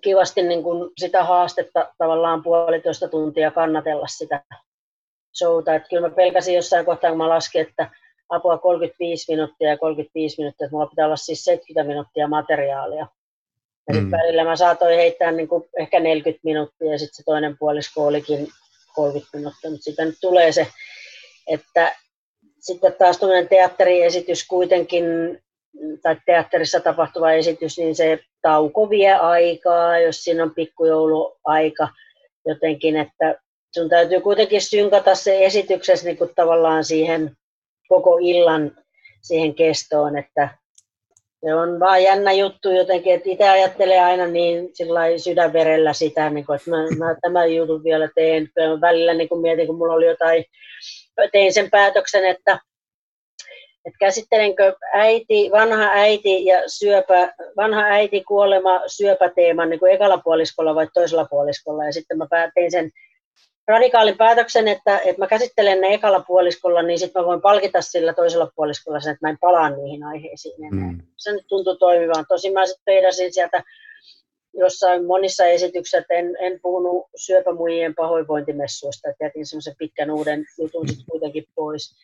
[0.00, 4.42] kivasti niin kuin sitä haastetta tavallaan puolitoista tuntia kannatella sitä
[5.38, 5.74] showta.
[5.74, 7.90] Että kyllä mä pelkäsin jossain kohtaa, kun mä laskin, että
[8.28, 13.06] apua 35 minuuttia ja 35 minuuttia, että mulla pitää olla siis 70 minuuttia materiaalia.
[13.88, 14.10] Ja mm.
[14.10, 18.48] välillä mä saatoin heittää niin kuin ehkä 40 minuuttia ja sitten se toinen puolisko olikin
[18.94, 20.66] 30 minuuttia, mutta sitten nyt tulee se,
[21.46, 21.96] että
[22.60, 25.04] sitten taas tuollainen teatteriesitys kuitenkin
[26.02, 31.88] tai teatterissa tapahtuva esitys, niin se tauko vie aikaa, jos siinä on pikkujouluaika
[32.46, 33.34] jotenkin, että
[33.74, 37.36] sun täytyy kuitenkin synkata se esityksessä niin kuin tavallaan siihen
[37.88, 38.72] koko illan
[39.22, 40.48] siihen kestoon, että
[41.46, 44.68] se on vaan jännä juttu jotenkin, että itse ajattelee aina niin
[45.16, 48.48] sydänverellä sitä, niin kuin, että mä, mä tämän jutun vielä teen.
[48.80, 50.44] Välillä niin kuin mietin, kun mulla oli jotain,
[51.32, 52.58] tein sen päätöksen, että
[53.84, 60.74] että käsittelenkö äiti, vanha äiti ja syöpä, vanha äiti kuolema syöpäteeman niin kuin ekalla puoliskolla
[60.74, 61.84] vai toisella puoliskolla.
[61.84, 62.90] Ja sitten mä tein sen
[63.68, 68.12] radikaalin päätöksen, että, että mä käsittelen ne ekalla puoliskolla, niin sitten mä voin palkita sillä
[68.12, 70.92] toisella puoliskolla sen, että mä en palaa niihin aiheisiin enää.
[70.92, 70.98] Mm.
[71.16, 72.24] Se nyt tuntui toimivan.
[72.28, 73.62] Tosin mä sitten peidasin sieltä
[74.54, 81.06] jossain monissa esityksissä, en, en puhunut syöpämuijien pahoinvointimessuista, että jätin semmoisen pitkän uuden jutun sitten
[81.10, 81.94] kuitenkin pois.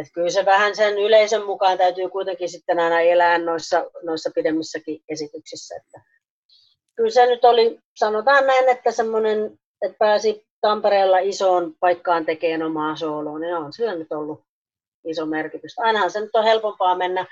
[0.00, 5.02] Että kyllä se vähän sen yleisön mukaan täytyy kuitenkin sitten aina elää noissa, noissa pidemmissäkin
[5.08, 5.76] esityksissä.
[5.76, 6.00] Että
[6.96, 12.96] kyllä se nyt oli, sanotaan näin, että semmoinen, että pääsi Tampereella isoon paikkaan tekemään omaa
[12.96, 14.42] sooloa, niin on sillä nyt ollut
[15.04, 15.78] iso merkitys.
[15.78, 17.26] Ainahan se nyt on helpompaa mennä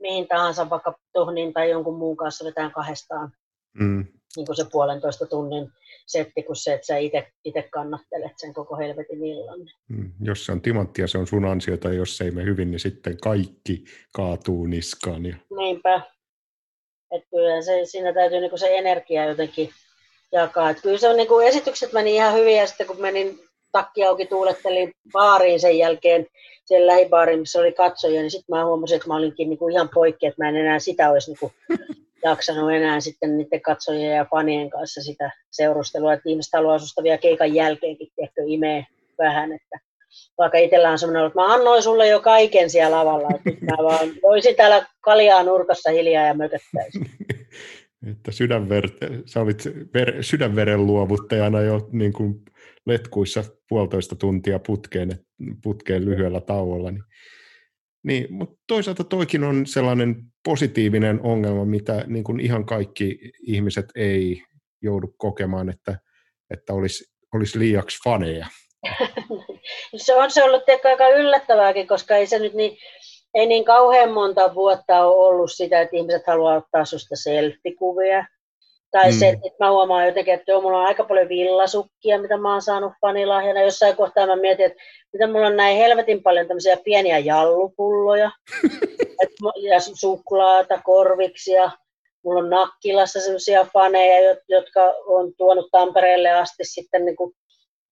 [0.00, 3.32] mihin tahansa, vaikka Tohnin tai jonkun muun kanssa vetään kahdestaan.
[3.72, 4.06] Mm.
[4.36, 5.68] Niin kuin se puolentoista tunnin
[6.06, 6.96] setti kuin se, että sä
[7.44, 9.60] itse kannattelet sen koko helvetin illan.
[9.88, 12.70] Mm, jos se on timanttia, se on sun ansiota, ja jos se ei mene hyvin,
[12.70, 15.26] niin sitten kaikki kaatuu niskaan.
[15.26, 15.36] Ja...
[15.56, 16.00] Niinpä.
[17.10, 19.70] Että kyllä se, siinä täytyy niinku se energia jotenkin
[20.32, 20.70] jakaa.
[20.70, 23.40] Et kyllä se on niinku, esitykset meni ihan hyvin, ja sitten kun menin
[23.72, 26.26] takki auki tuulettelin baariin sen jälkeen,
[26.64, 30.26] sen lähibaariin, missä oli katsoja, niin sitten mä huomasin, että mä olinkin niinku ihan poikki,
[30.26, 31.52] että mä en enää sitä olisi niinku
[32.24, 37.18] jaksanut enää sitten niiden katsojien ja fanien kanssa sitä seurustelua, että ihmiset haluaa susta vielä
[37.18, 38.86] keikan jälkeenkin tiedätkö, imee
[39.18, 39.78] vähän, että
[40.38, 44.08] vaikka itsellä on sellainen, että mä annoin sulle jo kaiken siellä lavalla, että mä vaan
[44.22, 47.06] voisin täällä kaljaa nurkassa hiljaa ja mököttäisin.
[48.10, 48.88] että sydänver,
[49.26, 52.42] sä olit ver, sydänveren luovuttajana jo niin kuin
[52.86, 55.18] letkuissa puolitoista tuntia putkeen,
[55.62, 57.04] putkeen lyhyellä tauolla, niin
[58.02, 64.42] niin, mutta toisaalta toikin on sellainen positiivinen ongelma, mitä niin kuin ihan kaikki ihmiset ei
[64.82, 65.98] joudu kokemaan, että,
[66.50, 67.04] että olisi,
[67.34, 68.46] olisi liiaksi faneja.
[69.96, 72.78] se on se ollut aika yllättävääkin, koska ei se nyt niin,
[73.34, 78.26] ei niin kauhean monta vuotta ole ollut sitä, että ihmiset haluaa ottaa susta selfie-kuvia.
[78.92, 79.18] Tai mm.
[79.18, 82.62] se, että mä huomaan jotenkin, että joo, mulla on aika paljon villasukkia, mitä mä oon
[82.62, 83.62] saanut fanilahjana.
[83.62, 84.82] Jossain kohtaa mä mietin, että
[85.12, 88.30] mitä mulla on näin helvetin paljon tämmöisiä pieniä jallupulloja.
[89.22, 89.30] et,
[89.70, 91.70] ja suklaata, korviksia.
[92.24, 97.32] Mulla on Nakkilassa semmoisia faneja, jotka on tuonut Tampereelle asti sitten niin kuin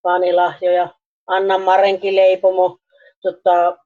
[0.03, 0.89] fanilahjoja.
[1.27, 2.79] Anna Marenki leipomo,
[3.23, 3.77] tota,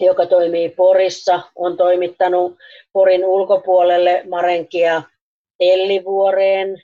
[0.00, 2.56] joka toimii Porissa, on toimittanut
[2.92, 5.02] Porin ulkopuolelle Marenkia
[5.60, 6.82] Ellivuoreen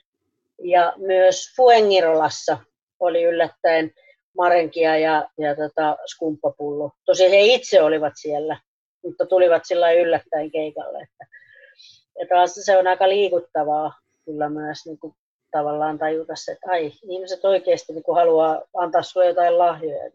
[0.63, 2.57] ja myös Fuengirolassa
[2.99, 3.91] oli yllättäen
[4.37, 6.91] marenkia ja, ja tota, skumppapullo.
[7.05, 8.59] Tosi he itse olivat siellä,
[9.03, 11.03] mutta tulivat sillä yllättäen keikalle.
[11.03, 11.25] Että,
[12.29, 13.93] taas se on aika liikuttavaa
[14.25, 15.13] kyllä myös niin kuin,
[15.51, 20.11] tavallaan tajuta se, että ai, ihmiset oikeasti niin kuin, haluaa antaa sinulle jotain lahjoja.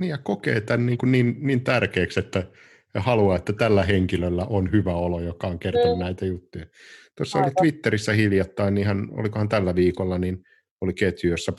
[0.00, 2.42] Niin ja kokee tämän niin, kuin niin, niin tärkeäksi, että
[2.94, 6.04] haluaa, että tällä henkilöllä on hyvä olo, joka on kertonut mm.
[6.04, 6.66] näitä juttuja.
[7.16, 10.44] Tuossa oli Twitterissä hiljattain, ihan, olikohan tällä viikolla, niin
[10.80, 11.52] oli ketju, jossa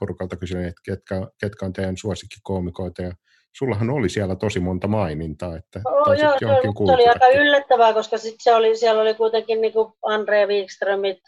[0.00, 3.12] porukalta kysyin, että ketkä, ketkä on teidän suosikkikoomikoita, ja
[3.58, 8.34] sullahan oli siellä tosi monta mainintaa, että oh, joo, se oli aika yllättävää, koska sit
[8.38, 11.18] se oli, siellä oli kuitenkin niin kuin Andre Wikströmit,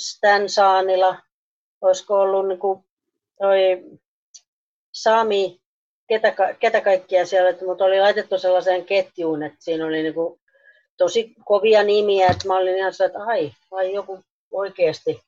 [0.00, 1.18] Stan Saanila,
[1.80, 2.84] olisiko ollut niin kuin
[3.38, 3.58] toi
[4.92, 5.60] Sami,
[6.08, 10.40] ketä, ketä kaikkia siellä, mutta oli laitettu sellaiseen ketjuun, että siinä oli niin kuin
[10.96, 14.18] tosi kovia nimiä, että mä olin ihan että ai, ai joku
[14.50, 15.20] oikeasti,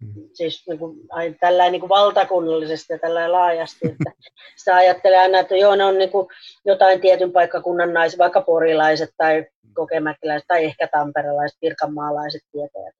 [0.00, 0.28] mm.
[0.32, 4.12] siis niin kuin, ai, tällä niin kuin valtakunnallisesti ja tällä laajasti, että
[4.56, 6.28] sitä ajattelee aina, että joo, ne on niin kuin
[6.64, 12.94] jotain tietyn paikkakunnan naiset, vaikka porilaiset tai kokemäkiläiset tai ehkä tamperelaiset, pirkanmaalaiset tietäjät.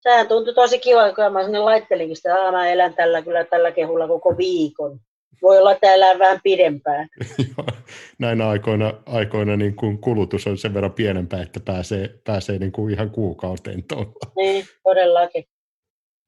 [0.00, 3.72] Sehän tuntui tosi kiva, kun mä sinne laittelinkin sitä, että mä elän tällä kyllä tällä
[3.72, 5.00] kehulla koko viikon
[5.42, 7.08] voi olla täällä vähän pidempään.
[8.18, 12.94] Näinä aikoina, aikoina niin kuin kulutus on sen verran pienempää, että pääsee, pääsee niin kuin
[12.94, 14.12] ihan kuukauteen tuolla.
[14.36, 15.44] Niin, todellakin.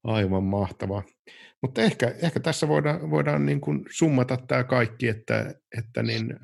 [0.04, 1.02] Aivan mahtavaa.
[1.62, 6.36] Mutta ehkä, ehkä tässä voidaan, voidaan niin kuin summata tämä kaikki, että, että niin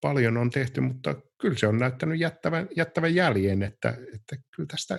[0.00, 4.98] paljon on tehty, mutta kyllä se on näyttänyt jättävän, jättävän jäljen, että, että kyllä tästä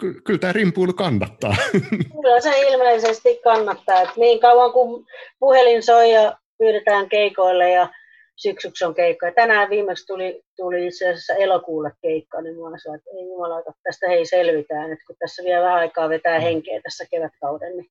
[0.00, 1.56] ky- kyllä tämä rimpuilu kannattaa.
[2.22, 4.00] Kyllä se ilmeisesti kannattaa.
[4.02, 5.06] Että niin kauan kuin
[5.38, 7.88] puhelin soi ja pyydetään keikoille ja
[8.36, 9.26] syksyksi on keikka.
[9.26, 13.62] Ja tänään viimeksi tuli, tuli itse asiassa elokuulle keikka, niin mä sanoin, että ei jumala,
[13.82, 14.92] tästä hei selvitään.
[14.92, 17.90] Että kun tässä vielä vähän aikaa vetää henkeä tässä kevätkauden, niin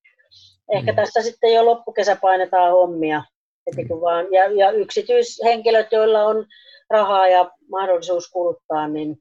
[0.71, 0.95] ehkä mm.
[0.95, 3.23] tässä sitten jo loppukesä painetaan hommia.
[3.67, 6.45] Heti kun vaan, ja, ja yksityishenkilöt, joilla on
[6.89, 9.17] rahaa ja mahdollisuus kuluttaa, niin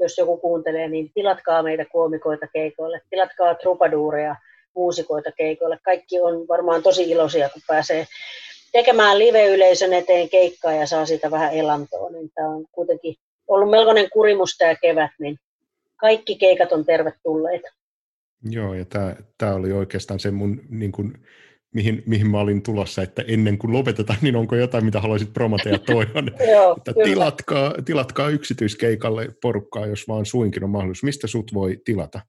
[0.00, 4.36] jos joku kuuntelee, niin tilatkaa meitä kuomikoita keikoille, tilatkaa trupaduureja,
[4.74, 5.78] muusikoita keikoille.
[5.84, 8.06] Kaikki on varmaan tosi iloisia, kun pääsee
[8.72, 12.10] tekemään live-yleisön eteen keikkaa ja saa siitä vähän elantoa.
[12.10, 13.14] Niin tämä on kuitenkin
[13.48, 15.36] ollut melkoinen kurimus tämä kevät, niin
[15.96, 17.68] kaikki keikat on tervetulleita.
[18.50, 21.12] Joo, ja tämä, tämä oli oikeastaan se mun niin kuin,
[21.76, 25.68] mihin, mihin mä olin tulossa, että ennen kuin lopetetaan, niin onko jotain, mitä haluaisit promota
[25.68, 26.28] ja toivon,
[26.76, 31.02] että tilatkaa, tilatkaa yksityiskeikalle porukkaa, jos vaan suinkin on mahdollisuus.
[31.02, 32.20] Mistä sut voi tilata?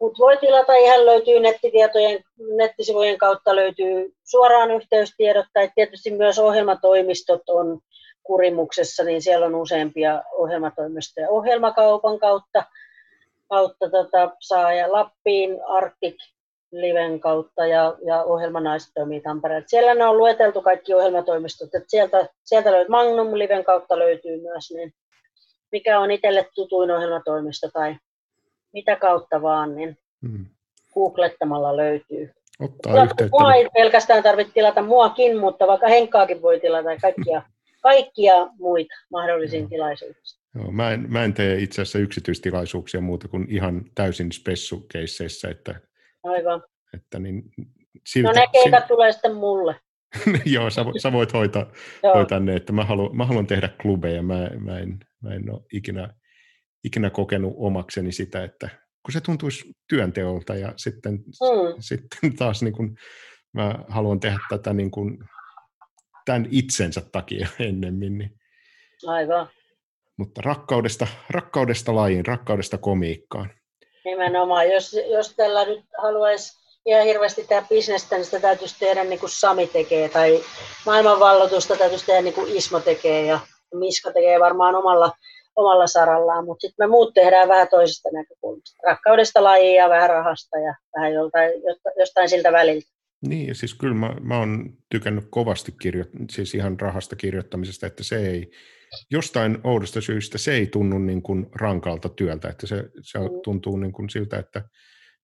[0.00, 2.24] Mut voi tilata ihan löytyy nettitietojen,
[2.56, 7.80] nettisivujen kautta löytyy suoraan yhteystiedot, tai tietysti myös ohjelmatoimistot on
[8.22, 12.64] kurimuksessa, niin siellä on useampia ohjelmatoimistoja ohjelmakaupan kautta,
[13.48, 16.16] kautta tota, saa ja Lappiin Arctic
[16.80, 19.68] Liven kautta ja, ja ohjelmanaiset toimii Tampereella.
[19.68, 24.70] Siellä ne on lueteltu kaikki ohjelmatoimistot, että sieltä, sieltä löytyy Magnum Liven kautta löytyy myös,
[24.70, 24.92] niin
[25.72, 27.96] mikä on itselle tutuin ohjelmatoimisto tai
[28.72, 29.98] mitä kautta vaan, niin
[30.28, 30.46] hmm.
[30.94, 32.30] googlettamalla löytyy.
[32.60, 33.28] Ottaa yhteyttä.
[33.30, 37.42] Mua ei pelkästään tarvitse tilata muakin, mutta vaikka Henkkaakin voi tilata ja kaikkia,
[37.82, 39.68] kaikkia muita mahdollisia hmm.
[39.68, 40.40] tilaisuuksia.
[40.54, 45.74] Joo, mä, en, mä en tee itse asiassa yksityistilaisuuksia muuta kuin ihan täysin spessukeisseissä, että
[46.26, 46.62] Aivan.
[46.94, 47.42] Että niin,
[48.06, 48.88] siltä, no ne keikat siltä...
[48.88, 49.80] tulee sitten mulle.
[50.54, 51.66] Joo, sä, sä voit hoitaa,
[52.14, 54.22] hoitaa ne, että mä haluan, mä haluan tehdä klubeja.
[54.22, 56.14] Mä, mä, en, mä en ole ikinä,
[56.84, 58.68] ikinä kokenut omakseni sitä, että
[59.02, 61.74] kun se tuntuisi työnteolta ja sitten, mm.
[61.80, 62.96] sitten taas niin kuin
[63.52, 65.18] mä haluan tehdä tätä niin kuin
[66.24, 68.18] tämän itsensä takia ennemmin.
[68.18, 68.30] Niin.
[69.06, 69.48] Aivan.
[70.16, 73.50] Mutta rakkaudesta, rakkaudesta lajiin, rakkaudesta komiikkaan.
[74.06, 79.20] Nimenomaan, jos, jos tällä nyt haluaisi ihan hirveästi tehdä bisnestä, niin sitä täytyisi tehdä niin
[79.20, 80.40] kuin Sami tekee, tai
[80.86, 83.40] maailmanvallotusta täytyisi tehdä niin kuin Ismo tekee, ja
[83.74, 85.12] Miska tekee varmaan omalla,
[85.56, 88.76] omalla sarallaan, mutta sitten me muut tehdään vähän toisesta näkökulmasta.
[88.86, 91.52] Rakkaudesta lajiin ja vähän rahasta ja vähän joltain,
[91.98, 92.88] jostain siltä väliltä.
[93.28, 98.16] Niin, siis kyllä mä, mä oon tykännyt kovasti kirjo- siis ihan rahasta kirjoittamisesta, että se
[98.16, 98.50] ei,
[99.10, 103.24] jostain oudosta syystä se ei tunnu niin kuin rankalta työltä, että se, se mm.
[103.44, 104.62] tuntuu niin kuin siltä, että,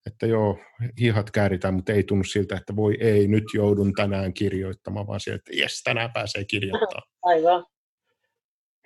[0.06, 0.58] että joo,
[1.00, 5.42] hihat kääritään, mutta ei tunnu siltä, että voi ei, nyt joudun tänään kirjoittamaan, vaan sieltä,
[5.46, 7.08] että jes, tänään pääsee kirjoittamaan.
[7.22, 7.66] Aivan.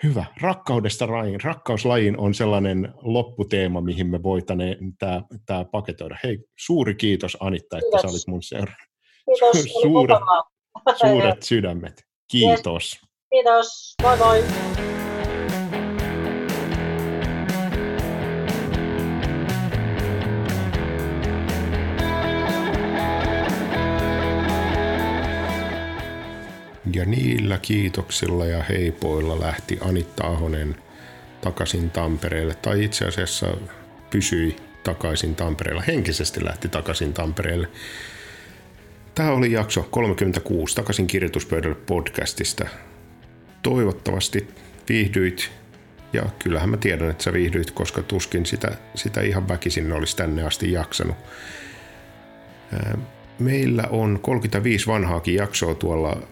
[0.03, 0.25] Hyvä.
[0.41, 1.41] Rakkaudesta lajiin.
[1.41, 6.17] Rakkauslajiin on sellainen lopputeema, mihin me voitaneen tämä, tämä paketoida.
[6.25, 8.03] Hei, suuri kiitos Anitta, että kiitos.
[8.03, 8.73] sä olit mun seura.
[9.25, 9.73] Kiitos.
[9.83, 10.19] Suuret,
[11.01, 12.05] suuret sydämet.
[12.31, 12.99] Kiitos.
[13.03, 13.06] Yes.
[13.31, 13.95] Kiitos.
[14.03, 14.45] Moi moi.
[26.93, 30.77] Ja niillä kiitoksilla ja heipoilla lähti Anitta Ahonen
[31.41, 33.47] takaisin Tampereelle, tai itse asiassa
[34.11, 37.69] pysyi takaisin Tampereella, henkisesti lähti takaisin Tampereelle.
[39.15, 42.69] Tämä oli jakso 36 takaisin kirjoituspöydälle podcastista.
[43.63, 44.49] Toivottavasti
[44.89, 45.53] viihdyit
[46.13, 50.43] ja kyllähän mä tiedän, että sä viihdyit, koska tuskin sitä, sitä ihan väkisin olisi tänne
[50.43, 51.17] asti jaksanut.
[53.39, 56.23] Meillä on 35 vanhaakin jaksoa tuolla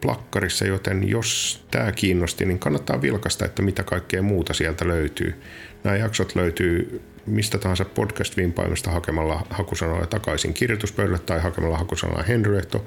[0.00, 5.42] plakkarissa, joten jos tämä kiinnosti, niin kannattaa vilkasta, että mitä kaikkea muuta sieltä löytyy.
[5.84, 12.84] Nämä jaksot löytyy mistä tahansa podcast-vimpaimesta hakemalla hakusanoja takaisin kirjoituspöydälle tai hakemalla hakusanalla Henryehto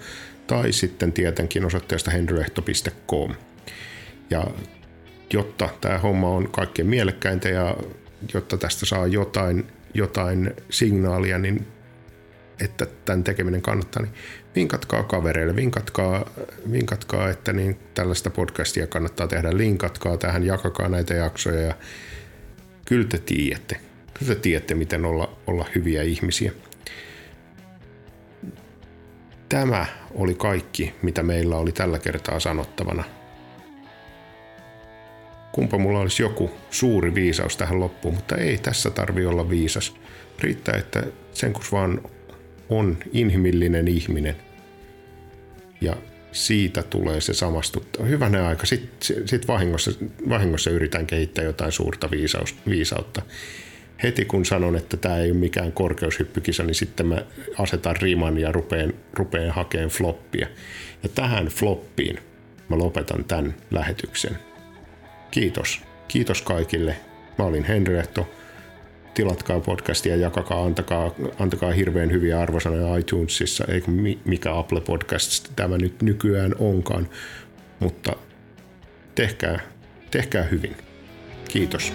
[0.48, 3.32] tai sitten tietenkin osoitteesta henryehto.com.
[4.30, 4.48] Ja
[5.34, 7.76] jotta tämä homma on kaikkein mielekkäintä ja
[8.34, 11.68] jotta tästä saa jotain, jotain signaalia, niin
[12.60, 14.14] että tämän tekeminen kannattaa, niin
[14.56, 16.30] vinkatkaa kavereille, vinkatkaa,
[16.72, 21.74] vinkatkaa että niin tällaista podcastia kannattaa tehdä, linkatkaa tähän, jakakaa näitä jaksoja ja
[22.86, 23.78] kyllä te tiedätte,
[24.20, 26.52] kyllä te tiedätte, miten olla, olla hyviä ihmisiä.
[29.50, 33.04] Tämä oli kaikki, mitä meillä oli tällä kertaa sanottavana.
[35.56, 39.94] Kumpa mulla olisi joku suuri viisaus tähän loppuun, mutta ei tässä tarvi olla viisas.
[40.40, 41.04] Riittää, että
[41.34, 42.02] sen kun vaan
[42.70, 44.36] on inhimillinen ihminen
[45.82, 45.96] ja
[46.32, 48.06] siitä tulee se samastuttaa.
[48.06, 48.66] Hyvänä aika.
[48.66, 49.92] Sitten sit vahingossa,
[50.30, 53.22] vahingossa yritän kehittää jotain suurta viisaus, viisautta.
[54.04, 57.26] Heti kun sanon, että tämä ei ole mikään korkeushyppykisa, niin sitten mä
[57.58, 60.48] asetan riman ja rupeen, rupeen hakemaan floppia.
[61.04, 62.20] Ja tähän floppiin
[62.70, 64.38] mä lopetan tämän lähetyksen.
[65.36, 65.82] Kiitos.
[66.08, 66.96] Kiitos kaikille.
[67.38, 68.30] Mä olin Henrietto
[69.14, 73.92] tilatkaa podcastia, jakakaa, antakaa, antakaa hirveän hyviä arvosanoja iTunesissa, eikö
[74.26, 77.10] mikä Apple Podcast tämä nyt nykyään onkaan,
[77.80, 78.16] mutta
[79.16, 79.60] tehkää,
[80.12, 80.76] tehkää hyvin.
[81.50, 81.94] Kiitos.